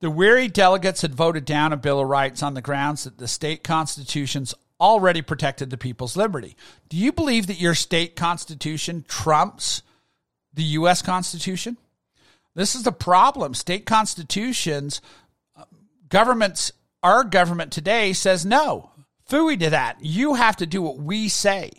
The 0.00 0.10
weary 0.10 0.48
delegates 0.48 1.02
had 1.02 1.14
voted 1.14 1.44
down 1.44 1.72
a 1.72 1.76
Bill 1.76 2.00
of 2.00 2.08
Rights 2.08 2.42
on 2.42 2.54
the 2.54 2.62
grounds 2.62 3.04
that 3.04 3.18
the 3.18 3.28
state 3.28 3.62
constitutions 3.62 4.54
already 4.80 5.20
protected 5.20 5.68
the 5.68 5.76
people's 5.76 6.16
liberty. 6.16 6.56
Do 6.88 6.96
you 6.96 7.12
believe 7.12 7.46
that 7.48 7.60
your 7.60 7.74
state 7.74 8.16
constitution 8.16 9.04
trumps 9.06 9.82
the 10.54 10.62
U.S. 10.62 11.02
Constitution? 11.02 11.76
This 12.54 12.74
is 12.74 12.82
the 12.82 12.92
problem. 12.92 13.52
State 13.52 13.84
constitutions, 13.84 15.02
uh, 15.54 15.64
governments, 16.08 16.72
our 17.02 17.22
government 17.22 17.70
today 17.70 18.14
says 18.14 18.46
no. 18.46 18.90
Fooey 19.28 19.60
to 19.60 19.70
that. 19.70 19.98
You 20.00 20.34
have 20.34 20.56
to 20.56 20.66
do 20.66 20.82
what 20.82 20.96
we 20.96 21.28
say. 21.28 21.70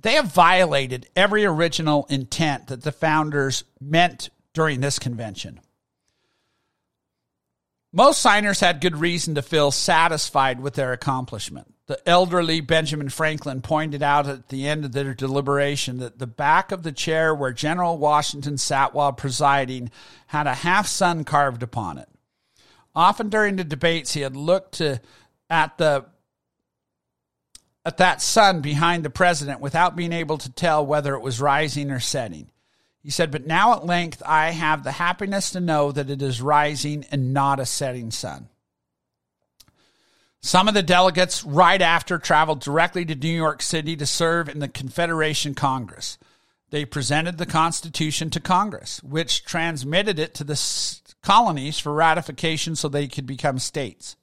They 0.00 0.14
have 0.14 0.32
violated 0.32 1.08
every 1.16 1.44
original 1.44 2.06
intent 2.08 2.68
that 2.68 2.82
the 2.82 2.92
founders 2.92 3.64
meant 3.80 4.30
during 4.54 4.80
this 4.80 4.98
convention. 4.98 5.60
Most 7.92 8.20
signers 8.20 8.60
had 8.60 8.80
good 8.80 8.96
reason 8.96 9.34
to 9.36 9.42
feel 9.42 9.70
satisfied 9.70 10.60
with 10.60 10.74
their 10.74 10.92
accomplishment. 10.92 11.72
The 11.86 12.00
elderly 12.06 12.60
Benjamin 12.60 13.08
Franklin 13.08 13.62
pointed 13.62 14.02
out 14.02 14.26
at 14.26 14.48
the 14.48 14.66
end 14.66 14.84
of 14.84 14.92
their 14.92 15.14
deliberation 15.14 15.98
that 15.98 16.18
the 16.18 16.26
back 16.26 16.72
of 16.72 16.82
the 16.82 16.92
chair 16.92 17.34
where 17.34 17.52
General 17.52 17.96
Washington 17.96 18.58
sat 18.58 18.92
while 18.92 19.12
presiding 19.12 19.90
had 20.26 20.46
a 20.46 20.54
half 20.54 20.88
sun 20.88 21.24
carved 21.24 21.62
upon 21.62 21.98
it. 21.98 22.08
Often 22.94 23.28
during 23.28 23.56
the 23.56 23.64
debates, 23.64 24.14
he 24.14 24.22
had 24.22 24.34
looked 24.34 24.74
to, 24.78 25.00
at 25.48 25.78
the 25.78 26.06
at 27.84 27.98
that 27.98 28.20
sun 28.20 28.62
behind 28.62 29.04
the 29.04 29.10
president 29.10 29.60
without 29.60 29.94
being 29.94 30.12
able 30.12 30.38
to 30.38 30.50
tell 30.50 30.84
whether 30.84 31.14
it 31.14 31.22
was 31.22 31.40
rising 31.40 31.92
or 31.92 32.00
setting. 32.00 32.50
He 33.06 33.12
said, 33.12 33.30
But 33.30 33.46
now 33.46 33.72
at 33.72 33.86
length 33.86 34.20
I 34.26 34.50
have 34.50 34.82
the 34.82 34.90
happiness 34.90 35.50
to 35.50 35.60
know 35.60 35.92
that 35.92 36.10
it 36.10 36.20
is 36.20 36.42
rising 36.42 37.06
and 37.12 37.32
not 37.32 37.60
a 37.60 37.64
setting 37.64 38.10
sun. 38.10 38.48
Some 40.40 40.66
of 40.66 40.74
the 40.74 40.82
delegates, 40.82 41.44
right 41.44 41.80
after, 41.80 42.18
traveled 42.18 42.62
directly 42.62 43.04
to 43.04 43.14
New 43.14 43.28
York 43.28 43.62
City 43.62 43.94
to 43.94 44.06
serve 44.06 44.48
in 44.48 44.58
the 44.58 44.66
Confederation 44.66 45.54
Congress. 45.54 46.18
They 46.70 46.84
presented 46.84 47.38
the 47.38 47.46
Constitution 47.46 48.28
to 48.30 48.40
Congress, 48.40 49.00
which 49.04 49.44
transmitted 49.44 50.18
it 50.18 50.34
to 50.34 50.42
the 50.42 50.60
colonies 51.22 51.78
for 51.78 51.94
ratification 51.94 52.74
so 52.74 52.88
they 52.88 53.06
could 53.06 53.24
become 53.24 53.60
states. 53.60 54.16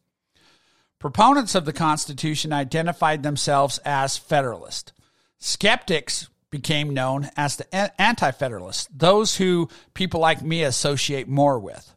Proponents 1.00 1.56
of 1.56 1.64
the 1.64 1.72
Constitution 1.72 2.52
identified 2.52 3.24
themselves 3.24 3.78
as 3.86 4.18
Federalist. 4.18 4.92
Skeptics 5.40 6.28
became 6.54 6.93
known 6.93 7.32
as 7.36 7.56
the 7.56 7.99
Anti 7.99 8.30
Federalists, 8.30 8.88
those 8.95 9.38
who 9.38 9.68
people 9.95 10.20
like 10.20 10.43
me 10.43 10.62
associate 10.62 11.28
more 11.28 11.58
with. 11.58 11.95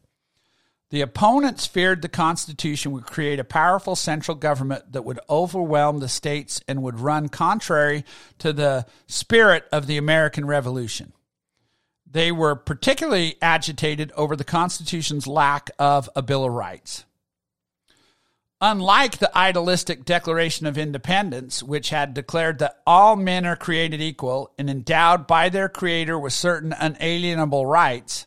The 0.88 1.02
opponents 1.02 1.66
feared 1.66 2.00
the 2.00 2.08
Constitution 2.08 2.92
would 2.92 3.04
create 3.04 3.38
a 3.38 3.44
powerful 3.44 3.94
central 3.94 4.34
government 4.34 4.92
that 4.92 5.04
would 5.04 5.20
overwhelm 5.28 5.98
the 5.98 6.08
states 6.08 6.62
and 6.66 6.82
would 6.82 6.98
run 6.98 7.28
contrary 7.28 8.06
to 8.38 8.54
the 8.54 8.86
spirit 9.06 9.66
of 9.72 9.86
the 9.86 9.98
American 9.98 10.46
Revolution. 10.46 11.12
They 12.10 12.32
were 12.32 12.54
particularly 12.54 13.36
agitated 13.42 14.10
over 14.16 14.36
the 14.36 14.44
Constitution's 14.44 15.26
lack 15.26 15.70
of 15.78 16.08
a 16.16 16.22
Bill 16.22 16.44
of 16.44 16.52
Rights. 16.52 17.04
Unlike 18.60 19.18
the 19.18 19.36
idealistic 19.36 20.04
Declaration 20.06 20.66
of 20.66 20.78
Independence, 20.78 21.62
which 21.62 21.90
had 21.90 22.14
declared 22.14 22.58
that 22.60 22.80
all 22.86 23.14
men 23.14 23.44
are 23.44 23.54
created 23.54 24.00
equal 24.00 24.50
and 24.56 24.70
endowed 24.70 25.26
by 25.26 25.50
their 25.50 25.68
Creator 25.68 26.18
with 26.18 26.32
certain 26.32 26.72
unalienable 26.72 27.66
rights, 27.66 28.26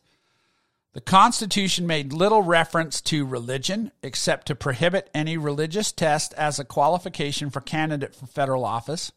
the 0.93 1.01
Constitution 1.01 1.87
made 1.87 2.13
little 2.13 2.43
reference 2.43 3.01
to 3.01 3.25
religion 3.25 3.91
except 4.03 4.45
to 4.47 4.55
prohibit 4.55 5.09
any 5.15 5.35
religious 5.35 5.91
test 5.91 6.35
as 6.35 6.59
a 6.59 6.65
qualification 6.65 7.49
for 7.49 7.61
candidate 7.61 8.13
for 8.13 8.27
federal 8.27 8.65
office. 8.65 9.11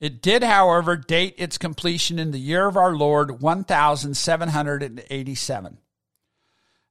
It 0.00 0.22
did, 0.22 0.42
however, 0.42 0.96
date 0.96 1.34
its 1.36 1.58
completion 1.58 2.18
in 2.18 2.30
the 2.30 2.40
year 2.40 2.68
of 2.68 2.78
our 2.78 2.96
Lord 2.96 3.42
1787. 3.42 5.78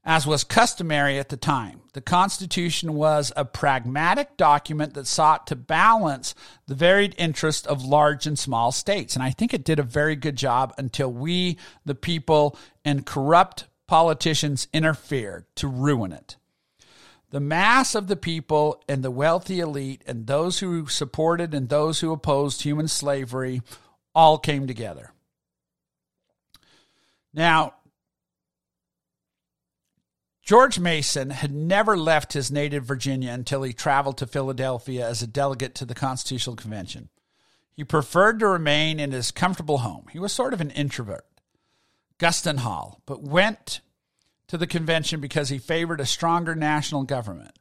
As 0.04 0.26
was 0.26 0.44
customary 0.44 1.20
at 1.20 1.30
the 1.30 1.38
time, 1.38 1.82
the 1.94 2.02
Constitution 2.02 2.96
was 2.96 3.32
a 3.36 3.46
pragmatic 3.46 4.36
document 4.36 4.96
that 4.96 5.06
sought 5.06 5.46
to 5.48 5.56
balance 5.56 6.34
the 6.66 6.74
varied 6.74 7.14
interests 7.20 7.68
of 7.68 7.86
large 7.86 8.26
and 8.26 8.38
small 8.38 8.72
states. 8.72 9.14
And 9.14 9.22
I 9.22 9.30
think 9.30 9.54
it 9.54 9.64
did 9.64 9.78
a 9.78 9.84
very 9.84 10.16
good 10.16 10.36
job 10.36 10.74
until 10.80 11.12
we, 11.12 11.58
the 11.86 11.94
people, 11.94 12.58
and 12.84 13.06
corrupt 13.06 13.68
politicians 13.86 14.68
interfered 14.74 15.46
to 15.58 15.68
ruin 15.68 16.12
it. 16.12 16.36
The 17.30 17.40
mass 17.40 17.94
of 17.94 18.08
the 18.08 18.16
people 18.16 18.84
and 18.90 19.04
the 19.04 19.12
wealthy 19.12 19.60
elite 19.60 20.02
and 20.08 20.26
those 20.26 20.60
who 20.60 20.88
supported 20.88 21.54
and 21.54 21.70
those 21.70 22.00
who 22.00 22.12
opposed 22.12 22.64
human 22.64 22.88
slavery 22.88 23.62
all 24.16 24.40
came 24.40 24.66
together. 24.66 25.12
Now, 27.34 27.76
George 30.52 30.80
Mason 30.80 31.30
had 31.30 31.54
never 31.54 31.96
left 31.96 32.34
his 32.34 32.52
native 32.52 32.84
Virginia 32.84 33.32
until 33.32 33.64
he 33.64 33.72
traveled 33.72 34.18
to 34.18 34.28
Philadelphia 34.28 35.08
as 35.08 35.22
a 35.22 35.28
delegate 35.28 35.74
to 35.76 35.86
the 35.86 35.96
Constitutional 35.96 36.58
Convention. 36.58 37.08
He 37.72 37.86
preferred 37.86 38.40
to 38.40 38.48
remain 38.48 39.00
in 39.00 39.14
his 39.14 39.32
comfortable 39.32 39.78
home. 39.78 40.08
He 40.12 40.20
was 40.20 40.34
sort 40.34 40.54
of 40.54 40.60
an 40.60 40.72
introvert, 40.72 41.26
Gunston 42.18 42.58
Hall, 42.58 43.02
but 43.06 43.24
went 43.24 43.80
to 44.48 44.58
the 44.58 44.68
convention 44.68 45.22
because 45.22 45.48
he 45.48 45.58
favored 45.58 46.02
a 46.02 46.06
stronger 46.06 46.54
national 46.54 47.04
government. 47.04 47.58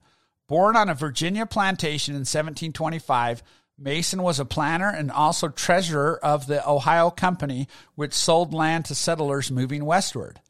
Born 0.49 0.75
on 0.75 0.89
a 0.89 0.95
Virginia 0.95 1.47
plantation 1.47 2.15
in 2.15 2.23
1725, 2.23 3.45
Mason 3.79 4.21
was 4.21 4.41
a 4.41 4.45
planner 4.45 4.91
and 4.91 5.13
also 5.13 5.49
treasurer 5.49 6.19
of 6.25 6.49
the 6.49 6.69
Ohio 6.69 7.11
Company, 7.11 7.69
which 7.95 8.15
sold 8.15 8.53
land 8.53 8.87
to 8.87 8.97
settlers 8.97 9.49
moving 9.49 9.85
westward. 9.85 10.41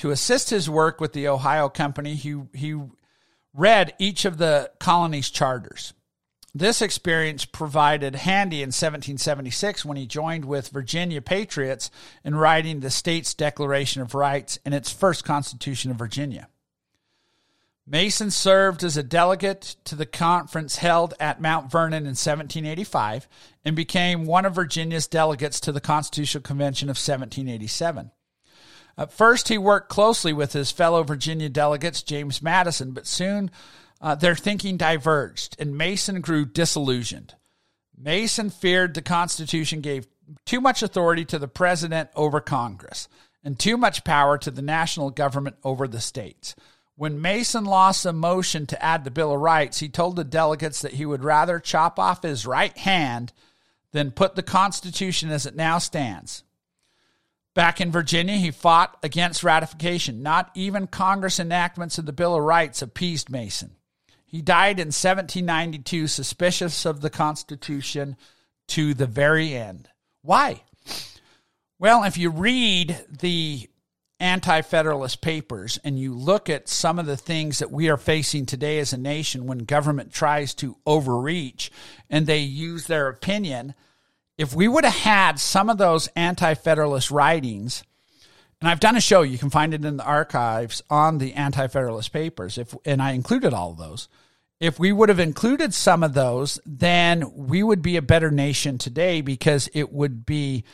To 0.00 0.10
assist 0.10 0.48
his 0.48 0.70
work 0.70 0.98
with 0.98 1.12
the 1.12 1.28
Ohio 1.28 1.68
Company, 1.68 2.14
he, 2.14 2.40
he 2.54 2.74
read 3.52 3.92
each 3.98 4.24
of 4.24 4.38
the 4.38 4.70
colony's 4.78 5.28
charters. 5.28 5.92
This 6.54 6.80
experience 6.80 7.44
provided 7.44 8.14
handy 8.14 8.62
in 8.62 8.68
1776 8.68 9.84
when 9.84 9.98
he 9.98 10.06
joined 10.06 10.46
with 10.46 10.70
Virginia 10.70 11.20
Patriots 11.20 11.90
in 12.24 12.34
writing 12.34 12.80
the 12.80 12.88
state's 12.88 13.34
Declaration 13.34 14.00
of 14.00 14.14
Rights 14.14 14.58
and 14.64 14.72
its 14.72 14.90
first 14.90 15.22
Constitution 15.26 15.90
of 15.90 15.98
Virginia. 15.98 16.48
Mason 17.86 18.30
served 18.30 18.82
as 18.82 18.96
a 18.96 19.02
delegate 19.02 19.76
to 19.84 19.94
the 19.94 20.06
conference 20.06 20.76
held 20.76 21.12
at 21.20 21.42
Mount 21.42 21.70
Vernon 21.70 22.04
in 22.04 22.16
1785 22.16 23.28
and 23.66 23.76
became 23.76 24.24
one 24.24 24.46
of 24.46 24.54
Virginia's 24.54 25.06
delegates 25.06 25.60
to 25.60 25.72
the 25.72 25.80
Constitutional 25.82 26.40
Convention 26.40 26.86
of 26.88 26.96
1787. 26.96 28.12
At 28.98 29.12
first, 29.12 29.48
he 29.48 29.58
worked 29.58 29.88
closely 29.88 30.32
with 30.32 30.52
his 30.52 30.70
fellow 30.70 31.02
Virginia 31.02 31.48
delegates, 31.48 32.02
James 32.02 32.42
Madison, 32.42 32.92
but 32.92 33.06
soon 33.06 33.50
uh, 34.00 34.14
their 34.14 34.34
thinking 34.34 34.76
diverged 34.76 35.56
and 35.58 35.76
Mason 35.76 36.20
grew 36.20 36.44
disillusioned. 36.44 37.34
Mason 37.96 38.50
feared 38.50 38.94
the 38.94 39.02
Constitution 39.02 39.80
gave 39.80 40.06
too 40.46 40.60
much 40.60 40.82
authority 40.82 41.24
to 41.26 41.38
the 41.38 41.48
president 41.48 42.08
over 42.14 42.40
Congress 42.40 43.08
and 43.44 43.58
too 43.58 43.76
much 43.76 44.04
power 44.04 44.38
to 44.38 44.50
the 44.50 44.62
national 44.62 45.10
government 45.10 45.56
over 45.64 45.86
the 45.86 46.00
states. 46.00 46.54
When 46.96 47.22
Mason 47.22 47.64
lost 47.64 48.04
a 48.04 48.12
motion 48.12 48.66
to 48.66 48.82
add 48.82 49.04
the 49.04 49.10
Bill 49.10 49.32
of 49.32 49.40
Rights, 49.40 49.80
he 49.80 49.88
told 49.88 50.16
the 50.16 50.24
delegates 50.24 50.82
that 50.82 50.94
he 50.94 51.06
would 51.06 51.24
rather 51.24 51.58
chop 51.58 51.98
off 51.98 52.22
his 52.22 52.46
right 52.46 52.76
hand 52.76 53.32
than 53.92 54.10
put 54.10 54.34
the 54.34 54.42
Constitution 54.42 55.30
as 55.30 55.46
it 55.46 55.56
now 55.56 55.78
stands 55.78 56.44
Back 57.54 57.80
in 57.80 57.90
Virginia, 57.90 58.36
he 58.36 58.50
fought 58.50 58.96
against 59.02 59.42
ratification. 59.42 60.22
Not 60.22 60.50
even 60.54 60.86
Congress 60.86 61.40
enactments 61.40 61.98
of 61.98 62.06
the 62.06 62.12
Bill 62.12 62.36
of 62.36 62.42
Rights 62.42 62.80
appeased 62.80 63.30
Mason. 63.30 63.76
He 64.24 64.40
died 64.40 64.78
in 64.78 64.88
1792, 64.88 66.06
suspicious 66.06 66.86
of 66.86 67.00
the 67.00 67.10
Constitution 67.10 68.16
to 68.68 68.94
the 68.94 69.06
very 69.06 69.54
end. 69.54 69.88
Why? 70.22 70.62
Well, 71.80 72.04
if 72.04 72.16
you 72.16 72.30
read 72.30 73.04
the 73.10 73.68
anti 74.20 74.60
federalist 74.60 75.20
papers 75.20 75.78
and 75.82 75.98
you 75.98 76.14
look 76.14 76.48
at 76.48 76.68
some 76.68 76.98
of 76.98 77.06
the 77.06 77.16
things 77.16 77.58
that 77.58 77.72
we 77.72 77.88
are 77.88 77.96
facing 77.96 78.46
today 78.46 78.78
as 78.78 78.92
a 78.92 78.98
nation 78.98 79.46
when 79.46 79.58
government 79.60 80.12
tries 80.12 80.54
to 80.54 80.76
overreach 80.86 81.72
and 82.08 82.26
they 82.26 82.38
use 82.38 82.86
their 82.86 83.08
opinion 83.08 83.74
if 84.40 84.54
we 84.54 84.66
would 84.66 84.84
have 84.84 84.94
had 84.94 85.38
some 85.38 85.68
of 85.68 85.76
those 85.76 86.08
anti 86.16 86.54
federalist 86.54 87.10
writings, 87.10 87.84
and 88.58 88.70
I've 88.70 88.80
done 88.80 88.96
a 88.96 89.00
show, 89.00 89.20
you 89.20 89.36
can 89.36 89.50
find 89.50 89.74
it 89.74 89.84
in 89.84 89.98
the 89.98 90.04
archives 90.04 90.82
on 90.88 91.18
the 91.18 91.34
anti 91.34 91.66
federalist 91.66 92.10
papers, 92.10 92.56
if, 92.56 92.74
and 92.86 93.02
I 93.02 93.12
included 93.12 93.52
all 93.52 93.72
of 93.72 93.76
those. 93.76 94.08
If 94.58 94.78
we 94.78 94.92
would 94.92 95.10
have 95.10 95.20
included 95.20 95.74
some 95.74 96.02
of 96.02 96.14
those, 96.14 96.58
then 96.64 97.30
we 97.34 97.62
would 97.62 97.82
be 97.82 97.98
a 97.98 98.02
better 98.02 98.30
nation 98.30 98.78
today 98.78 99.20
because 99.20 99.68
it 99.74 99.92
would 99.92 100.24
be 100.24 100.64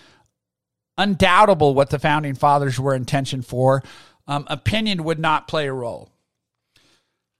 undoubtable 0.97 1.75
what 1.75 1.91
the 1.91 1.99
founding 1.99 2.37
fathers 2.37 2.79
were 2.79 2.95
intentioned 2.95 3.47
for. 3.47 3.83
Um, 4.29 4.45
opinion 4.49 5.03
would 5.03 5.19
not 5.19 5.49
play 5.49 5.67
a 5.67 5.73
role. 5.73 6.13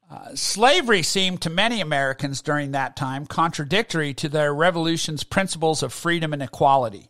Uh, 0.09 0.35
slavery 0.35 1.03
seemed 1.03 1.43
to 1.43 1.51
many 1.51 1.81
Americans 1.81 2.41
during 2.41 2.73
that 2.73 2.95
time 2.95 3.27
contradictory 3.27 4.15
to 4.15 4.29
their 4.29 4.55
revolution's 4.55 5.25
principles 5.25 5.83
of 5.83 5.93
freedom 5.93 6.33
and 6.33 6.43
equality. 6.43 7.09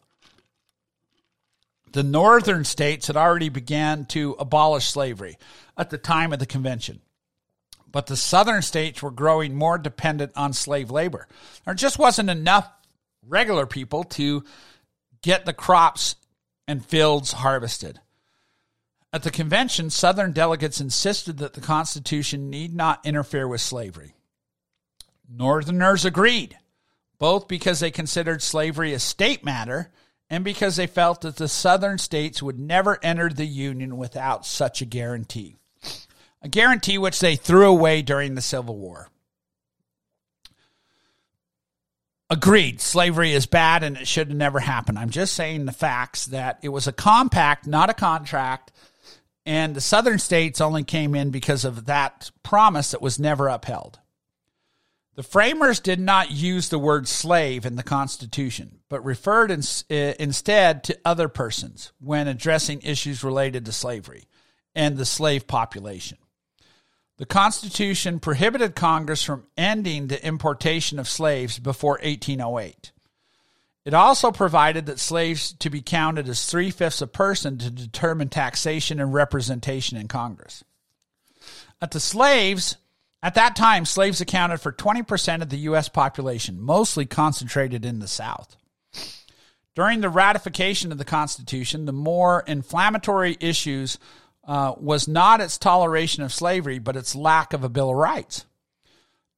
The 1.93 2.03
northern 2.03 2.65
states 2.65 3.07
had 3.07 3.17
already 3.17 3.51
began 3.51 4.07
to 4.07 4.37
abolish 4.39 4.87
slavery 4.87 5.37
at 5.77 5.91
the 5.91 5.99
time 5.99 6.33
of 6.33 6.39
the 6.39 6.47
convention. 6.47 7.01
But 7.91 8.07
the 8.07 8.17
southern 8.17 8.63
states 8.63 9.03
were 9.03 9.11
growing 9.11 9.55
more 9.55 9.79
dependent 9.79 10.33
on 10.37 10.53
slave 10.53 10.91
labor. 10.91 11.29
There 11.65 11.75
just 11.75 11.99
wasn't 11.99 12.31
enough 12.31 12.71
regular 13.27 13.67
people 13.67 14.05
to 14.05 14.45
get 15.23 15.47
the 15.47 15.53
crops 15.53 16.17
and 16.69 16.85
fields 16.85 17.33
harvested. 17.33 18.01
At 19.17 19.23
the 19.23 19.31
convention, 19.31 19.89
Southern 19.89 20.33
delegates 20.33 20.79
insisted 20.79 21.39
that 21.39 21.55
the 21.55 21.63
Constitution 21.63 22.51
need 22.51 22.75
not 22.75 23.07
interfere 23.07 23.49
with 23.49 23.63
slavery. 23.63 24.15
Northerners 25.27 26.05
agreed, 26.05 26.59
both 27.19 27.49
because 27.49 27.81
they 27.81 27.91
considered 27.91 28.43
slavery 28.43 28.93
a 28.93 28.99
state 28.99 29.43
matter 29.43 29.91
and 30.29 30.45
because 30.45 30.77
they 30.77 30.87
felt 30.87 31.23
that 31.23 31.37
the 31.37 31.49
Southern 31.49 31.97
states 31.97 32.43
would 32.43 32.61
never 32.61 32.99
enter 33.03 33.31
the 33.31 33.47
Union 33.47 33.97
without 33.97 34.45
such 34.45 34.83
a 34.83 34.85
guarantee. 34.85 35.57
A 36.43 36.49
guarantee 36.49 36.99
which 36.99 37.19
they 37.19 37.37
threw 37.37 37.71
away 37.71 38.03
during 38.03 38.35
the 38.35 38.43
Civil 38.43 38.77
War. 38.77 39.09
Agreed, 42.29 42.83
slavery 42.83 43.33
is 43.33 43.47
bad 43.47 43.83
and 43.83 43.97
it 43.97 44.07
should 44.07 44.35
never 44.35 44.59
happened. 44.59 44.99
I'm 44.99 45.09
just 45.09 45.33
saying 45.33 45.65
the 45.65 45.73
facts 45.73 46.27
that 46.27 46.59
it 46.61 46.69
was 46.69 46.87
a 46.87 46.93
compact, 46.93 47.67
not 47.67 47.89
a 47.89 47.95
contract, 47.95 48.73
and 49.47 49.77
the 49.77 49.81
southern 49.81 50.19
states 50.19 50.61
only 50.61 50.83
came 50.83 51.15
in 51.15 51.31
because 51.31 51.65
of 51.65 51.87
that 51.87 52.33
promise 52.43 52.91
that 52.91 53.01
was 53.01 53.19
never 53.19 53.47
upheld. 53.47 54.01
The 55.15 55.23
framers 55.23 55.81
did 55.81 56.01
not 56.01 56.31
use 56.31 56.69
the 56.69 56.79
word 56.79 57.09
slave 57.09 57.65
in 57.65 57.77
the 57.77 57.83
Constitution, 57.83 58.81
but 58.91 59.03
referred 59.03 59.51
in, 59.51 59.61
uh, 59.61 60.15
instead 60.19 60.85
to 60.85 60.99
other 61.07 61.29
persons 61.29 61.93
when 62.01 62.29
addressing 62.29 62.83
issues 62.83 63.25
related 63.25 63.65
to 63.65 63.73
slavery 63.73 64.25
and 64.75 64.99
the 64.99 65.07
slave 65.07 65.47
population. 65.47 66.19
The 67.17 67.25
Constitution 67.25 68.21
prohibited 68.21 68.75
Congress 68.75 69.23
from 69.23 69.47
ending 69.57 70.09
the 70.09 70.23
importation 70.27 70.99
of 70.99 71.09
slaves 71.09 71.59
before 71.59 71.99
1808. 72.03 72.93
It 73.87 73.95
also 73.95 74.33
provided 74.33 74.87
that 74.87 74.99
slaves 74.99 75.53
to 75.61 75.71
be 75.71 75.81
counted 75.81 76.29
as 76.29 76.45
three 76.45 76.73
fifths 76.73 77.01
a 77.01 77.07
person 77.07 77.57
to 77.59 77.71
determine 77.71 78.29
taxation 78.29 78.99
and 78.99 79.15
representation 79.15 79.97
in 79.97 80.09
Congress. 80.09 80.65
At 81.81 81.93
the 81.93 82.01
slaves, 82.01 82.79
at 83.23 83.37
that 83.37 83.55
time, 83.55 83.85
slaves 83.85 84.21
accounted 84.21 84.61
for 84.61 84.73
20% 84.73 85.41
of 85.41 85.51
the 85.51 85.59
U.S. 85.59 85.89
population, 85.89 86.61
mostly 86.61 87.07
concentrated 87.07 87.85
in 87.85 88.01
the 88.01 88.09
South. 88.09 88.57
During 89.77 90.01
the 90.01 90.09
ratification 90.09 90.91
of 90.91 90.99
the 90.99 91.05
Constitution, 91.05 91.85
the 91.85 91.93
more 91.93 92.43
inflammatory 92.45 93.37
issues 93.39 94.01
uh, 94.43 94.75
was 94.81 95.07
not 95.07 95.41
its 95.41 95.59
toleration 95.59 96.25
of 96.25 96.35
slavery, 96.35 96.81
but 96.81 96.97
its 96.97 97.15
lack 97.15 97.53
of 97.53 97.63
a 97.63 97.69
Bill 97.69 97.91
of 97.91 97.97
Rights. 97.97 98.46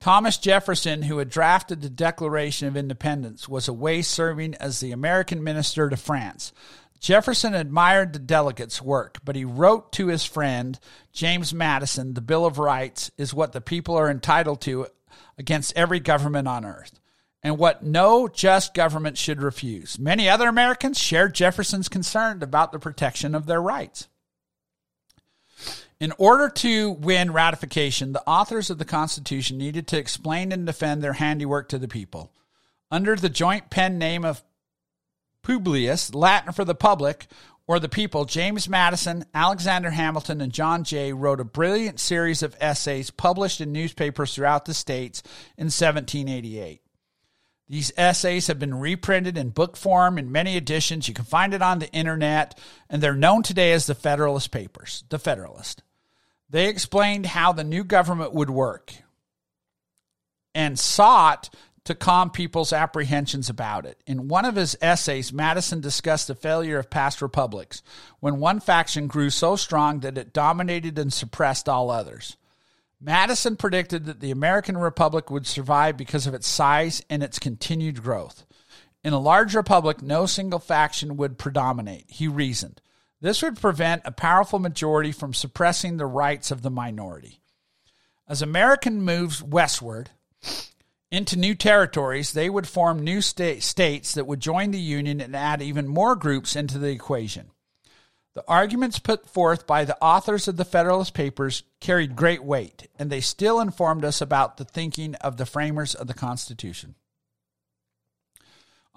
Thomas 0.01 0.38
Jefferson, 0.38 1.03
who 1.03 1.18
had 1.18 1.28
drafted 1.28 1.80
the 1.80 1.90
Declaration 1.90 2.68
of 2.68 2.76
Independence, 2.76 3.49
was 3.49 3.66
away 3.66 4.03
serving 4.03 4.55
as 4.55 4.78
the 4.78 4.92
American 4.92 5.42
minister 5.42 5.90
to 5.90 5.96
France. 5.96 6.53
Jefferson 7.01 7.55
admired 7.55 8.12
the 8.12 8.18
delegates' 8.18 8.82
work, 8.82 9.18
but 9.24 9.36
he 9.36 9.44
wrote 9.44 9.92
to 9.92 10.07
his 10.07 10.24
friend, 10.24 10.78
James 11.12 11.53
Madison, 11.53 12.14
the 12.14 12.20
Bill 12.20 12.46
of 12.46 12.59
Rights 12.59 13.11
is 13.18 13.34
what 13.34 13.53
the 13.53 13.61
people 13.61 13.96
are 13.96 14.11
entitled 14.11 14.61
to 14.62 14.86
against 15.36 15.76
every 15.76 16.01
government 16.01 16.46
on 16.49 16.64
earth, 16.64 17.01
and 17.42 17.59
what 17.59 17.84
no 17.84 18.28
just 18.28 18.74
government 18.74 19.18
should 19.18 19.42
refuse. 19.42 19.99
Many 19.99 20.28
other 20.28 20.49
Americans 20.49 20.99
shared 20.99 21.34
Jefferson's 21.34 21.88
concern 21.88 22.42
about 22.42 22.72
the 22.72 22.78
protection 22.78 23.34
of 23.34 23.46
their 23.46 23.62
rights. 23.62 24.09
In 26.01 26.12
order 26.16 26.49
to 26.49 26.92
win 26.92 27.32
ratification, 27.32 28.12
the 28.12 28.26
authors 28.28 28.70
of 28.70 28.78
the 28.78 28.84
Constitution 28.84 29.59
needed 29.59 29.88
to 29.88 29.99
explain 29.99 30.53
and 30.53 30.64
defend 30.64 31.03
their 31.03 31.14
handiwork 31.14 31.68
to 31.70 31.78
the 31.78 31.88
people. 31.88 32.32
Under 32.90 33.16
the 33.16 33.28
joint 33.28 33.68
pen 33.68 33.99
name 33.99 34.24
of 34.24 34.44
Publius, 35.42 36.14
Latin 36.14 36.53
for 36.53 36.64
the 36.64 36.74
public, 36.74 37.26
or 37.66 37.80
the 37.80 37.88
people, 37.88 38.24
James 38.24 38.68
Madison, 38.68 39.24
Alexander 39.34 39.90
Hamilton, 39.90 40.40
and 40.40 40.53
John 40.53 40.84
Jay 40.84 41.12
wrote 41.12 41.40
a 41.40 41.44
brilliant 41.44 41.99
series 41.99 42.42
of 42.42 42.57
essays 42.61 43.11
published 43.11 43.61
in 43.61 43.72
newspapers 43.72 44.34
throughout 44.34 44.66
the 44.66 44.74
states 44.74 45.22
in 45.57 45.66
1788. 45.66 46.80
These 47.68 47.92
essays 47.99 48.46
have 48.46 48.59
been 48.59 48.80
reprinted 48.80 49.36
in 49.36 49.51
book 49.51 49.76
form 49.76 50.16
in 50.16 50.32
many 50.32 50.57
editions. 50.57 51.09
You 51.09 51.12
can 51.12 51.26
find 51.26 51.53
it 51.53 51.61
on 51.61 51.80
the 51.80 51.92
internet, 51.92 52.59
and 52.88 53.03
they're 53.03 53.14
known 53.14 53.42
today 53.42 53.72
as 53.72 53.86
the 53.86 53.94
Federalist 53.94 54.51
Papers, 54.51 55.05
the 55.11 55.18
Federalist. 55.18 55.82
They 56.51 56.68
explained 56.68 57.26
how 57.26 57.53
the 57.53 57.64
new 57.64 57.84
government 57.84 58.32
would 58.32 58.51
work 58.51 58.94
and 60.55 60.78
sought 60.78 61.51
to 61.84 61.94
calm 61.94 62.30
people's 62.30 62.72
apprehensions 62.72 63.49
about 63.49 63.86
it. 63.86 64.03
In 64.07 64.28
one 64.28 64.44
of 64.44 64.57
his 64.57 64.76
essays, 64.82 65.32
Madison 65.32 65.80
discussed 65.80 66.28
the 66.28 66.34
failure 66.34 66.78
of 66.78 66.90
past 66.90 67.22
republics 67.22 67.82
when 68.20 68.40
one 68.40 68.61
faction 68.61 69.07
grew 69.07 69.30
so 69.30 69.57
strong 69.57 70.01
that 70.01 70.18
it 70.18 70.34
dominated 70.34 70.99
and 70.99 71.12
suppressed 71.12 71.68
all 71.68 71.90
others. 71.90 72.36
Madison 73.01 73.57
predicted 73.57 74.07
that 74.07 74.20
the 74.20 74.30
American 74.30 74.76
Republic 74.76 75.30
would 75.30 75.46
survive 75.46 75.96
because 75.96 76.26
of 76.26 76.34
its 76.34 76.46
size 76.46 77.03
and 77.09 77.22
its 77.22 77.38
continued 77.38 78.03
growth. 78.03 78.44
In 79.05 79.12
a 79.12 79.18
large 79.18 79.55
republic, 79.55 80.03
no 80.03 80.26
single 80.26 80.59
faction 80.59 81.16
would 81.16 81.38
predominate, 81.38 82.07
he 82.09 82.26
reasoned. 82.28 82.82
This 83.20 83.42
would 83.42 83.60
prevent 83.60 84.02
a 84.04 84.12
powerful 84.12 84.58
majority 84.58 85.10
from 85.12 85.34
suppressing 85.34 85.96
the 85.96 86.06
rights 86.06 86.50
of 86.50 86.62
the 86.62 86.70
minority. 86.70 87.40
As 88.28 88.42
America 88.42 88.90
moves 88.90 89.42
westward 89.42 90.10
into 91.10 91.36
new 91.36 91.54
territories, 91.54 92.32
they 92.32 92.48
would 92.48 92.68
form 92.68 93.02
new 93.02 93.20
state, 93.20 93.62
states 93.62 94.14
that 94.14 94.26
would 94.26 94.40
join 94.40 94.70
the 94.70 94.78
Union 94.78 95.20
and 95.20 95.34
add 95.34 95.62
even 95.62 95.88
more 95.88 96.14
groups 96.14 96.54
into 96.54 96.78
the 96.78 96.90
equation. 96.90 97.50
The 98.34 98.44
arguments 98.46 99.00
put 99.00 99.28
forth 99.28 99.66
by 99.66 99.84
the 99.84 100.00
authors 100.00 100.46
of 100.46 100.56
the 100.56 100.64
Federalist 100.64 101.12
Papers 101.12 101.64
carried 101.80 102.14
great 102.14 102.44
weight, 102.44 102.86
and 102.96 103.10
they 103.10 103.20
still 103.20 103.58
informed 103.58 104.04
us 104.04 104.20
about 104.20 104.58
the 104.58 104.64
thinking 104.64 105.16
of 105.16 105.38
the 105.38 105.46
framers 105.46 105.94
of 105.94 106.06
the 106.06 106.14
Constitution. 106.14 106.94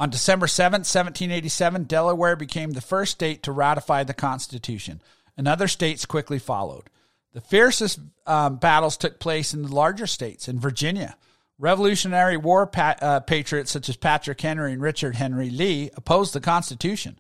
On 0.01 0.09
December 0.09 0.47
7, 0.47 0.79
1787, 0.79 1.83
Delaware 1.83 2.35
became 2.35 2.71
the 2.71 2.81
first 2.81 3.11
state 3.11 3.43
to 3.43 3.51
ratify 3.51 4.03
the 4.03 4.15
Constitution, 4.15 4.99
and 5.37 5.47
other 5.47 5.67
states 5.67 6.07
quickly 6.07 6.39
followed. 6.39 6.89
The 7.33 7.41
fiercest 7.41 7.99
um, 8.25 8.55
battles 8.55 8.97
took 8.97 9.19
place 9.19 9.53
in 9.53 9.61
the 9.61 9.67
larger 9.67 10.07
states. 10.07 10.47
In 10.47 10.59
Virginia, 10.59 11.17
Revolutionary 11.59 12.35
War 12.35 12.65
pa- 12.65 12.95
uh, 12.99 13.19
patriots 13.19 13.69
such 13.69 13.89
as 13.89 13.95
Patrick 13.95 14.41
Henry 14.41 14.73
and 14.73 14.81
Richard 14.81 15.17
Henry 15.17 15.51
Lee 15.51 15.91
opposed 15.93 16.33
the 16.33 16.41
Constitution, 16.41 17.19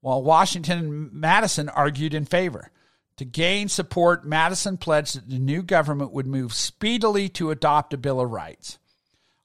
while 0.00 0.22
Washington 0.22 0.78
and 0.78 1.12
Madison 1.12 1.68
argued 1.68 2.14
in 2.14 2.24
favor. 2.24 2.70
To 3.18 3.26
gain 3.26 3.68
support, 3.68 4.24
Madison 4.24 4.78
pledged 4.78 5.16
that 5.16 5.28
the 5.28 5.38
new 5.38 5.62
government 5.62 6.12
would 6.12 6.26
move 6.26 6.54
speedily 6.54 7.28
to 7.28 7.50
adopt 7.50 7.92
a 7.92 7.98
Bill 7.98 8.20
of 8.20 8.30
Rights. 8.30 8.78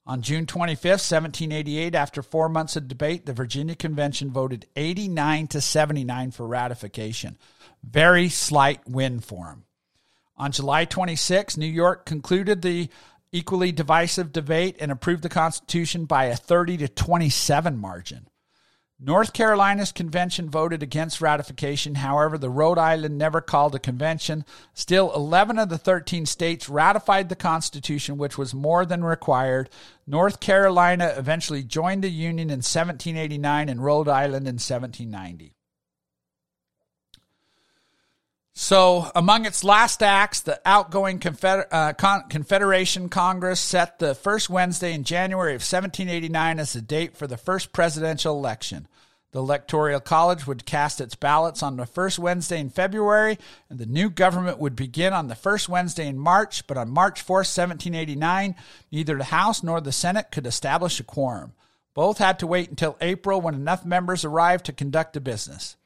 On 0.08 0.22
June 0.22 0.46
25, 0.46 0.82
1788, 0.84 1.94
after 1.94 2.22
four 2.22 2.48
months 2.48 2.76
of 2.76 2.88
debate, 2.88 3.26
the 3.26 3.34
Virginia 3.34 3.74
Convention 3.74 4.30
voted 4.30 4.64
89 4.74 5.48
to 5.48 5.60
79 5.60 6.30
for 6.30 6.46
ratification. 6.46 7.36
Very 7.84 8.30
slight 8.30 8.80
win 8.88 9.20
for 9.20 9.48
him. 9.48 9.64
On 10.38 10.50
July 10.50 10.86
26, 10.86 11.58
New 11.58 11.66
York 11.66 12.06
concluded 12.06 12.62
the 12.62 12.88
equally 13.32 13.70
divisive 13.70 14.32
debate 14.32 14.76
and 14.80 14.90
approved 14.90 15.22
the 15.22 15.28
Constitution 15.28 16.06
by 16.06 16.24
a 16.24 16.36
30 16.36 16.78
to 16.78 16.88
27 16.88 17.76
margin. 17.76 18.27
North 19.00 19.32
Carolina's 19.32 19.92
convention 19.92 20.50
voted 20.50 20.82
against 20.82 21.20
ratification. 21.20 21.94
However, 21.94 22.36
the 22.36 22.50
Rhode 22.50 22.78
Island 22.78 23.16
never 23.16 23.40
called 23.40 23.76
a 23.76 23.78
convention. 23.78 24.44
Still, 24.74 25.14
11 25.14 25.56
of 25.56 25.68
the 25.68 25.78
13 25.78 26.26
states 26.26 26.68
ratified 26.68 27.28
the 27.28 27.36
Constitution, 27.36 28.18
which 28.18 28.36
was 28.36 28.54
more 28.54 28.84
than 28.84 29.04
required. 29.04 29.70
North 30.04 30.40
Carolina 30.40 31.14
eventually 31.16 31.62
joined 31.62 32.02
the 32.02 32.10
Union 32.10 32.50
in 32.50 32.58
1789 32.58 33.68
and 33.68 33.84
Rhode 33.84 34.08
Island 34.08 34.48
in 34.48 34.54
1790. 34.56 35.54
So, 38.60 39.08
among 39.14 39.46
its 39.46 39.62
last 39.62 40.02
acts, 40.02 40.40
the 40.40 40.60
outgoing 40.64 41.20
Confeder- 41.20 41.68
uh, 41.70 41.92
Con- 41.92 42.24
Confederation 42.28 43.08
Congress 43.08 43.60
set 43.60 44.00
the 44.00 44.16
first 44.16 44.50
Wednesday 44.50 44.92
in 44.92 45.04
January 45.04 45.52
of 45.54 45.62
1789 45.62 46.58
as 46.58 46.72
the 46.72 46.82
date 46.82 47.16
for 47.16 47.28
the 47.28 47.36
first 47.36 47.72
presidential 47.72 48.36
election. 48.36 48.88
The 49.30 49.38
Electoral 49.38 50.00
College 50.00 50.48
would 50.48 50.66
cast 50.66 51.00
its 51.00 51.14
ballots 51.14 51.62
on 51.62 51.76
the 51.76 51.86
first 51.86 52.18
Wednesday 52.18 52.58
in 52.58 52.68
February, 52.70 53.38
and 53.70 53.78
the 53.78 53.86
new 53.86 54.10
government 54.10 54.58
would 54.58 54.74
begin 54.74 55.12
on 55.12 55.28
the 55.28 55.36
first 55.36 55.68
Wednesday 55.68 56.08
in 56.08 56.18
March. 56.18 56.66
But 56.66 56.76
on 56.76 56.90
March 56.90 57.22
4, 57.22 57.36
1789, 57.36 58.56
neither 58.90 59.16
the 59.16 59.22
House 59.22 59.62
nor 59.62 59.80
the 59.80 59.92
Senate 59.92 60.32
could 60.32 60.48
establish 60.48 60.98
a 60.98 61.04
quorum. 61.04 61.52
Both 61.94 62.18
had 62.18 62.40
to 62.40 62.46
wait 62.48 62.70
until 62.70 62.98
April 63.00 63.40
when 63.40 63.54
enough 63.54 63.84
members 63.84 64.24
arrived 64.24 64.66
to 64.66 64.72
conduct 64.72 65.12
the 65.12 65.20
business. 65.20 65.76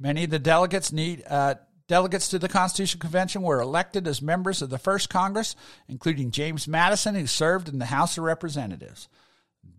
Many 0.00 0.24
of 0.24 0.30
the 0.30 0.38
delegates 0.38 0.92
need, 0.92 1.24
uh, 1.28 1.56
Delegates 1.88 2.28
to 2.28 2.38
the 2.38 2.48
Constitutional 2.48 3.00
Convention 3.00 3.42
were 3.42 3.60
elected 3.60 4.06
as 4.06 4.20
members 4.22 4.60
of 4.60 4.68
the 4.68 4.78
first 4.78 5.08
Congress, 5.08 5.56
including 5.88 6.30
James 6.30 6.68
Madison, 6.68 7.14
who 7.14 7.26
served 7.26 7.68
in 7.68 7.78
the 7.78 7.86
House 7.86 8.18
of 8.18 8.24
Representatives. 8.24 9.08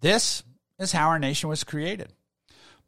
This 0.01 0.43
is 0.79 0.91
how 0.91 1.09
our 1.09 1.19
nation 1.19 1.49
was 1.49 1.63
created. 1.63 2.11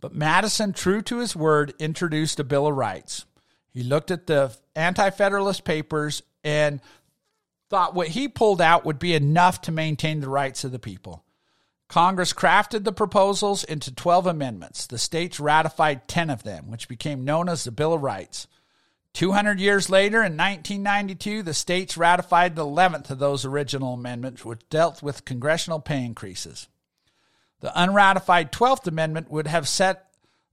But 0.01 0.15
Madison, 0.15 0.73
true 0.73 1.03
to 1.03 1.19
his 1.19 1.35
word, 1.35 1.75
introduced 1.77 2.39
a 2.39 2.43
Bill 2.43 2.65
of 2.65 2.75
Rights. 2.75 3.25
He 3.71 3.83
looked 3.83 4.09
at 4.09 4.25
the 4.25 4.57
Anti 4.75 5.11
Federalist 5.11 5.63
Papers 5.63 6.23
and 6.43 6.81
thought 7.69 7.93
what 7.93 8.09
he 8.09 8.27
pulled 8.27 8.59
out 8.59 8.85
would 8.85 8.97
be 8.97 9.13
enough 9.13 9.61
to 9.61 9.71
maintain 9.71 10.19
the 10.19 10.29
rights 10.29 10.63
of 10.63 10.71
the 10.71 10.79
people. 10.79 11.23
Congress 11.87 12.33
crafted 12.33 12.85
the 12.85 12.91
proposals 12.91 13.63
into 13.63 13.93
12 13.93 14.25
amendments. 14.25 14.87
The 14.87 14.97
states 14.97 15.39
ratified 15.39 16.07
10 16.07 16.29
of 16.29 16.41
them, 16.41 16.71
which 16.71 16.87
became 16.87 17.23
known 17.23 17.47
as 17.47 17.63
the 17.63 17.71
Bill 17.71 17.93
of 17.93 18.01
Rights. 18.01 18.47
200 19.13 19.59
years 19.59 19.89
later, 19.89 20.17
in 20.17 20.37
1992, 20.37 21.43
the 21.43 21.53
states 21.53 21.97
ratified 21.97 22.55
the 22.55 22.65
11th 22.65 23.09
of 23.11 23.19
those 23.19 23.45
original 23.45 23.93
amendments, 23.93 24.45
which 24.45 24.67
dealt 24.69 25.03
with 25.03 25.25
congressional 25.25 25.79
pay 25.79 26.03
increases. 26.05 26.67
The 27.59 27.71
unratified 27.79 28.51
12th 28.51 28.87
Amendment 28.87 29.29
would 29.29 29.47
have 29.47 29.67
set 29.67 30.07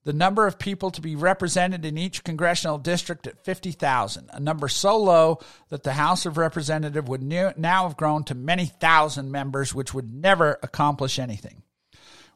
the 0.04 0.12
number 0.12 0.46
of 0.46 0.58
people 0.58 0.90
to 0.90 1.00
be 1.00 1.16
represented 1.16 1.84
in 1.84 1.98
each 1.98 2.24
congressional 2.24 2.78
district 2.78 3.26
at 3.26 3.44
50,000, 3.44 4.30
a 4.32 4.40
number 4.40 4.68
so 4.68 4.96
low 4.96 5.38
that 5.68 5.82
the 5.82 5.92
House 5.92 6.26
of 6.26 6.36
Representatives 6.36 7.08
would 7.08 7.22
now 7.22 7.82
have 7.86 7.96
grown 7.96 8.24
to 8.24 8.34
many 8.34 8.66
thousand 8.66 9.30
members, 9.30 9.74
which 9.74 9.92
would 9.94 10.12
never 10.12 10.58
accomplish 10.62 11.18
anything. 11.18 11.62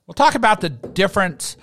We'll 0.06 0.14
talk 0.14 0.34
about 0.34 0.60
the 0.60 0.68
difference 0.68 1.56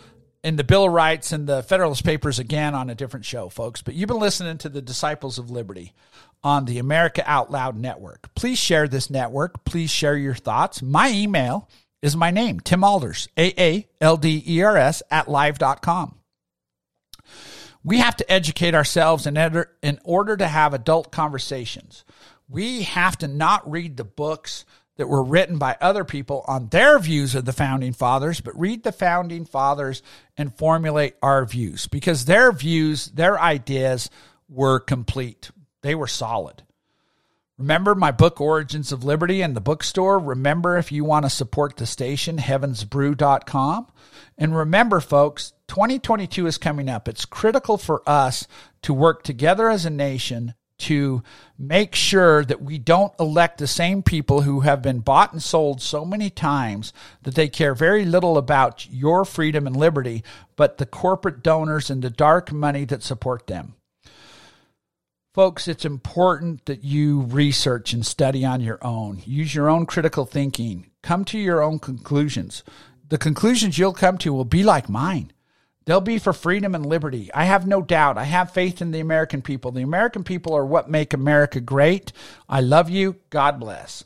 in 0.44 0.56
the 0.56 0.64
Bill 0.64 0.86
of 0.86 0.94
Rights 0.94 1.32
and 1.32 1.48
the 1.48 1.64
Federalist 1.64 2.04
Papers 2.04 2.40
again 2.40 2.74
on 2.74 2.90
a 2.90 2.96
different 2.96 3.26
show, 3.26 3.50
folks. 3.50 3.82
But 3.82 3.94
you've 3.94 4.08
been 4.08 4.20
listening 4.20 4.58
to 4.60 4.70
the 4.70 4.82
Disciples 4.82 5.38
of 5.38 5.52
Liberty 5.52 5.94
on 6.44 6.66
the 6.66 6.80
America 6.80 7.24
Out 7.26 7.52
Loud 7.52 7.78
Network. 7.78 8.34
Please 8.36 8.58
share 8.58 8.88
this 8.88 9.10
network. 9.10 9.66
Please 9.66 9.90
share 9.90 10.16
your 10.16 10.36
thoughts. 10.36 10.82
My 10.82 11.12
email 11.12 11.70
is 12.02 12.16
my 12.16 12.32
name, 12.32 12.60
Tim 12.60 12.82
Aalders, 12.82 13.28
A 13.38 13.54
A 13.62 13.88
L 14.00 14.16
D 14.16 14.44
E 14.48 14.62
R 14.62 14.78
S, 14.78 15.04
at 15.12 15.30
live.com. 15.30 16.16
We 17.84 18.00
have 18.00 18.18
to 18.18 18.32
educate 18.32 18.76
ourselves 18.76 19.26
in 19.26 19.38
order, 19.38 19.72
in 19.82 20.00
order 20.04 20.36
to 20.38 20.48
have 20.48 20.74
adult 20.74 21.12
conversations. 21.12 22.04
We 22.48 22.84
have 22.84 23.18
to 23.20 23.28
not 23.28 23.70
read 23.70 23.98
the 23.98 24.04
books 24.04 24.66
that 25.00 25.08
were 25.08 25.24
written 25.24 25.58
by 25.58 25.78
other 25.80 26.04
people 26.04 26.44
on 26.46 26.68
their 26.68 27.00
views 27.00 27.34
of 27.34 27.46
the 27.46 27.54
founding 27.54 27.94
fathers, 27.94 28.42
but 28.42 28.60
read 28.60 28.84
the 28.84 28.92
founding 28.92 29.46
fathers 29.46 30.04
and 30.38 30.54
formulate 30.54 31.16
our 31.24 31.46
views 31.46 31.88
because 31.88 32.26
their 32.26 32.52
views, 32.52 33.06
their 33.06 33.40
ideas 33.40 34.10
were 34.50 34.78
complete. 34.78 35.52
They 35.84 35.96
were 35.96 36.06
solid. 36.06 36.64
Remember 37.58 37.96
my 37.96 38.12
book, 38.12 38.42
Origins 38.42 38.92
of 38.92 39.06
Liberty, 39.06 39.42
in 39.42 39.54
the 39.54 39.62
bookstore. 39.62 40.20
Remember, 40.20 40.78
if 40.78 40.92
you 40.92 41.06
want 41.06 41.24
to 41.24 41.30
support 41.30 41.78
the 41.78 41.86
station, 41.86 42.36
heavensbrew.com. 42.38 43.88
And 44.38 44.54
remember, 44.54 45.00
folks, 45.00 45.54
2022 45.70 46.46
is 46.46 46.58
coming 46.58 46.90
up. 46.90 47.08
It's 47.08 47.24
critical 47.24 47.78
for 47.78 48.04
us 48.06 48.48
to 48.82 48.94
work 48.94 49.24
together 49.24 49.70
as 49.70 49.86
a 49.86 49.90
nation 49.90 50.56
to 50.80 51.24
make 51.58 51.94
sure 51.94 52.44
that 52.46 52.62
we 52.62 52.78
don't 52.78 53.14
elect 53.20 53.58
the 53.58 53.68
same 53.68 54.02
people 54.02 54.42
who 54.42 54.62
have 54.62 54.82
been 54.82 55.00
bought 55.00 55.34
and 55.34 55.44
sold 55.44 55.82
so 55.82 56.04
many 56.04 56.30
times 56.30 56.94
that 57.24 57.36
they 57.36 57.48
care 57.48 57.76
very 57.76 58.06
little 58.06 58.38
about 58.38 58.88
your 58.90 59.26
freedom 59.26 59.68
and 59.68 59.76
liberty, 59.76 60.24
but 60.56 60.78
the 60.78 60.86
corporate 60.86 61.44
donors 61.44 61.90
and 61.90 62.02
the 62.02 62.10
dark 62.10 62.52
money 62.52 62.86
that 62.86 63.04
support 63.04 63.48
them. 63.48 63.76
Folks, 65.34 65.68
it's 65.68 65.86
important 65.86 66.66
that 66.66 66.84
you 66.84 67.22
research 67.22 67.94
and 67.94 68.06
study 68.06 68.44
on 68.44 68.62
your 68.62 68.80
own. 68.84 69.22
Use 69.26 69.54
your 69.54 69.70
own 69.70 69.86
critical 69.86 70.26
thinking. 70.26 70.90
Come 71.04 71.24
to 71.26 71.38
your 71.38 71.62
own 71.62 71.80
conclusions. 71.80 72.64
The 73.08 73.18
conclusions 73.18 73.78
you'll 73.78 73.94
come 73.94 74.18
to 74.20 74.34
will 74.34 74.46
be 74.46 74.64
like 74.64 74.90
mine. 74.90 75.32
They'll 75.90 76.02
be 76.02 76.20
for 76.20 76.34
freedom 76.34 76.76
and 76.76 76.86
liberty. 76.86 77.32
I 77.34 77.46
have 77.46 77.66
no 77.66 77.82
doubt. 77.82 78.20
I 78.20 78.26
have 78.26 78.52
faith 78.52 78.80
in 78.80 78.92
the 78.92 79.00
American 79.00 79.42
people. 79.42 79.72
The 79.72 79.82
American 79.82 80.24
people 80.24 80.56
are 80.56 80.64
what 80.64 80.88
make 80.88 81.16
America 81.16 81.60
great. 81.60 82.14
I 82.48 82.62
love 82.62 82.92
you. 82.92 83.16
God 83.32 83.60
bless. 83.60 84.04